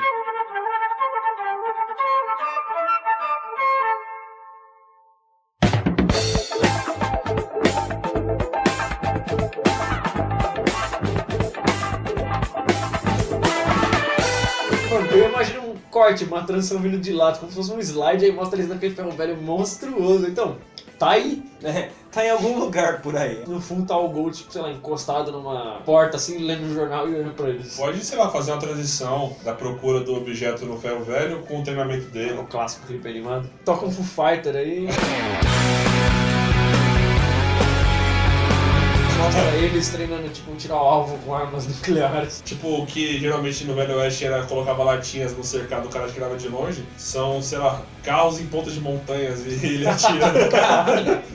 Corte, 15.98 16.24
uma 16.26 16.44
transição 16.44 16.80
vindo 16.80 17.00
de 17.00 17.12
lado, 17.12 17.40
como 17.40 17.52
se 17.52 17.58
fosse 17.58 17.72
um 17.72 17.80
slide, 17.80 18.24
aí 18.26 18.32
mostra 18.32 18.60
eles 18.60 18.70
naquele 18.70 18.94
ferro 18.94 19.10
velho 19.12 19.36
monstruoso. 19.42 20.28
Então, 20.28 20.58
tá 21.00 21.10
aí. 21.12 21.44
É, 21.64 21.90
tá 22.12 22.24
em 22.24 22.30
algum 22.30 22.60
lugar 22.60 23.02
por 23.02 23.16
aí. 23.18 23.44
No 23.48 23.60
fundo 23.60 23.88
tá 23.88 23.98
o 23.98 24.08
Gold, 24.10 24.38
tipo, 24.38 24.54
sei 24.54 24.62
lá, 24.62 24.72
encostado 24.72 25.32
numa 25.32 25.82
porta, 25.84 26.18
assim, 26.18 26.38
lendo 26.38 26.68
o 26.70 26.74
jornal 26.74 27.10
e 27.10 27.16
olhando 27.16 27.34
pra 27.34 27.50
eles. 27.50 27.76
Pode, 27.76 28.04
sei 28.06 28.16
lá, 28.18 28.30
fazer 28.30 28.52
uma 28.52 28.60
transição 28.60 29.36
da 29.44 29.54
procura 29.54 30.02
do 30.02 30.14
objeto 30.16 30.66
no 30.68 30.78
ferro 30.80 31.04
velho 31.04 31.40
com 31.48 31.62
o 31.62 31.64
treinamento 31.64 32.06
É 32.10 32.12
dele. 32.12 32.40
o 32.40 32.44
clássico 32.44 32.86
clipe 32.86 33.08
animado. 33.10 33.50
Toca 33.66 33.86
um 33.88 33.92
Foo 33.92 34.06
Fighter 34.06 34.56
aí. 34.56 34.88
Mostra 39.18 39.56
eles 39.56 39.90
treinando, 39.90 40.30
tipo, 40.30 40.56
tirar 40.56 40.76
o 40.76 40.80
alvo 40.80 41.18
com 41.26 41.34
armas 41.34 41.68
nucleares. 41.68 42.42
Tipo, 42.46 42.84
o 42.84 42.86
que 42.86 43.20
geralmente 43.20 43.66
no 43.66 43.74
Velho 43.74 43.98
Oeste 43.98 44.26
era 44.26 44.44
colocava 44.44 44.84
latinhas 44.84 45.36
no 45.36 45.44
cercado, 45.44 45.88
o 45.88 45.90
cara 45.90 46.06
atirava 46.06 46.38
de 46.38 46.48
longe. 46.48 46.84
São, 46.98 47.42
sei 47.42 47.58
lá, 47.58 47.82
carros 48.04 48.40
em 48.40 48.46
pontas 48.46 48.74
de 48.74 48.80
montanhas 48.80 49.40
e 49.46 49.66
ele 49.66 49.88
atira. 49.90 50.28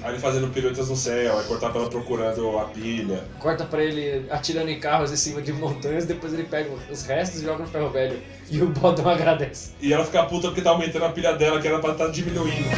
aí 0.03 0.13
ele 0.13 0.19
fazendo 0.21 0.49
piruetas 0.53 0.89
no 0.89 0.97
céu, 0.97 1.39
aí 1.39 1.45
cortar 1.45 1.71
pela 1.71 1.91
procurando 1.91 2.59
a 2.59 2.65
pilha. 2.67 3.25
Corta 3.41 3.65
pra 3.65 3.83
ele 3.83 4.27
atirando 4.31 4.71
em 4.71 4.79
carros 4.79 5.13
em 5.13 5.17
cima 5.17 5.43
de 5.43 5.53
montanhas, 5.53 6.05
depois 6.05 6.33
ele 6.33 6.45
pega 6.45 6.71
os 6.91 7.03
restos 7.03 7.43
e 7.43 7.45
joga 7.45 7.63
no 7.65 7.69
ferro 7.69 7.91
velho. 7.91 8.19
E 8.49 8.63
o 8.63 8.67
botão 8.67 9.09
agradece. 9.09 9.73
E 9.81 9.93
ela 9.93 10.05
fica 10.05 10.23
puta 10.25 10.49
porque 10.49 10.63
tá 10.63 10.71
aumentando 10.71 11.05
a 11.07 11.09
pilha 11.11 11.33
dela, 11.33 11.61
que 11.61 11.67
era 11.67 11.79
pra 11.81 11.93
estar 11.93 12.09
diminuindo. 12.09 12.69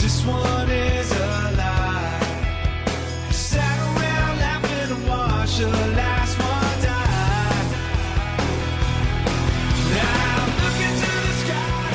This 0.00 0.24
one 0.24 0.70
is 0.70 1.12
a 1.12 1.19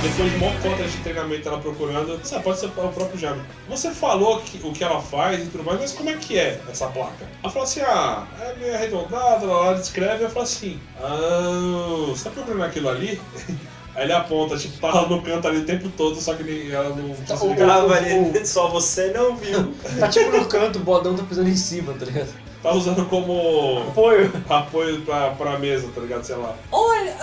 Depois 0.01 0.31
de 0.31 0.37
uma 0.37 0.51
conta 0.61 0.83
de 0.83 0.97
treinamento 0.97 1.47
ela 1.49 1.57
procurando, 1.59 2.19
sabe, 2.23 2.43
pode 2.43 2.59
ser 2.59 2.67
o 2.67 2.69
próprio 2.69 3.17
Jaime. 3.17 3.41
Você 3.67 3.89
falou 3.91 4.39
que, 4.39 4.59
o 4.65 4.71
que 4.71 4.83
ela 4.83 5.01
faz 5.01 5.41
e 5.41 5.49
tudo 5.49 5.63
mais, 5.63 5.79
mas 5.79 5.91
como 5.93 6.09
é 6.09 6.13
que 6.13 6.37
é 6.37 6.59
essa 6.69 6.87
placa? 6.87 7.25
Ela 7.43 7.51
falou 7.51 7.67
assim, 7.67 7.81
ah, 7.81 8.23
é 8.39 8.55
meio 8.59 8.75
arredondada, 8.75 9.45
ela 9.45 9.73
descreve, 9.73 10.23
ela 10.23 10.29
fala 10.29 10.43
assim, 10.45 10.79
ah, 11.01 12.05
você 12.09 12.25
tá 12.25 12.29
procurando 12.29 12.63
aquilo 12.63 12.89
ali? 12.89 13.19
Aí 13.95 14.03
ele 14.03 14.11
aponta, 14.13 14.57
tipo, 14.57 14.77
tá 14.79 15.07
no 15.07 15.21
canto 15.21 15.47
ali 15.47 15.59
o 15.59 15.65
tempo 15.65 15.87
todo, 15.89 16.19
só 16.19 16.33
que 16.35 16.43
nem- 16.43 16.69
ela 16.69 16.89
não 16.89 17.15
Tá, 17.15 17.35
o- 17.35 17.55
Grava 17.55 17.87
o- 17.87 17.93
ali, 17.93 18.45
só 18.45 18.67
você 18.67 19.07
não 19.11 19.35
viu. 19.37 19.73
Tá 19.99 20.07
tipo 20.09 20.29
no 20.37 20.45
canto, 20.45 20.79
o 20.79 20.81
bodão 20.83 21.15
tá 21.15 21.23
pisando 21.23 21.49
em 21.49 21.55
cima, 21.55 21.93
tá 21.93 22.05
ligado? 22.05 22.27
Tá 22.65 22.71
usando 22.73 23.05
como 23.05 23.83
Apoio. 23.89 24.31
apoio 24.49 25.01
pra, 25.01 25.29
pra 25.31 25.59
mesa, 25.59 25.87
tá 25.93 26.01
ligado? 26.01 26.23
Sei 26.23 26.35
lá. 26.35 26.55
Olha, 26.71 27.15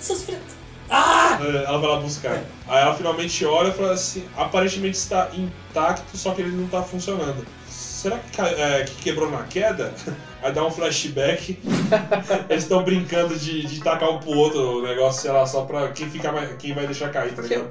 seus 0.00 0.22
filhos. 0.22 0.40
Ah! 0.88 1.40
É, 1.42 1.64
Ela 1.64 1.78
vai 1.78 1.90
lá 1.90 1.96
buscar. 1.96 2.44
Aí 2.68 2.82
ela 2.82 2.94
finalmente 2.94 3.44
olha 3.44 3.70
e 3.70 3.72
fala 3.72 3.94
assim: 3.94 4.24
aparentemente 4.36 4.96
está 4.96 5.28
intacto, 5.34 6.16
só 6.16 6.30
que 6.32 6.42
ele 6.42 6.56
não 6.56 6.68
tá 6.68 6.84
funcionando. 6.84 7.44
Será 7.68 8.18
que, 8.18 8.40
é, 8.40 8.84
que 8.84 8.94
quebrou 9.02 9.28
na 9.28 9.42
queda? 9.42 9.92
Aí 10.46 10.52
dá 10.52 10.64
um 10.64 10.70
flashback. 10.70 11.58
Eles 12.48 12.62
estão 12.62 12.84
brincando 12.84 13.36
de, 13.36 13.66
de 13.66 13.82
tacar 13.82 14.10
um 14.10 14.20
pro 14.20 14.30
outro 14.30 14.78
o 14.78 14.82
negócio, 14.82 15.22
sei 15.22 15.32
lá, 15.32 15.44
só 15.44 15.64
pra 15.64 15.88
quem, 15.88 16.08
fica 16.08 16.30
mais, 16.30 16.54
quem 16.56 16.72
vai 16.72 16.86
deixar 16.86 17.10
cair, 17.10 17.34
tá 17.34 17.42
ligado? 17.42 17.68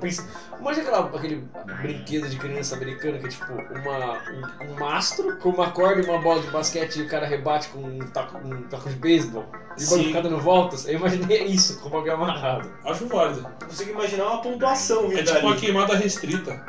imagina 0.59 0.89
aquela, 0.89 1.15
aquele 1.15 1.47
brinquedo 1.81 2.27
de 2.27 2.35
criança 2.35 2.75
americana 2.75 3.17
que 3.17 3.27
é 3.27 3.29
tipo 3.29 3.45
uma, 3.53 4.19
um, 4.29 4.71
um 4.71 4.75
mastro 4.77 5.37
com 5.37 5.49
uma 5.49 5.71
corda 5.71 6.01
e 6.01 6.05
uma 6.05 6.19
bola 6.19 6.41
de 6.41 6.47
basquete 6.47 6.97
e 6.97 7.03
o 7.03 7.07
cara 7.07 7.25
rebate 7.25 7.69
com 7.69 7.79
um 7.79 7.99
taco, 8.07 8.37
um 8.45 8.63
taco 8.63 8.89
de 8.89 8.95
beisebol 8.95 9.45
e 9.77 9.83
o 9.83 9.85
bagulho 9.85 10.03
Sim. 10.03 10.07
fica 10.07 10.21
dando 10.21 10.39
voltas. 10.39 10.85
Eu 10.85 10.95
imaginei 10.95 11.43
isso 11.43 11.79
com 11.79 11.87
o 11.87 11.91
bagulho 11.91 12.13
amarrado. 12.13 12.69
Acho 12.83 13.07
válido. 13.07 13.47
Consigo 13.63 13.91
imaginar 13.91 14.25
uma 14.27 14.41
pontuação 14.41 15.05
É 15.05 15.07
vindo 15.07 15.23
tipo 15.23 15.39
uma 15.39 15.55
queimada 15.55 15.95
restrita. 15.95 16.61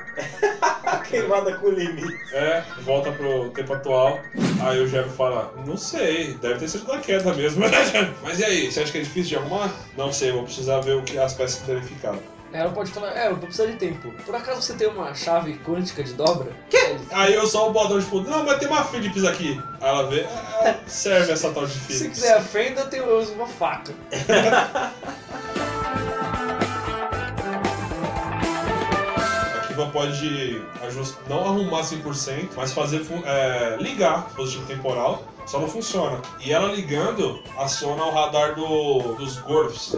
queimada 1.08 1.56
com 1.56 1.70
limite. 1.70 2.16
É, 2.32 2.62
volta 2.82 3.10
pro 3.12 3.50
tempo 3.50 3.74
atual. 3.74 4.20
Aí 4.60 4.80
o 4.80 4.86
Jeb 4.88 5.08
fala, 5.10 5.52
não 5.66 5.76
sei, 5.76 6.34
deve 6.34 6.58
ter 6.60 6.68
sido 6.68 6.86
da 6.86 6.98
queda 6.98 7.32
mesmo. 7.34 7.64
Mas 8.22 8.38
e 8.40 8.44
aí, 8.44 8.70
você 8.72 8.80
acha 8.80 8.92
que 8.92 8.98
é 8.98 9.02
difícil 9.02 9.30
de 9.30 9.36
arrumar? 9.44 9.70
Não 9.96 10.12
sei, 10.12 10.32
vou 10.32 10.42
precisar 10.44 10.80
ver 10.80 10.96
o 10.96 11.02
que 11.02 11.18
as 11.18 11.34
peças 11.34 11.60
que 11.60 11.66
devem 11.66 11.82
ficar. 11.82 12.14
Aí 12.52 12.60
ela 12.60 12.70
pode 12.70 12.90
falar, 12.90 13.12
é, 13.16 13.26
eu 13.26 13.32
vou 13.36 13.40
precisar 13.46 13.66
de 13.66 13.76
tempo. 13.76 14.10
Por 14.24 14.34
acaso 14.34 14.62
você 14.62 14.74
tem 14.74 14.86
uma 14.88 15.12
chave 15.14 15.58
quântica 15.58 16.02
de 16.02 16.14
dobra? 16.14 16.52
Que? 16.70 16.96
Aí 17.10 17.34
eu 17.34 17.46
só 17.46 17.68
o 17.68 17.72
botão 17.72 17.98
de 17.98 18.06
fundo, 18.06 18.30
não, 18.30 18.44
mas 18.44 18.58
tem 18.58 18.68
uma 18.68 18.84
Philips 18.84 19.24
aqui. 19.24 19.60
Aí 19.80 19.88
ela 19.88 20.08
vê, 20.08 20.20
"É, 20.20 20.76
serve 20.86 21.32
essa 21.32 21.50
tal 21.50 21.66
de 21.66 21.72
Se 21.72 21.80
Philips. 21.80 22.20
quiser 22.20 22.36
a 22.36 22.40
fenda, 22.40 22.82
eu, 22.82 22.88
tenho, 22.88 23.04
eu 23.04 23.18
uso 23.18 23.32
uma 23.34 23.46
faca. 23.48 23.92
pode 29.96 30.60
ajust... 30.82 31.16
não 31.26 31.42
arrumar 31.42 31.80
100%, 31.80 32.50
mas 32.54 32.70
fazer 32.72 33.00
é, 33.24 33.78
ligar 33.80 34.24
o 34.24 34.26
dispositivo 34.26 34.66
temporal, 34.66 35.24
só 35.46 35.58
não 35.58 35.68
funciona. 35.68 36.20
E 36.44 36.52
ela 36.52 36.70
ligando, 36.70 37.40
aciona 37.56 38.04
o 38.04 38.10
radar 38.10 38.54
do, 38.54 39.14
dos 39.14 39.38
Gorfs. 39.38 39.96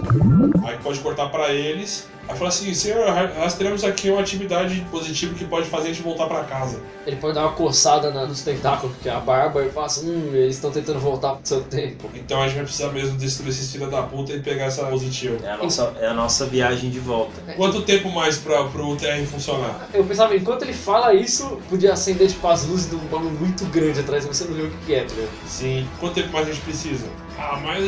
Aí 0.65 0.79
pode 0.85 1.01
cortar 1.01 1.31
pra 1.31 1.53
eles. 1.53 2.09
Aí 2.29 2.37
fala 2.37 2.49
assim, 2.51 2.73
senhor, 2.75 3.07
nós 3.39 3.55
teremos 3.55 3.83
aqui 3.85 4.11
uma 4.11 4.21
atividade 4.21 4.87
positiva 4.91 5.35
que 5.35 5.47
pode 5.47 5.67
fazer 5.69 5.89
a 5.89 5.93
gente 5.93 6.03
voltar 6.03 6.27
pra 6.27 6.45
casa. 6.45 6.79
Ele 7.07 7.17
pode 7.17 7.35
dar 7.35 7.43
uma 7.47 7.53
coçada 7.53 8.11
na- 8.11 8.27
nos 8.27 8.43
tentáculos, 8.43 8.95
que 9.03 9.09
é 9.09 9.13
a 9.13 9.19
barba, 9.19 9.65
e 9.65 9.71
fala 9.71 9.87
assim, 9.87 10.11
hum, 10.11 10.31
eles 10.35 10.57
estão 10.57 10.71
tentando 10.71 10.99
voltar 10.99 11.31
pro 11.37 11.41
seu 11.49 11.63
tempo. 11.63 12.11
Então 12.15 12.41
a 12.43 12.47
gente 12.47 12.57
vai 12.57 12.65
precisar 12.65 12.89
mesmo 12.93 13.17
destruir 13.17 13.49
esses 13.49 13.73
filhos 13.73 13.91
da 13.91 14.03
puta 14.03 14.33
e 14.35 14.41
pegar 14.41 14.67
essa 14.67 14.85
positiva. 14.85 15.39
É 15.43 15.53
a 15.53 15.57
nossa, 15.57 15.95
é 16.01 16.07
a 16.07 16.13
nossa 16.13 16.45
viagem 16.45 16.91
de 16.91 17.01
volta. 17.01 17.41
Quanto 17.57 17.81
tempo 17.83 18.11
mais 18.11 18.37
pra, 18.37 18.65
pro 18.65 18.95
TR 18.97 19.25
funcionar? 19.27 19.89
Eu 19.95 20.05
pensava, 20.05 20.37
enquanto 20.37 20.63
ele 20.63 20.75
fala 20.75 21.15
isso, 21.15 21.59
podia 21.71 21.95
acender 21.95 22.29
tipo 22.29 22.47
as 22.47 22.67
luzes 22.67 22.91
de 22.91 22.97
um 22.97 22.99
bagulho 23.07 23.31
muito 23.31 23.65
grande 23.67 24.01
atrás, 24.01 24.27
mas 24.27 24.37
você 24.37 24.45
não 24.45 24.53
vê 24.55 24.63
o 24.65 24.71
que 24.71 24.77
que 24.87 24.95
é, 24.95 25.05
tá 25.05 25.15
ligado? 25.15 25.31
Sim. 25.47 25.89
Quanto 25.99 26.15
tempo 26.15 26.31
mais 26.33 26.47
a 26.47 26.53
gente 26.53 26.63
precisa? 26.63 27.07
Ah, 27.39 27.57
mais, 27.65 27.83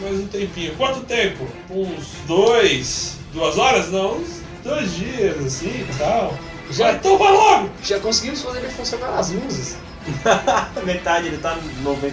mais 0.00 0.18
um 0.20 0.26
tempinho. 0.26 0.74
Quanto 0.74 1.00
tempo? 1.00 1.46
Uns 1.70 2.06
dois? 2.26 3.15
Duas 3.32 3.58
horas? 3.58 3.90
Não, 3.90 4.16
uns 4.18 4.40
dois 4.64 4.94
dias, 4.94 5.36
assim 5.44 5.68
e 5.68 5.86
tal. 5.98 6.34
Já- 6.70 6.92
então 6.92 7.16
vai 7.18 7.32
logo! 7.32 7.70
Já 7.84 8.00
conseguimos 8.00 8.42
fazer 8.42 8.58
ele 8.58 8.68
funcionar 8.70 9.18
as 9.18 9.30
luzes 9.30 9.76
Metade 10.84 11.26
ele 11.28 11.38
tá 11.38 11.56
90% 11.84 12.12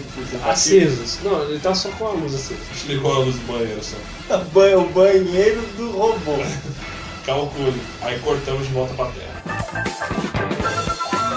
acesos. 0.49 1.19
Não, 1.23 1.43
ele 1.43 1.59
tá 1.59 1.73
só 1.75 1.89
com 1.89 2.07
a 2.07 2.11
luz 2.11 2.33
acesa. 2.35 2.59
Desligou 2.73 3.13
a 3.13 3.19
luz 3.19 3.35
do 3.35 3.45
banheiro 3.51 3.81
só. 3.83 3.97
O 4.35 4.89
banheiro 4.89 5.61
do 5.77 5.91
robô. 5.91 6.37
Calcule. 7.25 7.79
Aí 8.01 8.19
cortamos 8.19 8.67
de 8.67 8.73
volta 8.73 8.93
pra 8.95 9.05
terra. 9.07 10.82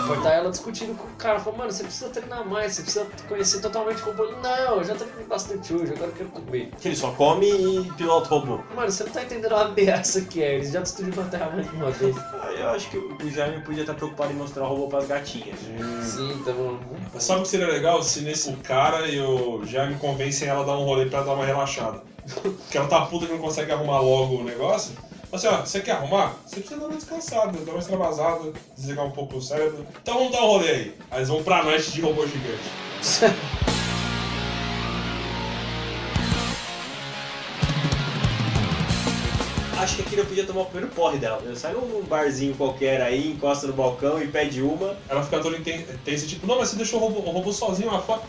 Cortar 0.06 0.32
ela 0.32 0.50
discutindo 0.50 0.96
com 0.96 1.06
o 1.06 1.10
cara, 1.16 1.38
falou, 1.40 1.58
mano, 1.58 1.72
você 1.72 1.84
precisa 1.84 2.08
treinar 2.10 2.46
mais, 2.46 2.74
você 2.74 2.82
precisa 2.82 3.06
conhecer 3.28 3.60
totalmente 3.60 4.02
o 4.02 4.06
robô. 4.06 4.24
Ele, 4.24 4.36
Não, 4.42 4.76
eu 4.76 4.84
já 4.84 4.94
treinei 4.94 5.24
bastante 5.24 5.74
hoje, 5.74 5.92
agora 5.92 6.10
eu 6.10 6.14
quero 6.14 6.28
comer. 6.30 6.70
Que 6.80 6.88
ele 6.88 6.96
só 6.96 7.10
come 7.12 7.46
e 7.48 7.92
pilota 7.92 8.26
o 8.34 8.38
robô. 8.38 8.60
Mano, 8.74 8.90
você 8.90 9.04
não 9.04 9.10
tá 9.12 9.22
entendendo 9.22 9.52
a 9.54 9.62
ameaça 9.66 10.20
que 10.22 10.42
é, 10.42 10.54
eles 10.56 10.70
já 10.72 10.80
destruíram 10.80 11.22
a 11.22 11.26
Terra 11.26 11.50
mais 11.50 11.68
de 11.68 11.76
uma 11.76 11.90
vez. 11.90 12.16
Ah, 12.18 12.52
Eu 12.52 12.68
acho 12.70 12.90
que 12.90 12.96
o 12.98 13.30
Jaime 13.30 13.62
podia 13.62 13.82
estar 13.82 13.94
preocupado 13.94 14.32
em 14.32 14.36
mostrar 14.36 14.64
o 14.64 14.68
robô 14.68 14.88
pras 14.88 15.06
gatinhas. 15.06 15.58
Sim, 16.02 16.42
tá 16.44 16.52
bom. 16.52 16.78
Sabe 17.18 17.40
o 17.40 17.42
que 17.42 17.48
seria 17.48 17.66
legal 17.68 18.02
se 18.02 18.20
nesse 18.22 18.52
cara 18.56 19.06
e 19.08 19.20
o 19.20 19.64
Jaime 19.64 19.96
convencem 19.96 20.48
ela 20.48 20.62
a 20.62 20.64
dar 20.66 20.78
um 20.78 20.84
rolê 20.84 21.06
pra 21.06 21.22
dar 21.22 21.34
uma 21.34 21.44
relaxada? 21.44 22.02
Porque 22.42 22.76
ela 22.76 22.88
tá 22.88 23.02
puta 23.06 23.26
que 23.26 23.32
não 23.32 23.38
consegue 23.40 23.70
arrumar 23.72 24.00
logo 24.00 24.36
o 24.36 24.44
negócio. 24.44 24.92
Assim, 25.36 25.48
ó, 25.48 25.58
você 25.60 25.80
quer 25.80 25.92
arrumar? 25.92 26.34
Você 26.46 26.60
precisa 26.60 26.80
dar 26.80 26.86
uma 26.86 26.96
descansada, 26.96 27.58
dar 27.58 27.72
uma 27.72 27.78
extravasada, 27.78 28.52
desligar 28.74 29.04
um 29.04 29.10
pouco 29.10 29.36
o 29.36 29.42
cérebro. 29.42 29.86
Então 30.02 30.14
vamos 30.14 30.32
dar 30.32 30.40
um 30.42 30.46
rolê 30.46 30.70
aí. 30.70 30.94
Aí 31.10 31.18
eles 31.18 31.28
vão 31.28 31.42
pra 31.42 31.62
noite 31.62 31.92
de 31.92 32.00
robô 32.00 32.26
gigante. 32.26 32.62
Acho 39.78 39.96
que 39.96 40.02
aqui 40.02 40.16
eu 40.16 40.24
podia 40.24 40.44
tomar 40.44 40.62
o 40.62 40.64
primeiro 40.66 40.88
porre 40.94 41.18
dela. 41.18 41.40
Eu 41.44 41.54
saio 41.54 41.80
num 41.82 42.02
barzinho 42.02 42.54
qualquer 42.54 43.00
aí, 43.02 43.32
encosta 43.32 43.66
no 43.66 43.74
balcão 43.74 44.20
e 44.22 44.26
pede 44.26 44.62
uma. 44.62 44.96
Ela 45.08 45.22
fica 45.22 45.38
toda 45.38 45.56
inten- 45.58 45.84
tensa, 46.04 46.26
tipo, 46.26 46.46
não, 46.46 46.58
mas 46.58 46.70
você 46.70 46.76
deixou 46.76 46.98
o 46.98 47.02
robô, 47.08 47.20
o 47.20 47.32
robô 47.32 47.52
sozinho 47.52 47.92
lá 47.92 48.00
fora. 48.00 48.22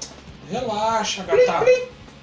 Relaxa, 0.52 1.24
gata. 1.24 1.66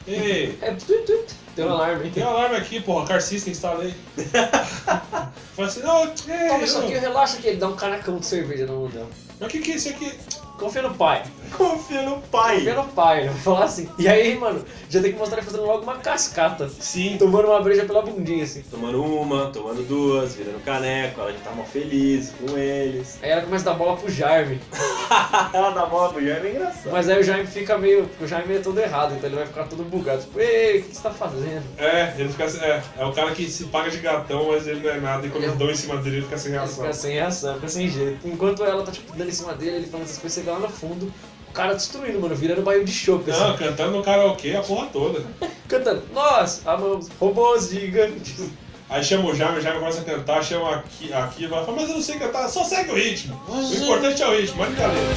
Ei, 0.07 0.59
É, 0.61 0.71
tut, 0.73 1.03
tut. 1.05 1.25
tem 1.57 1.65
um 1.65 1.71
alarme. 1.71 2.11
tem 2.11 2.23
um 2.25 2.29
alarme 2.29 2.57
aqui, 2.57 2.81
porra, 2.81 3.07
Car 3.07 3.21
System 3.23 3.53
instalei. 3.53 3.95
Fala 5.55 5.69
assim, 5.69 5.81
não, 5.83 6.05
ei, 6.05 6.49
Toma 6.49 6.65
isso 6.65 6.79
aqui, 6.79 6.93
relaxa 6.95 7.37
que 7.39 7.47
ele 7.49 7.57
dá 7.59 7.69
um 7.69 7.77
canacão 7.77 8.19
de 8.19 8.27
cerveja 8.27 8.67
na 8.67 8.73
mão 8.73 8.89
dela. 8.89 9.09
mas 9.41 9.49
o 9.49 9.51
que 9.51 9.61
que 9.61 9.73
é 9.73 9.77
isso 9.77 9.89
aqui? 9.89 10.13
Confia 10.59 10.83
no 10.83 10.95
pai. 10.95 11.23
Confia 11.57 12.03
no 12.03 12.19
pai. 12.21 12.57
Confia 12.59 12.75
no 12.75 12.85
pai, 12.85 13.27
eu 13.27 13.33
vou 13.33 13.41
falar 13.41 13.65
assim. 13.65 13.89
E 13.99 14.09
aí, 14.09 14.37
mano, 14.39 14.65
já 14.89 15.01
tem 15.01 15.13
que 15.13 15.19
mostrar 15.19 15.39
ele 15.39 15.47
fazendo 15.47 15.65
logo 15.67 15.83
uma 15.83 15.97
cascata. 15.97 16.69
Sim. 16.69 17.17
Tomando 17.19 17.49
uma 17.49 17.61
breja 17.61 17.85
pela 17.85 18.03
bundinha, 18.03 18.45
assim. 18.45 18.63
Tomando 18.71 19.03
uma, 19.03 19.47
tomando 19.47 19.83
duas, 19.87 20.35
virando 20.35 20.63
caneco, 20.65 21.21
ela 21.21 21.33
já 21.33 21.39
tá 21.41 21.51
mó 21.51 21.65
feliz 21.65 22.33
com 22.39 22.57
eles. 22.57 23.19
Aí 23.23 23.31
ela 23.31 23.43
começa 23.43 23.69
a 23.69 23.73
dar 23.73 23.79
bola 23.79 23.97
pro 23.97 24.11
Jaime. 24.11 24.61
ela 25.53 25.71
dá 25.71 25.87
bola 25.87 26.13
pro 26.13 26.25
Jaime, 26.25 26.49
é 26.49 26.51
engraçado. 26.53 26.93
Mas 26.93 27.09
aí 27.09 27.21
o 27.21 27.25
Jaime 27.25 27.47
fica 27.47 27.77
meio. 27.77 28.09
O 28.21 28.27
Jaime 28.27 28.57
é 28.57 28.59
todo 28.61 28.79
errado, 28.79 29.15
então 29.15 29.29
ele 29.29 29.37
vai 29.37 29.47
ficar 29.47 29.65
todo 29.65 29.83
bugado. 29.85 30.23
Tipo, 30.23 30.41
ei, 30.41 30.81
o 30.81 30.83
que 30.85 30.95
você 30.97 31.03
tá 31.03 31.11
fazendo? 31.11 31.65
É, 31.79 32.15
ele 32.17 32.29
fica 32.29 32.45
é, 32.65 32.83
é 32.99 33.05
o 33.05 33.13
cara 33.13 33.33
que 33.33 33.49
se 33.51 33.65
paga 33.65 33.91
de 33.91 33.99
gatão, 33.99 34.49
mas 34.49 34.67
ele 34.67 34.81
não 34.81 34.91
é 34.91 35.01
nada, 35.01 35.27
e 35.27 35.31
quando 35.31 35.45
Ele 35.45 35.53
é 35.53 35.57
dão 35.57 35.71
em 35.71 35.75
cima 35.77 35.97
dele, 35.97 36.17
ele 36.17 36.25
fica 36.25 36.39
sem 36.39 36.51
Ele 36.53 36.59
reação. 36.59 36.85
fica 36.85 36.93
sem 36.93 37.13
reação, 37.15 37.55
fica 37.57 37.69
sem 37.69 37.89
jeito. 37.89 38.29
Enquanto 38.29 38.65
ela 38.65 38.83
tá, 38.85 38.93
tipo, 38.93 39.13
dando 39.17 39.29
em 39.29 39.33
cima 39.33 39.55
dele, 39.55 39.77
ele 39.77 39.87
falando 39.87 40.07
essas 40.07 40.19
coisas, 40.19 40.44
lá 40.45 40.59
no 40.59 40.69
fundo, 40.69 41.13
o 41.49 41.53
cara 41.53 41.75
destruindo, 41.75 42.21
mano, 42.21 42.35
virando 42.35 42.63
baio 42.63 42.85
de 42.85 42.93
chope, 42.93 43.31
assim. 43.31 43.41
Não, 43.41 43.57
cantando 43.57 43.93
no 43.93 44.03
karaokê 44.03 44.57
a 44.57 44.63
porra 44.63 44.89
toda. 44.93 45.25
Cantando, 45.69 46.03
nós 46.13 46.63
amamos 46.67 47.09
robôs 47.19 47.71
gigantes. 47.71 48.51
Aí 48.89 49.03
chama 49.03 49.31
o 49.31 49.35
Jaime, 49.35 49.59
o 49.59 49.61
Jaime 49.63 49.79
começa 49.79 50.01
a 50.01 50.05
cantar, 50.05 50.45
chama 50.45 50.77
aqui, 50.77 51.13
aqui 51.13 51.47
vai 51.47 51.65
falar, 51.65 51.77
mas 51.77 51.89
eu 51.89 51.97
não 51.97 52.03
sei 52.03 52.19
cantar, 52.19 52.49
só 52.49 52.63
segue 52.65 52.91
o 52.91 52.95
ritmo. 52.95 53.41
O 53.49 53.75
importante 53.75 54.23
é 54.23 54.29
o 54.29 54.39
ritmo, 54.39 54.59
mas 54.59 54.69
brincadeira. 54.69 55.15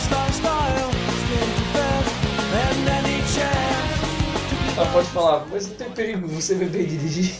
Ela 4.77 4.85
pode 4.91 5.07
falar, 5.09 5.45
mas 5.51 5.67
não 5.67 5.75
tem 5.75 5.89
perigo 5.89 6.27
você 6.27 6.55
beber 6.55 6.83
e 6.83 6.85
dirigir. 6.85 7.35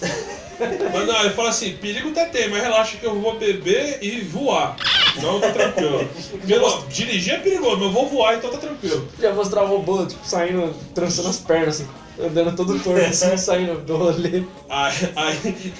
Mas 0.59 1.07
não, 1.07 1.19
ele 1.21 1.29
fala 1.35 1.49
assim, 1.49 1.77
perigo 1.77 2.09
até 2.09 2.25
tem, 2.25 2.49
mas 2.49 2.63
relaxa 2.63 2.97
que 2.97 3.05
eu 3.05 3.19
vou 3.19 3.37
beber 3.37 3.99
e 4.01 4.21
voar. 4.21 4.75
Então 5.17 5.39
tá 5.39 5.51
tranquilo. 5.51 6.07
Pelo, 6.45 6.83
dirigir 6.87 7.33
é 7.33 7.37
perigoso, 7.39 7.77
mas 7.77 7.85
eu 7.85 7.91
vou 7.91 8.07
voar, 8.07 8.35
então 8.35 8.49
tá 8.51 8.57
tranquilo. 8.57 9.07
Já 9.19 9.33
mostrar 9.33 9.63
o 9.63 9.67
robô, 9.67 10.05
tipo, 10.05 10.25
saindo, 10.25 10.73
trançando 10.93 11.29
as 11.29 11.37
pernas, 11.37 11.81
assim, 11.81 11.87
andando 12.23 12.55
todo 12.55 12.79
torto, 12.79 13.01
assim, 13.01 13.35
saindo 13.37 13.79
do 13.81 13.97
rolê. 13.97 14.43
Aí, 14.69 15.13
aí, 15.15 15.73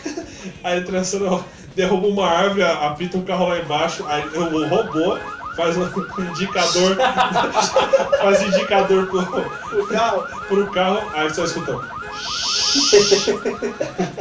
aí 0.64 0.84
trançando, 0.84 1.44
derruba 1.76 2.08
uma 2.08 2.28
árvore, 2.28 2.64
apita 2.64 3.18
um 3.18 3.24
carro 3.24 3.48
lá 3.50 3.60
embaixo, 3.60 4.04
aí 4.08 4.24
o 4.36 4.68
robô 4.68 5.18
faz 5.56 5.76
um 5.76 5.88
indicador, 6.32 6.96
faz 8.22 8.42
indicador 8.44 9.08
pro, 9.08 9.26
pro 9.26 9.88
carro, 9.88 10.24
pro 10.48 10.68
carro, 10.72 11.02
aí 11.14 11.34
só 11.34 11.44
escuta. 11.44 11.80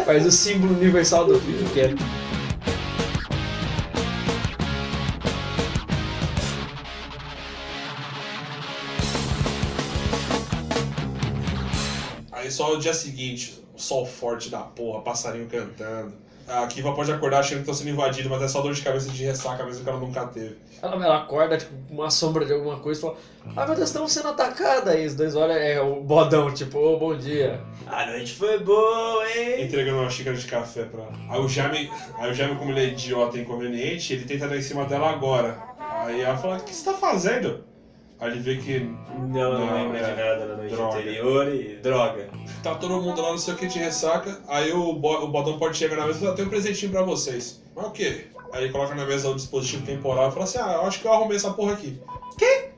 Faz 0.04 0.24
o 0.24 0.30
símbolo 0.30 0.74
universal 0.74 1.26
do 1.26 1.38
filho 1.40 1.68
que 1.70 1.80
é. 1.80 1.94
Só 12.56 12.74
o 12.74 12.78
dia 12.78 12.94
seguinte, 12.94 13.62
o 13.74 13.78
sol 13.78 14.06
forte 14.06 14.48
da 14.48 14.60
porra, 14.60 15.02
passarinho 15.02 15.46
cantando. 15.46 16.14
A 16.48 16.64
Kiva 16.68 16.94
pode 16.94 17.10
acordar 17.10 17.40
achando 17.40 17.60
que 17.60 17.66
tá 17.66 17.74
sendo 17.74 17.90
invadido, 17.90 18.30
mas 18.30 18.40
é 18.40 18.46
só 18.46 18.62
dor 18.62 18.72
de 18.72 18.80
cabeça 18.80 19.10
de 19.10 19.24
ressaca 19.24 19.64
mesmo 19.64 19.82
que 19.82 19.90
ela 19.90 19.98
nunca 19.98 20.24
teve. 20.26 20.56
Ela, 20.80 20.94
ela 20.94 21.16
acorda, 21.16 21.58
tipo, 21.58 21.72
com 21.88 21.94
uma 21.94 22.08
sombra 22.08 22.46
de 22.46 22.52
alguma 22.52 22.78
coisa 22.78 23.00
e 23.00 23.02
fala: 23.02 23.16
Ai 23.56 23.66
meu 23.66 23.74
Deus, 23.74 23.88
estamos 23.88 24.12
sendo 24.12 24.28
atacados. 24.28 24.88
Aí 24.88 25.04
os 25.04 25.16
dois 25.16 25.34
olham, 25.34 25.56
é 25.56 25.80
o 25.80 26.00
bodão, 26.00 26.52
tipo, 26.54 26.78
ô, 26.78 26.96
bom 26.96 27.16
dia. 27.16 27.60
A 27.84 28.06
noite 28.06 28.32
foi 28.32 28.58
boa, 28.58 29.28
hein? 29.28 29.64
Entregando 29.64 29.98
uma 29.98 30.08
xícara 30.08 30.36
de 30.36 30.46
café 30.46 30.84
pra 30.84 31.02
ela. 31.02 31.12
Aí 31.28 31.40
o 31.40 31.48
Jaime, 31.48 31.90
aí 32.16 32.30
o 32.30 32.34
Jaime 32.34 32.54
como 32.54 32.70
ele 32.70 32.80
é 32.80 32.84
idiota 32.90 33.36
e 33.36 33.40
inconveniente, 33.40 34.12
ele 34.12 34.24
tenta 34.24 34.46
dar 34.46 34.56
em 34.56 34.62
cima 34.62 34.84
dela 34.84 35.10
agora. 35.10 35.60
Aí 35.80 36.20
ela 36.20 36.36
fala: 36.36 36.58
O 36.58 36.60
que 36.60 36.72
você 36.72 36.84
tá 36.84 36.94
fazendo? 36.96 37.64
Aí 38.18 38.32
ele 38.32 38.40
vê 38.40 38.56
que. 38.56 38.80
Não, 38.80 39.58
não 39.58 39.74
lembra 39.74 39.98
de 39.98 40.10
nada 40.10 40.46
na 40.46 40.56
noite 40.56 40.74
droga. 40.74 40.98
anterior 40.98 41.54
e 41.54 41.76
droga. 41.76 42.30
Tá 42.62 42.74
todo 42.74 43.00
mundo 43.00 43.20
lá, 43.20 43.30
não 43.30 43.38
sei 43.38 43.54
o 43.54 43.56
que, 43.56 43.66
de 43.66 43.78
ressaca. 43.78 44.40
Aí 44.48 44.72
o, 44.72 44.94
bo 44.94 45.24
o 45.24 45.28
Bodão 45.28 45.58
pode 45.58 45.76
chegar 45.76 45.96
na 45.96 46.06
mesa 46.06 46.18
e 46.18 46.22
falar: 46.22 46.34
tem 46.34 46.46
um 46.46 46.48
presentinho 46.48 46.92
pra 46.92 47.02
vocês. 47.02 47.62
Mas 47.74 47.86
o 47.86 47.90
quê? 47.90 48.26
Aí 48.52 48.64
ele 48.64 48.72
coloca 48.72 48.94
na 48.94 49.04
mesa 49.04 49.28
o 49.28 49.34
dispositivo 49.34 49.84
temporal 49.84 50.28
e 50.28 50.32
fala 50.32 50.44
assim: 50.44 50.58
ah, 50.58 50.72
eu 50.74 50.86
acho 50.86 51.00
que 51.00 51.06
eu 51.06 51.12
arrumei 51.12 51.36
essa 51.36 51.52
porra 51.52 51.74
aqui. 51.74 52.00
Quê? 52.38 52.68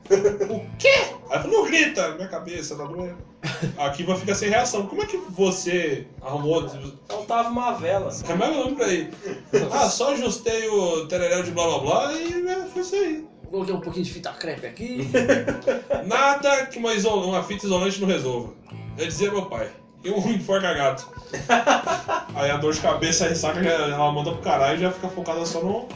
o 0.49 0.59
quê? 0.77 1.13
Aí 1.29 1.39
fala: 1.39 1.47
não 1.47 1.65
grita, 1.65 2.15
minha 2.15 2.27
cabeça 2.27 2.75
tá 2.75 2.83
doendo. 2.83 3.29
A 3.77 3.89
Kiva 3.91 4.15
fica 4.17 4.35
sem 4.35 4.49
reação. 4.49 4.87
Como 4.87 5.01
é 5.01 5.05
que 5.05 5.17
você 5.17 6.05
arrumou? 6.21 6.67
Faltava 7.07 7.47
uma 7.47 7.71
vela. 7.73 8.11
É 8.27 8.33
mais 8.33 8.55
ou 8.57 8.65
menos 8.65 8.77
por 8.77 8.85
aí. 8.85 9.09
Ah, 9.71 9.87
só 9.89 10.11
ajustei 10.11 10.67
o 10.67 11.07
tereréu 11.07 11.43
de 11.43 11.51
blá 11.51 11.65
blá 11.65 11.79
blá 11.79 12.13
e 12.13 12.47
é, 12.47 12.65
foi 12.65 12.81
isso 12.81 12.95
aí. 12.95 13.28
Coloquei 13.49 13.73
um 13.73 13.79
pouquinho 13.79 14.05
de 14.05 14.11
fita 14.13 14.31
crepe 14.33 14.67
aqui. 14.67 15.09
Nada 16.05 16.65
que 16.67 16.77
uma, 16.77 16.93
iso- 16.93 17.09
uma 17.09 17.41
fita 17.43 17.65
isolante 17.65 17.99
não 17.99 18.07
resolva. 18.07 18.53
Eu 18.97 19.07
dizia 19.07 19.31
meu 19.31 19.45
pai. 19.45 19.69
E 20.03 20.09
um 20.09 20.17
enforca 20.31 20.73
gato. 20.73 21.09
Aí 22.35 22.49
a 22.51 22.57
dor 22.57 22.73
de 22.73 22.79
cabeça, 22.79 23.25
a 23.25 23.29
ressaca, 23.29 23.59
ela 23.59 24.11
manda 24.11 24.31
pro 24.31 24.41
caralho 24.41 24.77
e 24.77 24.81
já 24.81 24.91
fica 24.91 25.07
focada 25.09 25.45
só 25.45 25.61
no 25.61 25.87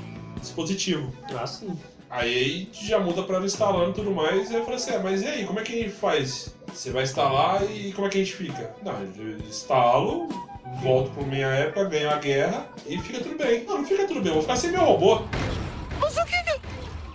dispositivo. 0.41 1.11
Ah, 1.37 1.45
sim. 1.47 1.77
Aí 2.09 2.69
já 2.73 2.99
muda 2.99 3.23
pra 3.23 3.37
ela 3.37 3.45
instalando 3.45 3.91
e 3.91 3.93
tudo 3.93 4.11
mais. 4.11 4.51
E 4.51 4.55
eu 4.55 4.61
falei 4.63 4.75
assim, 4.75 4.91
ah, 4.95 4.99
mas 5.03 5.21
e 5.21 5.27
aí, 5.27 5.45
como 5.45 5.59
é 5.59 5.63
que 5.63 5.73
a 5.73 5.77
gente 5.83 5.91
faz? 5.95 6.53
Você 6.73 6.91
vai 6.91 7.03
instalar 7.03 7.63
e 7.71 7.93
como 7.93 8.07
é 8.07 8.09
que 8.09 8.17
a 8.17 8.23
gente 8.23 8.35
fica? 8.35 8.75
Não, 8.83 8.93
eu 9.17 9.37
instalo, 9.47 10.27
volto 10.81 11.11
pra 11.11 11.23
minha 11.23 11.47
época, 11.47 11.85
ganho 11.85 12.09
a 12.09 12.17
guerra 12.17 12.67
e 12.85 12.97
fica 12.99 13.19
tudo 13.21 13.37
bem. 13.37 13.63
Não, 13.63 13.77
não 13.79 13.85
fica 13.85 14.05
tudo 14.07 14.19
bem, 14.19 14.27
eu 14.29 14.33
vou 14.33 14.41
ficar 14.41 14.55
sem 14.57 14.71
meu 14.71 14.81
robô. 14.83 15.21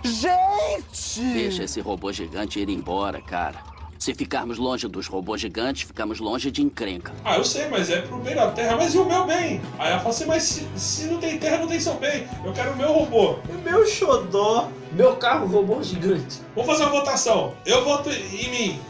O 0.05 0.09
Gente! 0.09 1.20
Deixa 1.20 1.64
esse 1.64 1.80
robô 1.80 2.12
gigante 2.12 2.61
ir 2.61 2.68
embora, 2.68 3.20
cara. 3.20 3.62
Se 3.99 4.14
ficarmos 4.14 4.59
longe 4.59 4.86
dos 4.86 5.09
robôs 5.09 5.40
gigantes, 5.40 5.82
ficamos 5.82 6.20
longe 6.20 6.53
de 6.53 6.62
encrenca. 6.62 7.12
Ah, 7.24 7.36
eu 7.36 7.44
sei, 7.44 7.68
mas 7.68 7.90
é 7.90 8.01
pro 8.01 8.18
bem 8.18 8.36
da 8.36 8.49
terra, 8.53 8.76
mas 8.76 8.94
e 8.94 8.99
o 8.99 9.05
meu 9.05 9.26
bem? 9.26 9.61
Aí 9.76 9.90
ela 9.90 9.99
fala 9.99 10.11
assim, 10.11 10.24
mas 10.26 10.44
se, 10.44 10.68
se 10.76 11.05
não 11.07 11.18
tem 11.18 11.36
terra, 11.36 11.59
não 11.59 11.66
tem 11.66 11.80
seu 11.80 11.94
bem. 11.94 12.28
Eu 12.44 12.53
quero 12.53 12.72
o 12.72 12.76
meu 12.76 12.92
robô. 12.92 13.38
Meu 13.64 13.84
xodó. 13.84 14.68
Meu 14.92 15.16
carro 15.16 15.49
robô 15.49 15.82
gigante. 15.82 16.40
Vamos 16.55 16.70
fazer 16.70 16.84
uma 16.84 16.92
votação. 16.92 17.55
Eu 17.66 17.84
voto 17.84 18.09
em 18.11 18.51
mim. 18.51 18.80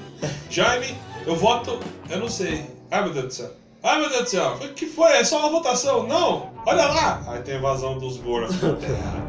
Jaime, 0.50 0.94
eu 1.26 1.34
voto. 1.34 1.80
Eu 2.10 2.18
não 2.20 2.28
sei. 2.28 2.66
Ai 2.90 3.02
meu 3.04 3.14
Deus 3.14 3.26
do 3.26 3.32
céu. 3.32 3.50
Ai 3.82 4.00
meu 4.00 4.10
Deus 4.10 4.24
do 4.24 4.30
céu. 4.30 4.54
O 4.56 4.74
que 4.74 4.86
foi? 4.86 5.12
É 5.12 5.24
só 5.24 5.38
uma 5.40 5.50
votação. 5.50 6.06
Não! 6.06 6.52
Olha 6.66 6.86
lá! 6.86 7.22
Aí 7.28 7.42
tem 7.42 7.56
invasão 7.56 7.98
dos 7.98 8.18
Goras 8.18 8.60
na 8.60 8.74
terra. 8.74 9.27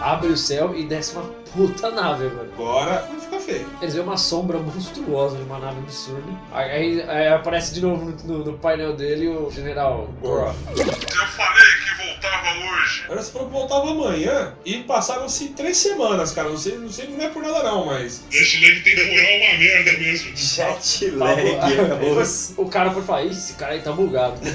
Abre 0.00 0.28
o 0.32 0.36
céu 0.36 0.74
e 0.74 0.84
desce 0.84 1.12
uma 1.14 1.24
puta 1.52 1.90
nave, 1.90 2.26
velho. 2.28 2.50
Agora 2.54 3.06
vai 3.10 3.20
ficar 3.20 3.40
feio. 3.40 3.66
Eles 3.82 3.94
veem 3.94 4.06
uma 4.06 4.16
sombra 4.16 4.58
monstruosa 4.58 5.36
de 5.36 5.42
uma 5.42 5.58
nave 5.58 5.78
absurda. 5.80 6.22
Aí, 6.52 6.70
aí- 6.70 7.02
aí 7.08 7.28
aparece 7.28 7.74
de 7.74 7.82
novo 7.82 8.04
no, 8.06 8.16
no- 8.38 8.44
no 8.44 8.58
painel 8.58 8.94
dele 8.94 9.28
o 9.28 9.50
general 9.50 10.08
Goroth. 10.22 10.54
Eu 10.68 10.76
falei 10.76 11.62
que 11.84 12.06
voltava 12.06 12.50
hoje. 12.58 13.02
Agora 13.04 13.22
você 13.22 13.32
falou 13.32 13.48
que 13.48 13.52
voltava 13.52 13.90
amanhã 13.90 14.54
e 14.64 14.82
passaram-se 14.84 15.48
três 15.48 15.76
semanas, 15.76 16.32
cara. 16.32 16.48
Não 16.48 16.56
sei, 16.56 16.78
não 16.78 16.88
sei, 16.90 17.08
não 17.08 17.22
é 17.24 17.28
por 17.28 17.42
nada 17.42 17.62
não, 17.62 17.86
mas. 17.86 18.22
Esse 18.32 18.58
lag 18.64 18.80
temporal 18.82 19.10
é 19.14 19.50
uma 19.50 19.58
merda 19.58 19.92
mesmo. 19.98 20.36
Jet 20.36 21.10
Tá 21.10 22.56
o, 22.58 22.62
o 22.62 22.68
cara 22.70 22.90
foi 22.90 23.02
falar, 23.02 23.24
"Ih, 23.24 23.30
esse 23.30 23.54
cara 23.54 23.72
aí 23.72 23.82
tá 23.82 23.92
bugado. 23.92 24.40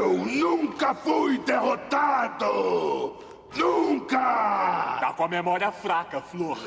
Eu 0.00 0.14
nunca 0.16 0.94
fui 0.94 1.38
derrotado! 1.40 3.14
Nunca! 3.56 4.98
Tá 5.00 5.12
com 5.16 5.24
a 5.24 5.28
memória 5.28 5.72
fraca, 5.72 6.20
Flor. 6.20 6.58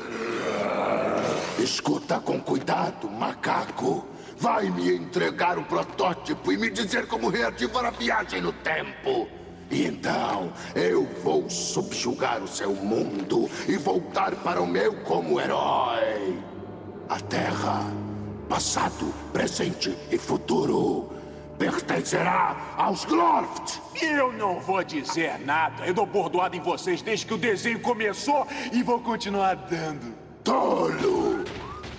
Escuta 1.58 2.20
com 2.20 2.40
cuidado, 2.40 3.08
macaco. 3.10 4.06
Vai 4.36 4.68
me 4.68 4.94
entregar 4.94 5.58
um 5.58 5.64
protótipo 5.64 6.52
e 6.52 6.56
me 6.56 6.68
dizer 6.70 7.06
como 7.06 7.28
reativar 7.28 7.86
a 7.86 7.90
viagem 7.90 8.40
no 8.40 8.52
tempo. 8.52 9.28
E 9.70 9.86
então 9.86 10.52
eu 10.74 11.06
vou 11.22 11.48
subjugar 11.48 12.42
o 12.42 12.48
seu 12.48 12.74
mundo 12.74 13.48
e 13.66 13.76
voltar 13.76 14.34
para 14.36 14.60
o 14.60 14.66
meu 14.66 14.94
como 15.02 15.40
herói. 15.40 16.38
A 17.08 17.18
Terra, 17.20 17.82
passado, 18.48 19.12
presente 19.32 19.96
e 20.10 20.18
futuro, 20.18 21.10
pertencerá 21.64 22.74
aos 22.76 23.04
Glorft. 23.06 23.80
Eu 24.00 24.32
não 24.32 24.60
vou 24.60 24.84
dizer 24.84 25.38
nada. 25.40 25.86
Eu 25.86 25.94
dou 25.94 26.04
bordoada 26.04 26.54
em 26.54 26.60
vocês 26.60 27.00
desde 27.00 27.24
que 27.24 27.32
o 27.32 27.38
desenho 27.38 27.80
começou 27.80 28.46
e 28.72 28.82
vou 28.82 29.00
continuar 29.00 29.54
dando. 29.54 30.14
Tolo! 30.42 31.42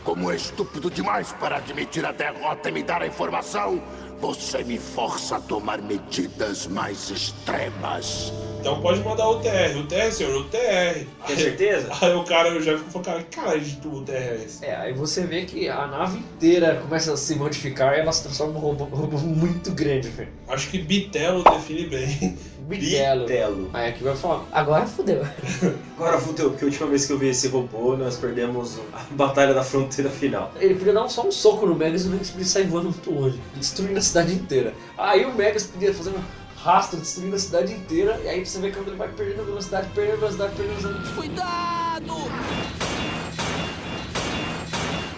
Como 0.04 0.32
é 0.32 0.36
estúpido 0.36 0.92
demais 0.92 1.34
para 1.34 1.58
admitir 1.58 2.06
a 2.06 2.12
derrota 2.12 2.70
e 2.70 2.72
me 2.72 2.84
dar 2.84 3.02
a 3.02 3.08
informação, 3.08 3.82
você 4.20 4.64
me 4.64 4.78
força 4.78 5.38
a 5.38 5.42
tomar 5.42 5.82
medidas 5.82 6.68
mais 6.68 7.10
extremas. 7.10 8.32
Então 8.66 8.82
pode 8.82 9.00
mandar 9.02 9.30
o 9.30 9.40
TR. 9.42 9.78
O 9.78 9.84
TR, 9.84 10.12
senhor, 10.12 10.36
o 10.38 10.46
TR. 10.46 11.06
Tem 11.28 11.38
certeza? 11.38 11.88
Aí 12.02 12.16
o 12.16 12.24
cara, 12.24 12.50
eu 12.50 12.60
já 12.60 12.76
fico 12.76 12.90
falando, 12.90 13.06
cara, 13.06 13.24
que 13.24 13.40
cara 13.40 13.60
de 13.60 13.76
tu, 13.76 13.90
o 13.90 14.02
TR 14.02 14.14
é 14.14 14.42
esse? 14.44 14.66
É, 14.66 14.76
aí 14.76 14.92
você 14.92 15.22
vê 15.22 15.46
que 15.46 15.70
a 15.70 15.86
nave 15.86 16.18
inteira 16.18 16.82
começa 16.82 17.14
a 17.14 17.18
se 17.18 17.36
modificar 17.36 17.96
e 17.96 18.00
ela 18.00 18.12
se 18.12 18.24
transforma 18.24 18.54
num 18.54 18.60
robô, 18.60 18.86
um 18.86 18.88
robô 18.88 19.18
muito 19.20 19.72
grande, 19.72 20.10
velho. 20.10 20.30
Acho 20.48 20.68
que 20.72 20.80
Bitelo 20.80 21.44
define 21.44 21.86
bem. 21.86 22.40
Bitelo. 22.66 23.22
Bitelo. 23.22 23.70
Aí 23.72 23.90
aqui 23.90 24.04
vai 24.04 24.16
falar, 24.16 24.44
agora 24.52 24.88
fudeu. 24.88 25.24
Agora 25.96 26.20
fudeu, 26.20 26.50
porque 26.50 26.66
a 26.66 26.68
última 26.68 26.88
vez 26.88 27.06
que 27.06 27.14
eu 27.14 27.20
vi 27.20 27.28
esse 27.30 27.48
robô, 27.48 27.96
nós 27.96 28.18
perdemos 28.18 28.80
a 28.92 29.06
Batalha 29.12 29.54
da 29.54 29.64
Fronteira 29.64 30.10
Final. 30.10 30.52
Ele 30.60 30.74
podia 30.74 30.92
dar 30.92 31.08
só 31.08 31.26
um 31.26 31.32
soco 31.32 31.68
no 31.68 31.76
Megas 31.76 32.04
e 32.04 32.08
o 32.08 32.12
Megas 32.12 32.32
podia 32.32 32.46
sair 32.46 32.66
voando 32.66 32.90
muito 32.90 33.12
longe, 33.14 33.40
destruindo 33.56 34.00
a 34.00 34.02
cidade 34.02 34.34
inteira. 34.34 34.74
Aí 34.98 35.24
o 35.24 35.34
Megas 35.34 35.68
podia 35.68 35.94
fazer 35.94 36.10
um 36.10 36.45
rastro 36.66 36.98
destruindo 37.00 37.36
a 37.36 37.40
cidade 37.40 37.74
inteira, 37.74 38.20
e 38.24 38.28
aí 38.28 38.44
você 38.44 38.58
vê 38.60 38.72
quando 38.72 38.88
ele 38.88 38.98
vai 38.98 39.08
perdendo 39.10 39.46
velocidade, 39.46 39.88
perdendo 39.94 40.20
velocidade, 40.20 40.54
perdendo 40.56 40.82
velocidade. 40.82 41.14
Cuidado! 41.16 42.16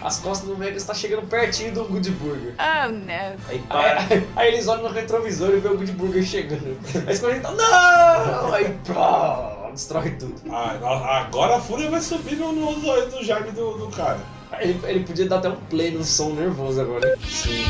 As 0.04 0.20
costas 0.20 0.48
do 0.50 0.58
Megas 0.58 0.84
tá 0.84 0.94
chegando 0.94 1.26
pertinho 1.28 1.74
do 1.74 1.84
Good 1.86 2.12
Burger. 2.12 2.54
Oh, 2.60 2.92
no. 2.92 3.12
Aí 3.12 3.38
Aí, 3.50 3.60
para. 3.68 4.00
aí- 4.10 4.28
aí 4.36 4.48
eles 4.50 4.68
olham 4.68 4.84
no 4.84 4.90
retrovisor 4.90 5.50
e 5.52 5.60
vê 5.60 5.70
o 5.70 5.78
Good 5.78 5.92
Burger 5.94 6.24
chegando. 6.24 6.78
Aí 6.96 7.02
eles 7.04 7.20
comentam, 7.20 7.56
não! 7.56 8.54
Aí 8.54 8.78
pá, 8.86 9.70
destrói 9.72 10.12
tudo. 10.12 10.36
Ah, 10.50 11.26
agora 11.28 11.56
a 11.58 11.62
fúria 11.62 11.90
vai 11.90 12.02
subir 12.02 12.36
no- 12.36 12.88
olhos 12.90 13.14
do 13.14 13.24
Jaime 13.24 13.52
do, 13.52 13.78
do 13.78 13.88
cara. 13.88 14.20
Aí 14.52 14.70
Ele, 14.70 14.80
ele 14.86 15.00
podia 15.06 15.28
dar 15.28 15.38
até 15.40 15.50
um 15.50 15.56
play 15.56 15.92
no 15.92 16.04
som 16.04 16.30
nervoso 16.34 16.80
agora. 16.82 17.18
Sim. 17.26 17.66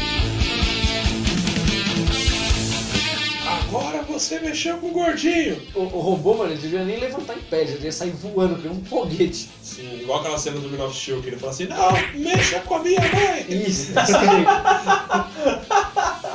Agora 3.67 4.01
você 4.03 4.39
mexeu 4.39 4.77
com 4.77 4.87
o 4.87 4.91
gordinho. 4.91 5.61
O, 5.75 5.81
o 5.81 5.99
robô, 5.99 6.35
mano, 6.35 6.51
ele 6.51 6.61
devia 6.61 6.85
nem 6.85 6.99
levantar 6.99 7.37
em 7.37 7.41
pé, 7.41 7.61
ele 7.61 7.73
devia 7.73 7.91
sair 7.91 8.11
voando, 8.11 8.55
que 8.55 8.67
um 8.67 8.83
foguete. 8.85 9.49
Sim, 9.61 9.99
igual 10.01 10.21
aquela 10.21 10.37
cena 10.37 10.59
do 10.59 10.69
Man 10.69 10.85
of 10.85 10.97
Steel 10.97 11.21
que 11.21 11.27
ele 11.27 11.37
fala 11.37 11.51
assim: 11.51 11.65
Não, 11.65 11.91
mexa 12.15 12.61
com 12.61 12.75
a 12.75 12.79
minha 12.79 13.01
mãe. 13.01 13.45
Isso. 13.49 13.91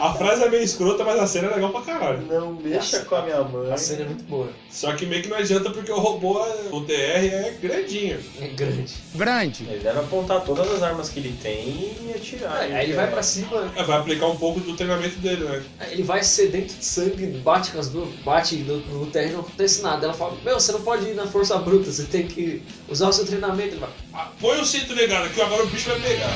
A 0.00 0.14
frase 0.14 0.42
é 0.44 0.48
meio 0.48 0.62
escrota, 0.62 1.04
mas 1.04 1.18
a 1.20 1.26
cena 1.26 1.48
é 1.48 1.54
legal 1.54 1.70
pra 1.70 1.82
caralho. 1.82 2.22
Não 2.22 2.52
mexa 2.54 3.04
com 3.04 3.14
a 3.14 3.22
minha 3.22 3.42
mãe. 3.44 3.72
A 3.72 3.76
cena 3.76 4.02
é 4.02 4.04
muito 4.06 4.24
boa. 4.24 4.48
Só 4.68 4.92
que 4.94 5.06
meio 5.06 5.22
que 5.22 5.28
não 5.28 5.36
adianta 5.36 5.70
porque 5.70 5.92
o 5.92 5.98
robô, 5.98 6.40
o 6.72 6.80
TR 6.80 6.92
é 6.92 7.56
grandinho. 7.62 8.18
É 8.40 8.48
grande. 8.48 8.94
Grande. 9.14 9.64
Ele 9.68 9.78
deve 9.78 10.00
apontar 10.00 10.40
todas 10.42 10.70
as 10.72 10.82
armas 10.82 11.08
que 11.08 11.20
ele 11.20 11.36
tem 11.40 11.94
e 12.04 12.12
atirar. 12.16 12.62
Aí 12.62 12.84
ele 12.86 12.94
vai 12.94 13.08
pra 13.10 13.22
cima, 13.22 13.72
É, 13.76 13.82
vai 13.84 13.98
aplicar 13.98 14.26
um 14.26 14.36
pouco 14.36 14.58
do 14.60 14.74
treinamento 14.74 15.18
dele, 15.20 15.44
né? 15.44 15.62
ele 15.90 16.02
vai 16.02 16.22
sedento 16.24 16.74
de 16.74 16.84
sangue, 16.84 17.26
bate 17.38 17.70
com 17.70 17.78
as 17.78 17.88
duas, 17.88 18.08
bate 18.24 18.56
no, 18.56 18.78
no 18.78 19.10
e 19.14 19.26
não 19.30 19.40
acontece 19.40 19.82
nada. 19.82 20.06
Ela 20.06 20.14
fala, 20.14 20.36
meu, 20.44 20.58
você 20.58 20.72
não 20.72 20.82
pode 20.82 21.06
ir 21.08 21.14
na 21.14 21.26
força 21.26 21.56
bruta, 21.58 21.90
você 21.90 22.04
tem 22.04 22.26
que 22.26 22.62
usar 22.88 23.08
o 23.08 23.12
seu 23.12 23.24
treinamento. 23.24 23.74
Ele 23.74 23.80
vai, 23.80 23.90
Ah, 24.14 24.28
põe 24.40 24.60
o 24.60 24.64
cinto 24.64 24.92
ligado 24.94 25.26
aqui, 25.26 25.40
agora 25.40 25.62
o 25.62 25.66
bicho 25.66 25.90
vai 25.90 26.00
pegar. 26.00 26.30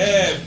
É 0.00 0.40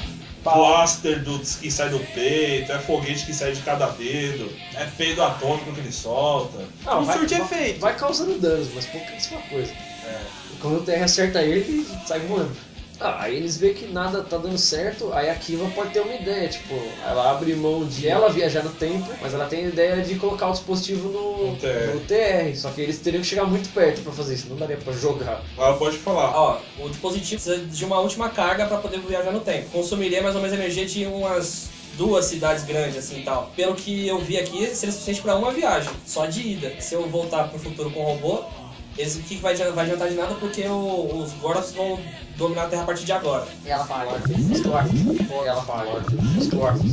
blaster 0.44 1.24
do, 1.24 1.40
que 1.40 1.72
sai 1.72 1.90
do 1.90 2.00
peito, 2.00 2.72
é 2.72 2.80
foguete 2.80 3.26
que 3.26 3.34
sai 3.34 3.54
de 3.54 3.62
cada 3.62 3.88
dedo, 3.88 4.52
é 4.76 4.86
peido 4.98 5.24
atômico 5.24 5.72
que 5.72 5.80
ele 5.80 5.92
solta. 5.92 6.58
Não, 6.84 6.96
Não 6.96 7.06
vai, 7.06 7.18
surte 7.18 7.36
vai- 7.36 7.44
efeito. 7.44 7.80
vai 7.80 7.96
causando 7.96 8.38
danos, 8.40 8.68
mas 8.74 8.86
pouquíssima 8.88 9.40
coisa. 9.44 9.72
É. 9.72 10.20
Quando 10.60 10.80
o 10.80 10.84
Terra 10.84 11.06
acerta 11.06 11.42
ele, 11.42 11.60
ele 11.60 11.88
sai 12.06 12.20
voando. 12.22 12.52
Ah, 13.00 13.24
aí 13.24 13.36
eles 13.36 13.58
veem 13.58 13.74
que 13.74 13.88
nada 13.88 14.22
tá 14.22 14.38
dando 14.38 14.58
certo, 14.58 15.12
aí 15.14 15.30
a 15.30 15.36
Kiva 15.36 15.68
pode 15.76 15.92
ter 15.92 16.00
uma 16.00 16.14
ideia, 16.14 16.48
tipo, 16.48 16.74
ela 17.06 17.32
abre 17.32 17.54
mão 17.56 17.86
de 17.86 18.08
ela 18.08 18.30
viajar 18.30 18.64
no 18.64 18.70
tempo, 18.72 19.10
mas 19.22 19.34
ela 19.34 19.46
tem 19.46 19.66
a 19.66 19.68
ideia 19.70 20.02
de 20.02 20.16
colocar 20.16 20.48
o 20.48 20.52
dispositivo 20.52 21.10
no, 21.10 21.52
No 21.52 21.56
TR. 21.58 21.94
no 21.94 22.00
TR, 22.02 22.56
só 22.56 22.70
que 22.70 22.82
eles 22.82 23.00
teriam 23.00 23.22
que 23.22 23.28
chegar 23.28 23.46
muito 23.46 23.68
perto 23.74 24.02
pra 24.02 24.14
fazer 24.14 24.36
isso, 24.36 24.48
não 24.50 24.56
daria 24.56 24.78
pra 24.78 24.94
jogar. 24.94 25.44
Ela 25.58 25.76
pode 25.78 25.98
falar. 25.98 26.32
Ó, 26.38 26.60
o 26.80 26.88
dispositivo 26.90 27.42
precisa 27.42 27.66
de 27.66 27.84
uma 27.86 28.00
última 28.00 28.30
carga 28.30 28.68
pra 28.68 28.78
poder 28.78 29.00
viajar 29.00 29.32
no 29.32 29.40
tempo. 29.42 29.70
Consumiria 29.72 30.22
mais 30.22 30.36
ou 30.36 30.42
menos 30.42 30.58
energia 30.58 30.86
de 30.86 31.06
umas 31.06 31.70
duas 31.98 32.26
cidades 32.26 32.64
grandes, 32.64 32.98
assim 32.98 33.20
e 33.20 33.24
tal. 33.24 33.52
Pelo 33.56 33.76
que 33.76 34.08
eu 34.08 34.20
vi 34.20 34.38
aqui, 34.38 34.66
seria 34.68 34.92
suficiente 34.92 35.22
pra 35.22 35.36
uma 35.36 35.52
viagem, 35.52 35.92
só 36.06 36.26
de 36.26 36.42
ida. 36.42 36.74
Se 36.80 36.96
eu 36.96 37.08
voltar 37.10 37.50
pro 37.50 37.60
futuro 37.60 37.92
com 37.92 38.00
o 38.02 38.04
robô, 38.04 38.44
eles, 38.98 39.16
o 39.16 39.20
que 39.24 39.36
que 39.36 39.42
vai, 39.42 39.56
vai 39.56 39.86
adiantar 39.86 40.10
de 40.10 40.16
nada 40.16 40.36
porque 40.36 40.62
o- 40.68 41.24
os 41.24 41.34
Gordos 41.34 41.72
vão 41.72 42.00
dominar 42.38 42.64
a 42.64 42.68
Terra 42.68 42.84
a 42.84 42.86
partir 42.86 43.06
de 43.06 43.12
agora. 43.12 43.48
E 43.66 43.70
ela 43.70 43.86
fala, 43.86 44.18
os 44.18 44.60
dwarfs, 44.62 44.92
e 44.94 45.48
ela 45.48 45.62
fala, 45.64 46.04
os 46.38 46.48
dwarfs, 46.48 46.92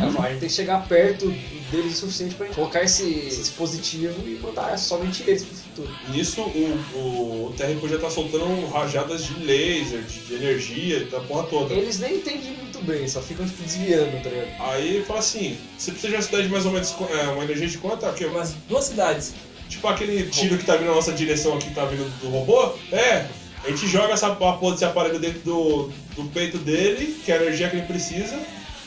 ela 0.00 0.10
fala, 0.12 0.26
a 0.26 0.30
gente 0.30 0.40
tem 0.40 0.48
que 0.48 0.54
chegar 0.54 0.86
perto 0.88 1.32
deles 1.70 1.94
o 1.94 2.00
suficiente 2.00 2.34
pra 2.34 2.46
gente 2.46 2.54
colocar 2.56 2.82
esse, 2.82 3.08
esse 3.08 3.38
dispositivo 3.40 4.20
e 4.28 4.38
mandar 4.42 4.76
somente 4.78 5.22
eles 5.26 5.42
pro 5.44 5.56
futuro. 5.56 5.88
Nisso, 6.08 6.42
o, 6.42 6.84
o, 6.94 7.46
o 7.46 7.54
TR 7.56 7.78
podia 7.80 7.96
estar 7.96 8.10
soltando 8.10 8.66
rajadas 8.68 9.24
de 9.24 9.34
laser, 9.44 10.02
de, 10.02 10.18
de 10.20 10.34
energia, 10.34 11.04
da 11.06 11.20
porra 11.20 11.44
toda. 11.44 11.72
Eles 11.74 11.98
nem 11.98 12.16
entendem 12.16 12.52
muito 12.52 12.78
bem, 12.84 13.08
só 13.08 13.22
ficam 13.22 13.46
tipo 13.46 13.62
desviando, 13.62 14.22
tá 14.22 14.28
ligado? 14.28 14.48
Aí 14.60 15.02
fala 15.06 15.20
assim: 15.20 15.56
você 15.78 15.92
precisa 15.92 16.08
de 16.10 16.16
uma 16.16 16.22
cidade 16.22 16.42
de 16.44 16.48
mais 16.50 16.66
ou 16.66 16.72
menos 16.72 16.94
é, 17.10 17.22
uma 17.28 17.44
energia 17.44 17.68
de 17.68 17.78
quanto? 17.78 18.04
Aqui, 18.04 18.24
Umas 18.26 18.52
duas 18.68 18.84
cidades. 18.84 19.32
Tipo 19.72 19.88
aquele 19.88 20.28
tiro 20.28 20.58
que 20.58 20.66
tá 20.66 20.76
vindo 20.76 20.88
na 20.88 20.94
nossa 20.94 21.12
direção 21.12 21.54
aqui, 21.54 21.68
que 21.68 21.74
tá 21.74 21.86
vindo 21.86 22.04
do 22.20 22.28
robô. 22.28 22.74
É, 22.92 23.24
a 23.64 23.70
gente 23.70 23.88
joga 23.88 24.12
essa 24.12 24.28
porra 24.34 24.72
desse 24.72 24.84
aparelho 24.84 25.18
dentro 25.18 25.40
do, 25.40 25.90
do 26.14 26.24
peito 26.28 26.58
dele, 26.58 27.18
que 27.24 27.32
é 27.32 27.38
a 27.38 27.42
energia 27.42 27.70
que 27.70 27.76
ele 27.76 27.86
precisa, 27.86 28.38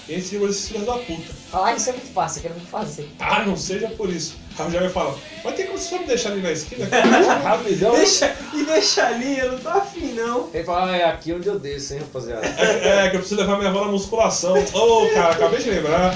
e 0.08 0.14
a 0.14 0.16
gente 0.16 0.28
segura 0.28 0.52
esses 0.52 0.68
filhos 0.68 0.86
da 0.86 0.94
puta. 0.94 1.34
Falar 1.50 1.74
isso 1.74 1.90
é 1.90 1.94
muito 1.94 2.14
fácil, 2.14 2.38
eu 2.38 2.42
quero 2.44 2.54
muito 2.54 2.70
fazer. 2.70 3.10
Ah, 3.20 3.44
não 3.44 3.58
seja 3.58 3.88
por 3.88 4.12
isso. 4.12 4.38
Aí 4.60 4.68
o 4.68 4.72
Jaime 4.72 4.90
fala, 4.90 5.18
mas 5.44 5.56
tem 5.56 5.66
como 5.66 5.80
você 5.80 5.90
só 5.90 5.98
me 5.98 6.06
deixar 6.06 6.32
ali 6.34 6.42
na 6.42 6.52
esquina? 6.52 6.88
Rapidão. 7.44 7.96
Deixa, 7.96 8.36
e 8.54 8.64
deixa 8.64 9.08
ali, 9.08 9.40
eu 9.40 9.54
não 9.54 9.60
tô 9.60 9.70
afim 9.70 10.14
não. 10.14 10.52
Ele 10.54 10.64
fala, 10.64 10.92
ah, 10.92 10.98
é 10.98 11.04
aqui 11.06 11.34
onde 11.34 11.48
eu 11.48 11.58
desço, 11.58 11.96
hein, 11.96 12.02
rapaziada. 12.02 12.46
é, 12.46 13.08
é, 13.08 13.10
que 13.10 13.16
eu 13.16 13.22
preciso 13.22 13.42
levar 13.42 13.58
minha 13.58 13.72
avó 13.72 13.86
na 13.86 13.92
musculação. 13.92 14.54
Ô, 14.72 15.10
cara, 15.16 15.34
acabei 15.34 15.60
de 15.64 15.72
lembrar. 15.72 16.16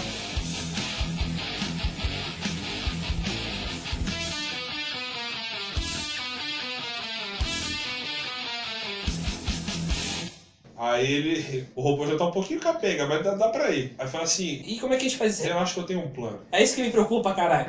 Aí 10.80 11.12
ele. 11.12 11.68
O 11.76 11.82
robô 11.82 12.08
já 12.08 12.16
tá 12.16 12.26
um 12.26 12.32
pouquinho 12.32 12.58
capenga, 12.58 13.06
mas 13.06 13.22
dá, 13.22 13.34
dá 13.34 13.50
pra 13.50 13.70
ir. 13.70 13.94
Aí 14.00 14.08
fala 14.08 14.24
assim. 14.24 14.64
E 14.66 14.80
como 14.80 14.94
é 14.94 14.98
que 14.98 15.06
a 15.06 15.10
gente 15.10 15.18
faz 15.18 15.38
isso? 15.38 15.46
Eu 15.46 15.60
acho 15.60 15.74
que 15.74 15.80
eu 15.82 15.84
tenho 15.84 16.00
um 16.00 16.08
plano. 16.08 16.40
É 16.54 16.64
isso 16.64 16.74
que 16.74 16.82
me 16.82 16.90
preocupa, 16.90 17.34
caralho. 17.34 17.68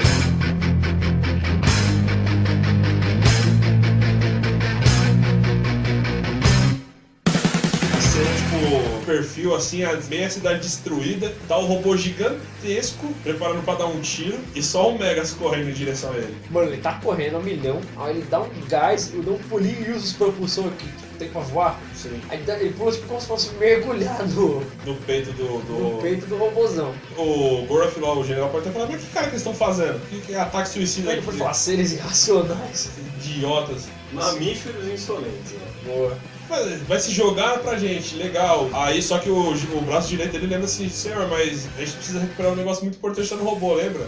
Cena, 8.01 8.31
tipo, 8.37 9.05
perfil 9.05 9.57
assim, 9.57 9.83
a 9.83 9.97
meia 10.09 10.31
cidade 10.31 10.61
destruída, 10.61 11.35
tá 11.49 11.59
o 11.59 11.67
robô 11.67 11.97
gigantesco 11.97 13.09
preparando 13.25 13.65
pra 13.65 13.75
dar 13.75 13.87
um 13.87 14.01
tiro 14.01 14.39
e 14.55 14.63
só 14.63 14.89
o 14.89 14.97
Megas 14.97 15.33
correndo 15.33 15.71
em 15.71 15.73
direção 15.73 16.13
a 16.13 16.17
ele. 16.17 16.37
Mano, 16.49 16.69
ele 16.69 16.81
tá 16.81 16.93
correndo 17.03 17.35
a 17.35 17.39
um 17.41 17.43
milhão, 17.43 17.81
aí 17.97 18.19
ele 18.19 18.27
dá 18.31 18.41
um 18.41 18.49
gás, 18.69 19.13
eu 19.13 19.21
dou 19.21 19.35
um 19.35 19.39
pulinho 19.39 19.89
e 19.89 19.91
usa 19.91 20.05
os 20.05 20.13
propulsor 20.13 20.71
que 20.79 21.10
tem 21.21 21.29
pra 21.31 21.41
voar. 21.43 21.81
Sim. 21.95 22.21
Aí 22.29 22.43
ele 22.61 22.73
pula 22.73 22.91
tipo 22.91 23.07
como 23.07 23.21
se 23.21 23.27
fosse 23.27 23.55
mergulhar 23.55 24.27
no, 24.29 24.61
No 24.85 24.95
peito 25.07 25.33
do. 25.33 25.59
do... 25.61 25.73
no 25.73 26.03
peito 26.03 26.27
do 26.27 26.37
robôzão. 26.37 26.93
O 27.17 27.65
Goroth 27.67 27.97
lá, 27.99 28.15
o 28.15 28.25
general, 28.25 28.49
pode 28.49 28.65
ter 28.65 28.73
falado, 28.73 28.91
mas 28.91 29.03
que 29.03 29.11
cara 29.11 29.27
que 29.27 29.33
eles 29.33 29.41
estão 29.41 29.55
fazendo? 29.55 30.01
Que, 30.09 30.21
que 30.21 30.35
ataque 30.35 30.69
suicida 30.69 31.11
Aí 31.11 31.17
ele 31.17 31.23
foi 31.23 31.35
falar, 31.35 31.55
seres 31.55 31.93
irracionais. 31.93 32.91
idiotas. 33.19 33.89
Mamíferos 34.13 34.87
insolentes, 34.89 35.53
né? 35.53 35.67
Boa. 35.85 36.19
Vai, 36.49 36.65
vai 36.79 36.99
se 36.99 37.13
jogar 37.13 37.59
pra 37.61 37.79
gente, 37.79 38.17
legal. 38.17 38.69
Aí 38.73 39.01
só 39.01 39.19
que 39.19 39.31
o, 39.31 39.53
o 39.53 39.81
braço 39.83 40.09
direito 40.09 40.33
dele 40.33 40.49
lembra 40.49 40.65
assim, 40.65 40.89
senhor, 40.89 41.29
mas 41.29 41.69
a 41.77 41.81
gente 41.81 41.93
precisa 41.93 42.19
recuperar 42.19 42.53
um 42.53 42.57
negócio 42.57 42.83
muito 42.83 42.97
importante 42.97 43.33
no 43.35 43.45
robô, 43.45 43.75
lembra? 43.75 44.05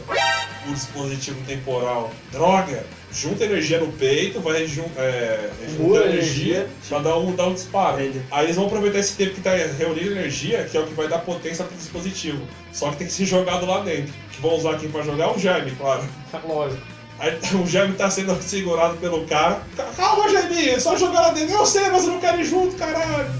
O 0.69 0.73
dispositivo 0.75 1.41
temporal. 1.47 2.11
Droga! 2.33 2.85
Junta 3.15 3.45
energia 3.45 3.79
no 3.79 3.93
peito, 3.93 4.41
vai 4.41 4.67
jun, 4.67 4.87
é, 4.97 5.51
junta 5.77 6.05
energia 6.07 6.67
pra 6.89 6.99
dar 6.99 7.19
um, 7.19 7.35
dar 7.37 7.49
um 7.49 7.55
disparo. 7.55 7.99
Aí 8.31 8.45
eles 8.45 8.57
vão 8.57 8.67
aproveitar 8.67 9.01
esse 9.01 9.15
tempo 9.15 9.35
que 9.35 9.43
tá 9.43 9.51
reunindo 9.55 10.13
energia, 10.13 10.65
que 10.65 10.77
é 10.77 10.81
o 10.81 10.87
que 10.87 10.95
vai 10.95 11.09
dar 11.09 11.19
potência 11.19 11.63
pro 11.63 11.77
dispositivo. 11.77 12.41
Só 12.73 12.91
que 12.91 12.97
tem 12.97 13.07
que 13.07 13.13
ser 13.13 13.27
jogado 13.27 13.67
lá 13.67 13.81
dentro. 13.81 14.15
Que 14.33 14.41
vão 14.41 14.57
usar 14.57 14.79
quem 14.79 14.91
pra 14.91 15.03
jogar 15.03 15.25
é 15.25 15.29
o 15.29 15.39
Jaime, 15.39 15.73
claro. 15.73 16.03
Lógico. 16.49 16.83
Aí 17.19 17.39
o 17.63 17.67
Jaime 17.67 17.95
tá 17.95 18.11
sendo 18.11 18.41
segurado 18.43 18.97
pelo 18.97 19.27
cara. 19.27 19.63
Calma, 19.95 20.31
Jaime, 20.31 20.71
é 20.71 20.81
só 20.81 20.97
jogar 20.97 21.21
lá 21.21 21.31
dentro. 21.33 21.55
Eu 21.55 21.67
sei, 21.67 21.91
mas 21.91 22.05
eu 22.05 22.15
não 22.15 22.21
quero 22.21 22.41
ir 22.41 22.47
junto, 22.47 22.75
caralho. 22.77 23.31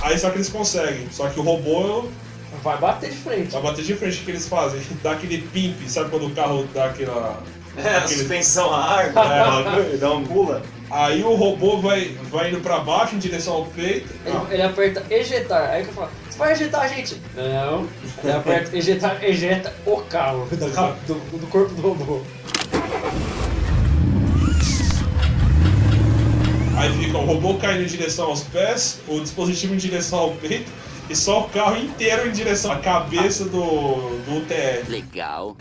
Aí 0.00 0.18
só 0.18 0.30
que 0.30 0.38
eles 0.38 0.48
conseguem. 0.48 1.08
Só 1.12 1.28
que 1.28 1.38
o 1.38 1.42
robô 1.42 2.08
Vai 2.68 2.76
bater 2.76 3.08
de 3.10 3.16
frente. 3.16 3.50
vai 3.52 3.62
bater 3.62 3.82
de 3.82 3.94
frente. 3.94 4.20
O 4.20 4.24
que 4.26 4.30
eles 4.30 4.46
fazem? 4.46 4.80
Dá 5.02 5.12
aquele 5.12 5.38
pimp, 5.38 5.80
sabe 5.88 6.10
quando 6.10 6.26
o 6.26 6.30
carro 6.34 6.68
dá 6.74 6.84
aquela. 6.86 7.42
É, 7.78 7.90
a 7.94 7.98
aquele- 7.98 8.18
suspensão 8.18 8.74
a 8.74 8.84
ar, 8.98 9.12
né? 9.12 9.96
dá 10.00 10.12
um 10.12 10.24
pula. 10.24 10.62
Aí 10.90 11.22
o 11.22 11.34
robô 11.36 11.80
vai, 11.80 12.08
vai 12.28 12.48
indo 12.50 12.60
pra 12.60 12.80
baixo 12.80 13.14
em 13.14 13.18
direção 13.18 13.54
ao 13.54 13.66
peito. 13.66 14.12
Ele, 14.26 14.36
ele 14.50 14.62
aperta 14.62 15.04
ejetar, 15.08 15.70
aí 15.70 15.84
que 15.84 15.90
eu 15.90 15.94
falo, 15.94 16.10
você 16.28 16.38
vai 16.38 16.52
ejetar 16.54 16.80
a 16.82 16.88
gente? 16.88 17.16
Não. 17.36 17.86
Ele 18.24 18.32
aperta 18.32 18.76
ejetar, 18.76 19.22
ejeta 19.22 19.72
o 19.86 19.98
carro 19.98 20.46
do, 20.46 20.56
do, 20.56 21.38
do 21.38 21.46
corpo 21.46 21.72
do 21.74 21.80
robô. 21.82 22.20
Aí 26.76 26.92
fica 27.04 27.16
o 27.18 27.24
robô 27.24 27.54
caindo 27.54 27.82
em 27.82 27.86
direção 27.86 28.26
aos 28.26 28.40
pés, 28.42 28.98
o 29.06 29.20
dispositivo 29.20 29.74
em 29.74 29.78
direção 29.78 30.18
ao 30.18 30.30
peito 30.32 30.70
e 31.08 31.16
só 31.16 31.46
o 31.46 31.48
carro 31.48 31.76
inteiro 31.76 32.28
em 32.28 32.32
direção 32.32 32.72
à 32.72 32.78
cabeça 32.78 33.44
do, 33.44 34.18
do 34.24 34.38
UTR. 34.38 34.88
Legal. 34.88 35.56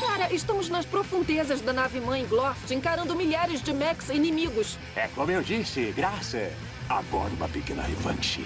Cara, 0.00 0.32
estamos 0.32 0.68
nas 0.68 0.86
profundezas 0.86 1.60
da 1.60 1.72
nave-mãe 1.72 2.24
Gloft, 2.26 2.70
encarando 2.72 3.14
milhares 3.16 3.62
de 3.62 3.72
mechs 3.72 4.08
inimigos. 4.08 4.78
É 4.94 5.08
como 5.08 5.30
eu 5.30 5.42
disse, 5.42 5.92
graça. 5.92 6.50
Agora 6.88 7.30
uma 7.30 7.48
pequena 7.48 7.82
revanche. 7.82 8.44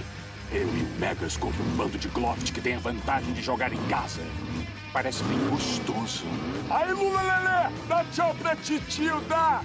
Eu 0.53 0.69
e 0.69 0.83
o 0.83 1.01
Megas 1.01 1.37
contra 1.37 1.63
um 1.63 1.77
bando 1.77 1.99
de 1.99 2.09
Gloft 2.09 2.53
que 2.53 2.61
tem 2.61 2.77
a 2.77 2.79
vantagem 2.79 3.33
de 3.33 3.43
jogar 3.43 3.73
em 3.73 3.83
casa. 3.89 4.21
Parece 4.95 5.25
bem 5.25 5.39
gostoso. 5.51 6.25
Aí, 6.71 6.93
Lula 6.93 7.21
Lelé, 7.21 7.71
dá 7.89 8.05
tchau 8.13 8.33
pra 8.41 8.55
titio, 8.55 9.21
dá! 9.29 9.61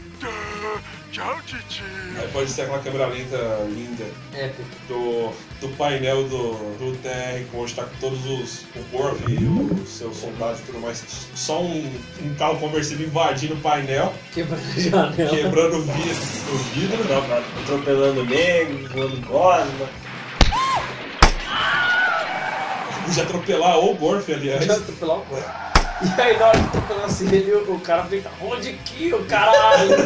Tchau, 1.12 1.40
Titi. 1.46 1.82
Aí 2.20 2.28
pode 2.32 2.50
ser 2.52 2.64
aquela 2.64 2.80
câmera 2.80 3.08
lenta 3.08 3.38
linda 3.68 4.06
Épico. 4.34 4.64
do, 4.88 5.32
do 5.60 5.76
painel 5.76 6.24
do, 6.26 6.54
do 6.78 6.98
TR, 6.98 7.46
onde 7.56 7.74
tá 7.74 7.84
com 7.84 7.96
todos 8.00 8.26
os. 8.26 8.62
o 8.76 8.84
Gorf 8.92 9.20
e 9.28 9.38
os 9.82 9.90
seus 9.90 10.18
soldados 10.18 10.60
e 10.60 10.64
tudo 10.64 10.80
mais. 10.80 11.04
Só 11.36 11.62
um, 11.62 11.92
um 12.24 12.36
carro 12.36 12.60
conversível 12.60 13.08
invadindo 13.08 13.54
o 13.56 13.62
painel, 13.62 14.14
Quebrando 14.34 14.62
a 14.62 14.80
janela. 14.80 15.36
quebrando 15.36 15.78
o 15.78 15.82
vidro. 15.82 16.24
O 16.54 16.58
vidro. 16.58 16.98
Atropelando 17.64 18.26
negro, 18.26 18.90
voando 18.90 19.28
gosma. 19.28 19.90
Podia 23.10 23.24
atropelar 23.24 23.80
o 23.80 23.96
Gorf, 23.96 24.32
aliás. 24.32 24.60
Podia 24.60 24.76
atropelar 24.76 25.18
o 25.18 25.26
Gorf. 25.26 25.46
E 26.02 26.22
aí 26.22 26.38
na 26.38 26.48
hora 26.48 26.60
de 26.60 26.66
atropelar 26.68 27.06
assim, 27.06 27.26
ele, 27.28 27.52
o, 27.54 27.80
cara 27.80 28.04
fica, 28.06 28.30
onde 28.42 28.74
que 28.74 29.14
o 29.14 29.26
caralho? 29.26 29.90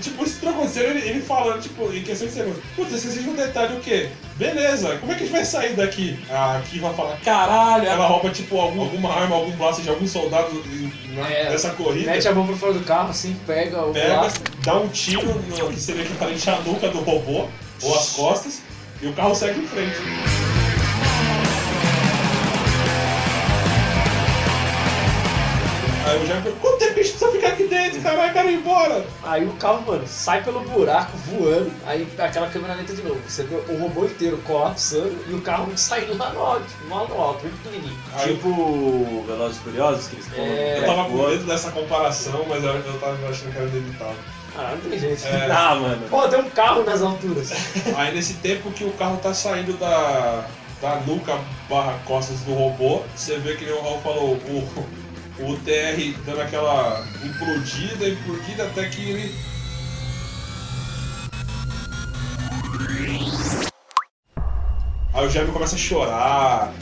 Tipo, 0.00 0.24
isso 0.24 0.38
tudo 0.40 0.50
aconteceu, 0.52 0.90
ele, 0.90 1.08
ele 1.08 1.20
falando, 1.20 1.60
tipo, 1.62 1.90
em 1.92 2.02
questão 2.02 2.28
de 2.28 2.34
segundos. 2.34 2.62
Putz, 2.76 2.92
esqueci 2.92 3.22
de 3.22 3.28
um 3.30 3.34
detalhe 3.34 3.76
o 3.76 3.80
quê? 3.80 4.08
Beleza, 4.36 4.98
como 4.98 5.10
é 5.10 5.14
que 5.14 5.22
a 5.22 5.26
gente 5.26 5.34
vai 5.34 5.44
sair 5.44 5.72
daqui? 5.74 6.18
A 6.30 6.60
Ki 6.68 6.78
vai 6.78 6.94
falar, 6.94 7.16
caralho, 7.24 7.86
ela 7.86 8.06
rouba, 8.06 8.30
tipo, 8.30 8.60
algum, 8.60 8.82
alguma 8.82 9.12
arma, 9.12 9.34
algum 9.36 9.50
blaster 9.52 9.82
de 9.84 9.90
algum 9.90 10.06
soldado 10.06 10.48
em- 10.66 10.92
na- 11.16 11.28
É, 11.28 11.50
nessa 11.50 11.70
corrida. 11.70 12.10
Mete 12.10 12.28
a 12.28 12.34
mão 12.34 12.46
pra 12.46 12.54
fora 12.56 12.74
do 12.74 12.80
carro, 12.84 13.08
assim, 13.10 13.34
pega 13.46 13.82
o 13.84 13.92
pega, 13.92 14.18
blaster. 14.18 14.42
dá 14.62 14.76
um 14.78 14.88
tiro 14.88 15.24
no 15.34 15.70
que 15.70 15.80
seria 15.80 16.02
equivalente 16.02 16.50
à 16.50 16.60
nuca 16.60 16.88
do 16.88 16.98
robô, 17.00 17.48
ou 17.82 17.94
as 17.98 18.10
costas, 18.10 18.60
e 19.02 19.06
o 19.06 19.12
carro 19.12 19.34
segue 19.34 19.60
em 19.60 19.66
frente. 19.66 19.96
Aí 26.06 26.20
me 26.20 26.26
pergunto, 26.26 26.60
quanto 26.60 26.85
gente 27.06 27.18
precisa 27.18 27.32
ficar 27.32 27.48
aqui 27.48 27.64
dentro, 27.64 28.00
caralho, 28.02 28.32
quero 28.32 28.50
ir 28.50 28.54
embora? 28.54 29.06
Aí 29.22 29.46
o 29.46 29.52
carro, 29.54 29.82
mano, 29.86 30.04
sai 30.06 30.42
pelo 30.42 30.60
buraco 30.60 31.16
voando, 31.18 31.70
aí 31.86 32.06
aquela 32.18 32.48
câmera 32.48 32.74
lenta 32.74 32.94
de 32.94 33.02
novo. 33.02 33.20
Você 33.26 33.44
vê 33.44 33.54
o 33.54 33.78
robô 33.78 34.04
inteiro 34.04 34.38
colapsando 34.44 35.16
e 35.28 35.34
o 35.34 35.40
carro 35.40 35.70
saindo 35.76 36.16
lá 36.16 36.30
no 36.30 36.40
alto, 36.40 36.66
lá 36.90 37.04
no 37.04 37.20
alto, 37.20 37.42
bem 37.42 37.52
pequenininho. 37.52 37.98
Tipo 38.22 39.24
Velozes 39.26 39.58
e 39.58 39.60
Curiosos, 39.60 40.08
que 40.08 40.16
eles 40.16 40.26
estão... 40.26 40.44
É. 40.44 40.78
Eu 40.78 40.86
tava 40.86 41.04
com 41.08 41.28
medo 41.28 41.44
dessa 41.44 41.70
comparação, 41.70 42.44
mas 42.48 42.62
eu, 42.62 42.70
eu 42.70 43.00
tava 43.00 43.28
achando 43.28 43.52
que 43.52 43.58
era 43.58 43.68
inevitável. 43.68 44.16
Ah, 44.58 44.74
não 44.82 44.90
tem 44.90 44.98
jeito. 44.98 45.26
É. 45.26 45.46
Ah, 45.52 45.74
mano. 45.74 46.08
Pô, 46.08 46.26
tem 46.28 46.40
um 46.40 46.50
carro 46.50 46.82
nas 46.84 47.02
alturas. 47.02 47.50
Aí 47.96 48.14
nesse 48.14 48.34
tempo 48.34 48.70
que 48.70 48.84
o 48.84 48.92
carro 48.92 49.18
tá 49.18 49.32
saindo 49.32 49.74
da, 49.74 50.46
da 50.80 50.96
nuca 51.06 51.38
barra 51.68 51.98
costas 52.04 52.40
do 52.40 52.54
robô, 52.54 53.02
você 53.14 53.38
vê 53.38 53.54
que 53.54 53.64
nem 53.64 53.74
o 53.74 53.80
Raul 53.80 54.00
falou, 54.00 54.34
o, 54.34 54.86
o 55.38 55.56
TR 55.58 56.14
dando 56.24 56.40
aquela 56.40 57.06
implodida, 57.24 58.08
implodida 58.08 58.64
até 58.64 58.88
que 58.88 59.10
ele. 59.10 59.34
Aí 65.12 65.26
o 65.26 65.30
Jaime 65.30 65.52
começa 65.52 65.76
a 65.76 65.78
chorar, 65.78 66.72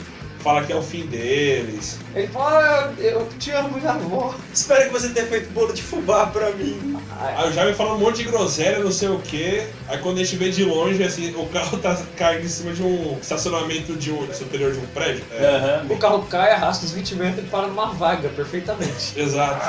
fala 0.45 0.63
que 0.63 0.71
é 0.71 0.75
o 0.75 0.81
fim 0.83 1.07
deles. 1.07 1.97
Ele 2.13 2.27
fala, 2.27 2.59
ah, 2.59 3.01
eu 3.01 3.27
te 3.39 3.49
amo, 3.49 3.79
minha 3.79 3.89
avó. 3.89 4.35
Espero 4.53 4.85
que 4.85 4.89
você 4.89 5.09
tenha 5.09 5.25
feito 5.25 5.51
bolo 5.51 5.73
de 5.73 5.81
fubá 5.81 6.27
pra 6.27 6.51
mim. 6.51 6.99
Aí 7.19 7.49
o 7.49 7.51
Jaime 7.51 7.73
fala 7.73 7.95
um 7.95 7.97
monte 7.97 8.17
de 8.17 8.25
groselha, 8.25 8.77
não 8.77 8.91
sei 8.91 9.09
o 9.09 9.17
que. 9.17 9.65
Aí 9.87 9.97
quando 9.97 10.19
a 10.19 10.23
gente 10.23 10.35
vê 10.35 10.51
de 10.51 10.63
longe, 10.63 11.03
assim, 11.03 11.33
o 11.35 11.47
carro 11.47 11.79
tá 11.79 11.97
caindo 12.15 12.45
em 12.45 12.47
cima 12.47 12.73
de 12.73 12.83
um 12.83 13.17
estacionamento 13.19 13.95
de 13.95 14.11
um, 14.11 14.31
superior 14.31 14.71
de 14.71 14.77
um 14.77 14.85
prédio. 14.85 15.23
É. 15.31 15.81
O 15.89 15.97
carro 15.97 16.21
cai, 16.29 16.51
arrasta 16.51 16.85
os 16.85 16.91
20 16.91 17.15
metros 17.15 17.43
e 17.43 17.49
para 17.49 17.65
numa 17.65 17.87
vaga, 17.87 18.29
perfeitamente. 18.29 19.19
Exato. 19.19 19.65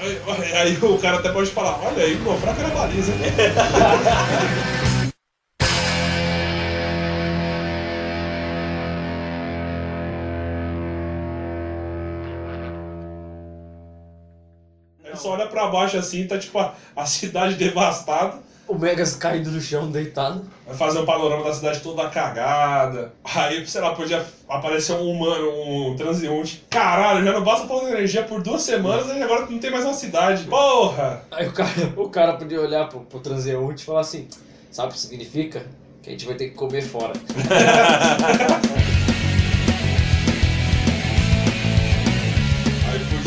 Aí, 0.00 0.52
aí 0.54 0.78
o 0.80 0.96
cara 0.98 1.18
até 1.18 1.32
pode 1.32 1.50
falar, 1.50 1.76
olha 1.84 2.04
aí, 2.04 2.16
pô, 2.22 2.34
fraca 2.36 2.62
na 2.62 2.68
baliza. 2.68 3.12
só 15.20 15.30
olha 15.30 15.46
pra 15.46 15.68
baixo 15.68 15.96
assim, 15.96 16.26
tá 16.26 16.38
tipo 16.38 16.58
a, 16.58 16.74
a 16.96 17.06
cidade 17.06 17.54
devastada. 17.62 18.38
O 18.66 18.78
Megas 18.78 19.16
caído 19.16 19.50
no 19.50 19.60
chão, 19.60 19.90
deitado. 19.90 20.48
Vai 20.64 20.76
fazer 20.76 21.00
um 21.00 21.04
panorama 21.04 21.42
da 21.42 21.52
cidade 21.52 21.80
toda 21.80 22.08
cagada. 22.08 23.12
Aí, 23.24 23.66
sei 23.66 23.80
lá, 23.80 23.92
podia 23.96 24.24
aparecer 24.48 24.92
um 24.92 25.10
humano, 25.10 25.50
um 25.50 25.96
transeunte. 25.96 26.64
Caralho, 26.70 27.24
já 27.24 27.32
não 27.32 27.42
basta 27.42 27.66
de 27.66 27.86
energia 27.86 28.22
por 28.22 28.40
duas 28.40 28.62
semanas 28.62 29.08
e 29.08 29.20
agora 29.20 29.46
não 29.46 29.58
tem 29.58 29.72
mais 29.72 29.84
uma 29.84 29.92
cidade. 29.92 30.44
Porra! 30.44 31.20
Aí 31.32 31.48
o 31.48 31.52
cara, 31.52 31.70
o 31.96 32.08
cara 32.08 32.32
podia 32.34 32.60
olhar 32.60 32.88
pro, 32.88 33.00
pro 33.00 33.18
transeunte 33.18 33.82
e 33.82 33.86
falar 33.86 34.02
assim, 34.02 34.28
sabe 34.70 34.90
o 34.90 34.92
que 34.92 35.00
significa? 35.00 35.66
Que 36.00 36.10
a 36.10 36.12
gente 36.12 36.26
vai 36.26 36.36
ter 36.36 36.50
que 36.50 36.54
comer 36.54 36.82
fora. 36.82 37.14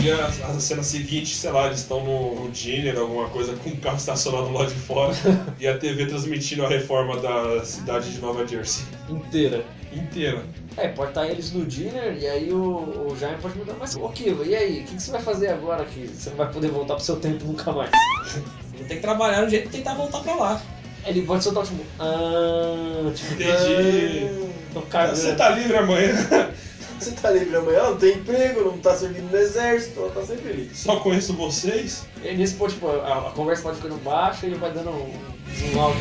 Aí 0.04 0.18
podia, 0.18 0.26
a 0.26 0.60
cena 0.60 0.84
seguinte, 0.84 1.34
sei 1.34 1.52
lá, 1.52 1.68
eles 1.68 1.80
estão 1.80 2.04
no, 2.04 2.44
no 2.44 2.52
dinner, 2.52 2.98
alguma 2.98 3.30
coisa, 3.30 3.56
com 3.56 3.70
um 3.70 3.76
carro 3.78 3.96
estacionado 3.96 4.52
lá 4.52 4.66
de 4.66 4.74
fora 4.74 5.14
e 5.60 5.68
a 5.68 5.78
TV 5.78 6.06
transmitindo 6.06 6.66
a 6.66 6.70
reforma 6.70 7.18
da 7.18 7.64
cidade 7.64 8.12
de 8.12 8.20
Nova 8.20 8.46
Jersey. 8.46 8.84
Inteira. 9.10 9.64
Inteira. 9.94 10.44
É, 10.76 10.90
pode 10.90 11.12
estar 11.12 11.28
eles 11.28 11.52
no 11.54 11.66
dinner 11.66 12.18
e 12.20 12.28
aí 12.28 12.52
o, 12.52 13.08
o 13.08 13.16
Jaime 13.18 13.38
pode 13.42 13.58
mudar, 13.58 13.76
mas 13.80 13.96
ô 13.96 14.10
Kiva, 14.10 14.44
e 14.44 14.56
aí? 14.56 14.82
O 14.82 14.84
que, 14.84 14.96
que 14.96 15.02
você 15.02 15.12
vai 15.12 15.22
fazer 15.22 15.50
agora 15.50 15.86
que 15.86 16.08
você 16.08 16.32
não 16.32 16.38
vai 16.38 16.52
poder 16.52 16.70
voltar 16.70 16.96
pro 16.96 17.04
seu 17.04 17.18
tempo 17.18 17.46
nunca 17.46 17.72
mais? 17.72 17.92
Vou 18.76 18.88
ter 18.88 18.96
que 18.96 19.02
trabalhar 19.02 19.44
no 19.44 19.50
jeito 19.50 19.70
de 19.70 19.78
tentar 19.78 19.94
voltar 19.94 20.20
pra 20.20 20.36
lá. 20.36 20.62
Ele 21.06 21.22
pode 21.22 21.44
soltar 21.44 21.64
tipo. 21.64 21.84
Ah, 22.00 23.12
tipo. 23.14 23.34
Entendi. 23.34 23.52
ah, 23.52 24.74
tô 24.74 24.82
cagando. 24.82 25.16
Você 25.16 25.36
tá 25.36 25.50
livre 25.50 25.78
amanhã? 25.78 26.14
Você 27.04 27.12
tá 27.12 27.32
livre 27.32 27.54
amanhã, 27.54 27.90
não 27.90 27.98
tem 27.98 28.14
emprego, 28.14 28.64
não 28.64 28.78
tá 28.78 28.96
servindo 28.96 29.30
no 29.30 29.38
exército, 29.38 30.00
ela 30.00 30.12
tá 30.12 30.24
sempre 30.24 30.54
livre. 30.54 30.74
Só 30.74 31.02
conheço 31.02 31.34
vocês? 31.34 32.06
E 32.24 32.34
nesse 32.34 32.54
ponto, 32.54 32.72
tipo, 32.72 32.88
a, 32.88 33.28
a 33.28 33.32
conversa 33.32 33.62
pode 33.64 33.76
ficando 33.76 33.98
baixa 33.98 34.46
e 34.46 34.52
ele 34.52 34.58
vai 34.58 34.72
dando 34.72 34.92
um 34.92 35.12
zoom 35.54 35.82
alto. 35.82 35.98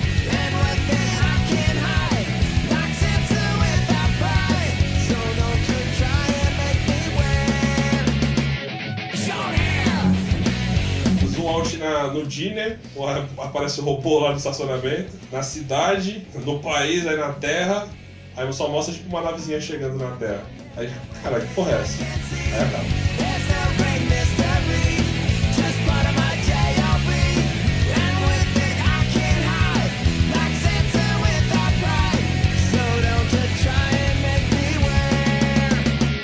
Zoom 11.27 11.49
out 11.49 11.77
na, 11.79 12.07
no 12.13 12.25
dinner, 12.25 12.79
aparece 13.39 13.81
o 13.81 13.85
robô 13.85 14.21
lá 14.21 14.31
no 14.31 14.37
estacionamento, 14.37 15.11
na 15.33 15.43
cidade, 15.43 16.25
no 16.45 16.61
país, 16.61 17.05
aí 17.09 17.17
na 17.17 17.33
terra, 17.33 17.89
aí 18.37 18.53
só 18.53 18.69
mostra 18.69 18.95
tipo 18.95 19.09
uma 19.09 19.21
navezinha 19.21 19.61
chegando 19.61 19.97
na 19.97 20.13
terra. 20.13 20.62
Aí, 20.77 20.91
caralho, 21.23 21.47
que 21.47 21.55
porra 21.55 21.73
é 21.73 21.81
essa? 21.83 22.03
Aí 22.03 22.63
acaba. 22.63 22.85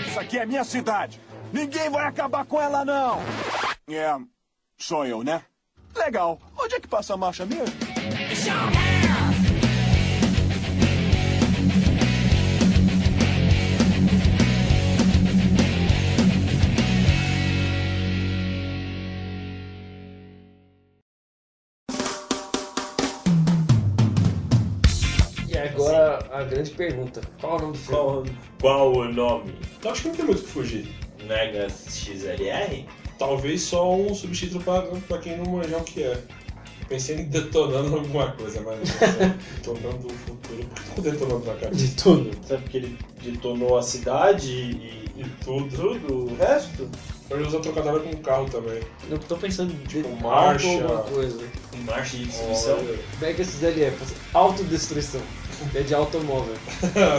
Isso 0.08 0.20
aqui 0.20 0.38
é 0.38 0.46
minha 0.46 0.64
cidade. 0.64 1.20
Ninguém 1.52 1.90
vai 1.90 2.06
acabar 2.06 2.44
com 2.44 2.60
ela, 2.60 2.84
não. 2.84 3.20
É, 3.88 4.16
só 4.76 5.04
eu, 5.06 5.22
né? 5.22 5.42
Legal. 5.94 6.38
Onde 6.58 6.74
é 6.74 6.80
que 6.80 6.88
passa 6.88 7.14
a 7.14 7.16
marcha 7.16 7.44
mesmo? 7.44 7.74
A 26.38 26.44
grande 26.44 26.70
pergunta: 26.70 27.20
qual 27.40 27.56
o 27.56 27.60
nome 27.60 27.72
do 27.72 27.78
filme? 27.78 28.30
Qual, 28.60 28.92
qual 28.92 28.92
o 28.92 29.12
nome? 29.12 29.54
Eu 29.82 29.90
acho 29.90 30.02
que 30.02 30.08
não 30.08 30.14
tem 30.14 30.24
muito 30.24 30.40
o 30.40 30.44
que 30.44 30.50
fugir. 30.50 30.88
Mega 31.26 31.68
XLR? 31.68 32.86
Talvez 33.18 33.62
só 33.62 33.94
um 33.94 34.14
subtítulo 34.14 34.62
pra, 34.62 34.82
pra 34.82 35.18
quem 35.18 35.36
não 35.36 35.46
manjar 35.52 35.80
o 35.80 35.84
que 35.84 36.02
é. 36.02 36.22
Pensei 36.88 37.16
em 37.16 37.24
detonando 37.24 37.96
alguma 37.96 38.32
coisa, 38.32 38.60
mas. 38.62 38.78
detonando 39.56 40.06
o 40.06 40.10
futuro. 40.10 40.66
Por 40.74 40.82
que 40.84 40.88
eu 40.90 40.94
tô 40.94 41.02
detonando 41.26 41.46
na 41.46 41.54
cara? 41.54 41.74
De 41.74 41.88
tudo. 41.94 42.30
Sabe 42.46 42.62
porque 42.62 42.76
ele 42.78 42.98
detonou 43.22 43.76
a 43.76 43.82
cidade 43.82 44.50
e, 44.50 45.04
E 45.16 45.24
tudo. 45.44 45.76
tudo, 45.76 46.32
o 46.32 46.36
resto? 46.36 46.88
Ele 47.30 47.44
usa 47.46 47.60
trocadilho 47.60 48.00
com 48.00 48.10
o 48.10 48.16
carro 48.20 48.46
também. 48.48 48.80
Eu 49.10 49.18
tô 49.18 49.36
pensando 49.36 49.70
de 49.86 50.02
Tipo, 50.02 50.16
marcha. 50.22 50.66
alguma 50.66 50.98
coisa. 51.02 51.44
Em 51.74 51.80
marcha 51.82 52.16
de 52.16 52.24
destruição? 52.24 52.78
Olha. 52.78 52.98
Mega 53.20 53.44
XLF, 53.44 54.14
autodestruição. 54.32 55.20
É 55.74 55.82
de 55.82 55.92
automóvel. 55.94 56.54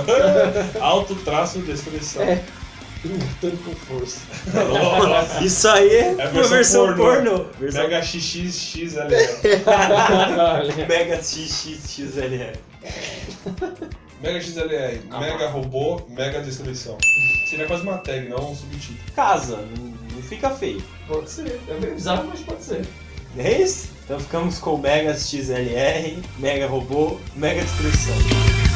Alto 0.81 1.13
traço 1.17 1.59
destruição. 1.59 2.23
É. 2.23 2.41
Lutando 3.05 3.57
com 3.63 3.73
força. 3.75 4.19
Isso 5.41 5.67
aí 5.69 5.89
é, 5.89 6.15
É 6.17 6.27
uma 6.29 6.43
versão 6.43 6.95
pornô. 6.95 7.45
Versão 7.57 7.83
Mega 7.87 8.03
XXXL. 8.03 9.07
Mega 10.87 11.21
XXXLR. 11.21 12.59
Mega 14.21 14.41
XLR. 14.41 15.01
Ah, 15.11 15.19
Mega 15.19 15.47
robô, 15.49 16.01
mega 16.09 16.41
destruição. 16.41 16.97
Seria 17.49 17.65
quase 17.65 17.83
uma 17.83 17.97
tag, 17.99 18.27
não 18.27 18.51
um 18.51 18.55
subtítulo. 18.55 18.99
Casa, 19.15 19.57
não, 19.77 19.85
não 20.13 20.21
fica 20.21 20.49
feio. 20.49 20.83
Pode 21.07 21.29
ser. 21.29 21.59
É 21.69 21.73
meio 21.79 21.93
bizarro, 21.95 22.27
mas 22.27 22.41
pode 22.41 22.63
ser. 22.63 22.85
É 23.37 23.61
isso? 23.61 23.89
Então 24.03 24.19
ficamos 24.19 24.59
com 24.59 24.77
Mega 24.77 25.13
XLR, 25.13 26.21
Mega 26.37 26.67
Robô, 26.67 27.17
Mega 27.35 27.61
Destruição. 27.61 28.68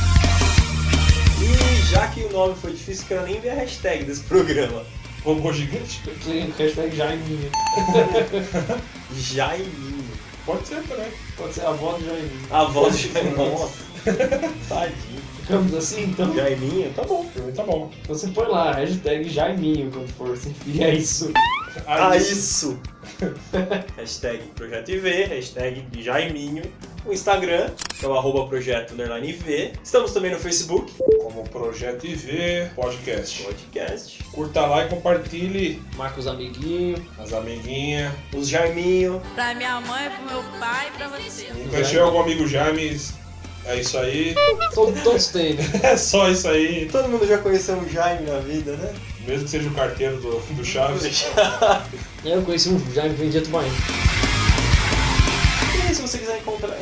E 1.94 1.96
já 1.96 2.08
que 2.08 2.24
o 2.24 2.32
nome 2.32 2.56
foi 2.56 2.72
difícil, 2.72 3.06
quero 3.08 3.22
nem 3.22 3.40
ver 3.40 3.52
a 3.52 3.54
hashtag 3.54 4.04
desse 4.06 4.22
programa. 4.22 4.84
Robô 5.24 5.54
gigante? 5.54 6.02
Sim, 6.24 6.52
hashtag 6.58 6.96
Jaiminho. 6.96 7.52
Jaiminho. 9.16 10.04
Pode 10.44 10.68
ser 10.68 10.82
também. 10.88 11.12
Pode 11.38 11.54
ser 11.54 11.62
a 11.62 11.70
avó 11.70 11.92
do 11.94 12.04
Jaiminho. 12.04 12.48
A 12.50 12.64
voz 12.64 12.98
de 12.98 13.10
Nossa. 13.38 13.84
Tadinho. 14.68 15.22
Ficamos 15.42 15.76
assim, 15.76 16.06
então? 16.06 16.34
Jaiminho, 16.34 16.92
tá 16.96 17.04
bom. 17.04 17.30
Tá 17.56 17.64
bom. 17.64 17.92
Você 18.08 18.28
põe 18.30 18.48
lá, 18.48 18.74
hashtag 18.74 19.30
Jaiminho 19.30 19.92
quando 19.92 20.10
for, 20.14 20.30
você 20.30 20.50
enfia 20.50 20.96
isso. 20.96 21.32
Ah, 21.86 22.18
isso! 22.18 22.80
hashtag 23.96 24.42
Projeto 24.56 24.90
IV, 24.90 25.26
hashtag 25.28 25.86
Jaiminho. 26.02 26.64
O 27.06 27.12
Instagram, 27.12 27.70
que 28.00 28.06
é 28.06 28.08
o 28.08 28.14
arroba 28.18 28.48
projeto 28.48 28.94
underline 28.94 29.30
IV. 29.30 29.74
Estamos 29.84 30.14
também 30.14 30.32
no 30.32 30.40
Facebook. 30.40 30.94
Como 31.22 31.44
Projeto 31.50 32.06
IV 32.06 32.70
Podcast. 32.76 33.44
Podcast. 33.44 34.24
Curta 34.32 34.66
lá 34.66 34.86
e 34.86 34.90
compartilhe. 34.90 35.82
Marca 35.98 36.22
os 36.22 36.28
amiguinhos. 36.28 37.02
As 37.20 37.34
amiguinhas. 37.34 38.14
Os 38.34 38.48
Jaiminho. 38.48 39.22
Pra 39.36 39.54
minha 39.54 39.82
mãe, 39.82 40.10
pro 40.12 40.34
meu 40.34 40.44
pai 40.60 40.88
e 40.88 40.92
pra 40.98 41.08
você. 41.10 41.52
Nunca 41.54 42.02
algum 42.02 42.22
amigo 42.22 42.48
James. 42.48 43.14
É 43.66 43.80
isso 43.80 43.98
aí. 43.98 44.36
Todos, 44.74 45.04
todos 45.04 45.28
têm, 45.28 45.54
né? 45.56 45.64
É 45.84 45.98
só 45.98 46.30
isso 46.30 46.48
aí. 46.48 46.88
Todo 46.90 47.10
mundo 47.10 47.28
já 47.28 47.38
conheceu 47.38 47.76
um 47.76 47.90
Jaime 47.90 48.30
na 48.30 48.40
vida, 48.40 48.78
né? 48.78 48.94
Mesmo 49.26 49.46
que 49.46 49.52
seja 49.52 49.68
o 49.70 49.74
carteiro 49.74 50.18
do, 50.18 50.40
do 50.56 50.66
Chaves. 50.66 51.26
Eu 52.24 52.42
conheci 52.44 52.70
um 52.70 52.94
Jaime 52.94 53.16
que 53.16 53.22
vendia 53.22 53.42
tubaína. 53.42 53.74
Se 55.94 56.02
você 56.02 56.18
quiser 56.18 56.40
encontrar. 56.40 56.76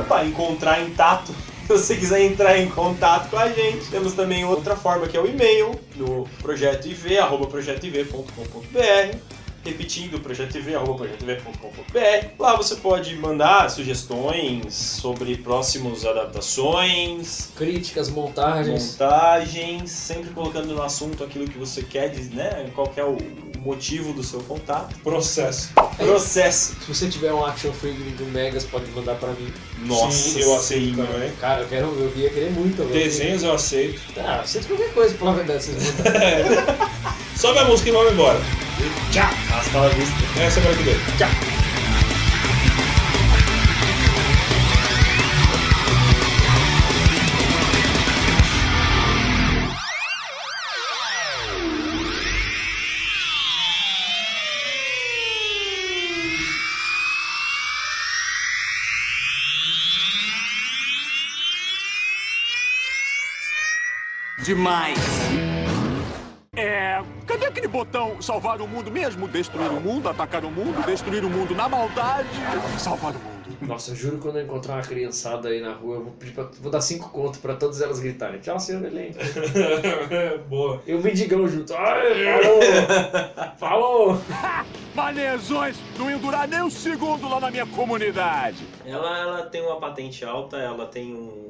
Opa, 0.00 0.24
encontrar 0.24 0.80
em 0.80 0.90
tato. 0.90 1.34
Se 1.68 1.76
você 1.76 1.96
quiser 1.96 2.22
entrar 2.22 2.58
em 2.58 2.68
contato 2.70 3.28
com 3.28 3.36
a 3.36 3.48
gente, 3.50 3.90
temos 3.90 4.14
também 4.14 4.42
outra 4.44 4.74
forma 4.74 5.06
que 5.06 5.16
é 5.16 5.20
o 5.20 5.26
e-mail 5.26 5.78
no 5.96 6.26
projeto 6.40 6.88
IV, 6.88 7.18
arroba 7.18 7.46
projetoiv.com.br. 7.46 9.16
Repetindo, 9.64 10.18
projetoiv.com.br. 10.20 12.26
Lá 12.38 12.56
você 12.56 12.76
pode 12.76 13.14
mandar 13.16 13.68
sugestões 13.70 14.72
sobre 14.72 15.36
próximos 15.36 16.06
adaptações, 16.06 17.50
Críticas, 17.54 18.08
montagens. 18.08 18.92
montagens, 18.92 19.90
sempre 19.90 20.30
colocando 20.30 20.74
no 20.74 20.82
assunto 20.82 21.22
aquilo 21.22 21.46
que 21.46 21.58
você 21.58 21.82
quer, 21.82 22.08
dizer, 22.08 22.34
né? 22.34 22.70
Qual 22.74 22.88
que 22.88 22.98
é 22.98 23.04
o 23.04 23.18
motivo 23.58 24.12
do 24.12 24.22
seu 24.22 24.40
contato. 24.40 24.94
Processo. 25.02 25.70
Processo. 25.96 26.76
Se 26.80 26.94
você 26.94 27.08
tiver 27.08 27.32
um 27.32 27.44
action 27.44 27.72
figure 27.72 28.10
do 28.10 28.24
Megas, 28.26 28.64
pode 28.64 28.90
mandar 28.92 29.14
pra 29.16 29.30
mim. 29.30 29.52
Nossa, 29.84 30.16
Sim, 30.16 30.40
eu 30.40 30.54
aceito 30.56 30.96
sim. 30.96 31.02
também. 31.02 31.32
Cara, 31.40 31.62
eu, 31.62 31.68
quero, 31.68 31.86
eu 31.86 32.12
ia 32.16 32.30
querer 32.30 32.50
muito. 32.52 32.82
agora. 32.82 32.98
Desenhos 32.98 33.42
eu 33.42 33.52
aceito. 33.52 34.00
Ah, 34.18 34.40
aceito 34.40 34.68
qualquer 34.68 34.92
coisa, 34.92 35.14
pela 35.14 35.32
verdade, 35.32 35.64
vocês 35.64 35.94
mandarem. 35.96 36.46
Sobe 37.36 37.58
a 37.60 37.64
música 37.64 37.88
e 37.88 37.92
vamos 37.92 38.12
embora. 38.12 38.40
Tchau. 39.12 39.30
Hasta 39.56 39.78
la 39.78 39.88
vista. 39.88 40.14
Até 40.34 40.50
semana 40.50 40.76
que 40.76 40.82
vem. 40.82 40.96
Tchau. 41.16 41.57
Demais. 64.48 64.98
É. 66.56 67.02
Cadê 67.26 67.44
aquele 67.44 67.68
botão 67.68 68.22
salvar 68.22 68.62
o 68.62 68.66
mundo 68.66 68.90
mesmo? 68.90 69.28
Destruir 69.28 69.68
o 69.68 69.78
mundo, 69.78 70.08
atacar 70.08 70.42
o 70.42 70.50
mundo, 70.50 70.82
destruir 70.86 71.22
o 71.22 71.28
mundo 71.28 71.54
na 71.54 71.68
maldade, 71.68 72.30
salvar 72.78 73.10
o 73.10 73.18
mundo. 73.18 73.58
Nossa, 73.60 73.90
eu 73.90 73.96
juro 73.96 74.16
que 74.16 74.22
quando 74.22 74.38
eu 74.38 74.44
encontrar 74.46 74.76
uma 74.76 74.82
criançada 74.82 75.50
aí 75.50 75.60
na 75.60 75.74
rua, 75.74 75.96
eu 75.96 76.04
vou 76.04 76.12
pedir 76.12 76.32
pra, 76.32 76.48
vou 76.62 76.72
dar 76.72 76.80
cinco 76.80 77.10
contos 77.10 77.38
pra 77.40 77.56
todas 77.56 77.82
elas 77.82 78.00
gritarem. 78.00 78.40
Tchau, 78.40 78.58
senhor 78.58 78.82
elenco. 78.82 79.18
Boa. 80.48 80.82
E 80.86 80.94
o 80.94 81.02
mendigão 81.02 81.46
junto. 81.46 81.74
Ai, 81.74 82.40
falou! 82.40 84.16
falou! 84.16 84.20
Manezões 84.96 85.76
não 85.98 86.10
iam 86.10 86.20
durar 86.20 86.48
nem 86.48 86.62
um 86.62 86.70
segundo 86.70 87.28
lá 87.28 87.38
na 87.38 87.50
minha 87.50 87.66
comunidade. 87.66 88.66
Ela, 88.86 89.18
ela 89.18 89.42
tem 89.42 89.60
uma 89.60 89.78
patente 89.78 90.24
alta, 90.24 90.56
ela 90.56 90.86
tem 90.86 91.14
um, 91.14 91.48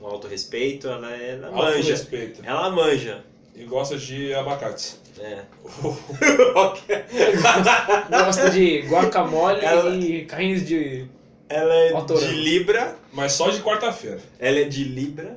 um 0.00 0.06
alto 0.06 0.26
respeito, 0.28 0.88
ela, 0.88 1.10
ela 1.16 1.50
manja. 1.50 1.66
Autorrespeito. 1.76 2.40
Ela 2.44 2.70
manja. 2.70 3.24
E 3.54 3.64
gosta 3.64 3.96
de 3.98 4.32
abacates. 4.34 4.98
É. 5.18 5.42
Gosta 8.24 8.50
de 8.50 8.80
guacamole 8.88 9.60
Ela- 9.64 9.94
e 9.96 10.24
carrinhos 10.24 10.64
de. 10.66 11.06
Ela 11.48 11.74
é 11.74 11.92
Autorama. 11.92 12.26
de 12.28 12.32
Libra, 12.36 12.96
Mas 13.12 13.32
só 13.32 13.50
de 13.50 13.60
quarta-feira. 13.60 14.20
ela 14.38 14.60
é 14.60 14.64
de 14.64 14.84
Libra 14.84 15.36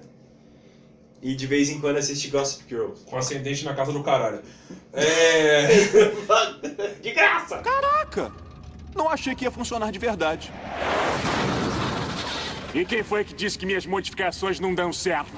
e 1.22 1.34
de 1.36 1.48
vez 1.48 1.70
em 1.70 1.82
quando 1.82 1.98
assiste 1.98 2.30
Gossip 2.30 2.64
Girl. 2.70 2.92
Com 3.08 3.18
ascendente 3.18 3.66
na 3.66 3.74
casa 3.74 3.92
do 3.92 4.04
caralho. 4.04 4.40
É. 4.94 5.68
de 7.02 7.12
graça! 7.12 7.58
Caraca! 7.58 8.32
Não 8.96 9.10
achei 9.10 9.34
que 9.34 9.44
ia 9.44 9.52
funcionar 9.52 9.92
de 9.92 9.98
verdade. 10.00 10.52
E 12.74 12.84
quem 12.86 13.04
foi 13.04 13.24
que 13.24 13.36
disse 13.36 13.58
que 13.58 13.66
minhas 13.66 13.86
modificações 13.86 14.60
não 14.60 14.74
dão 14.74 14.92
certo? 14.92 15.32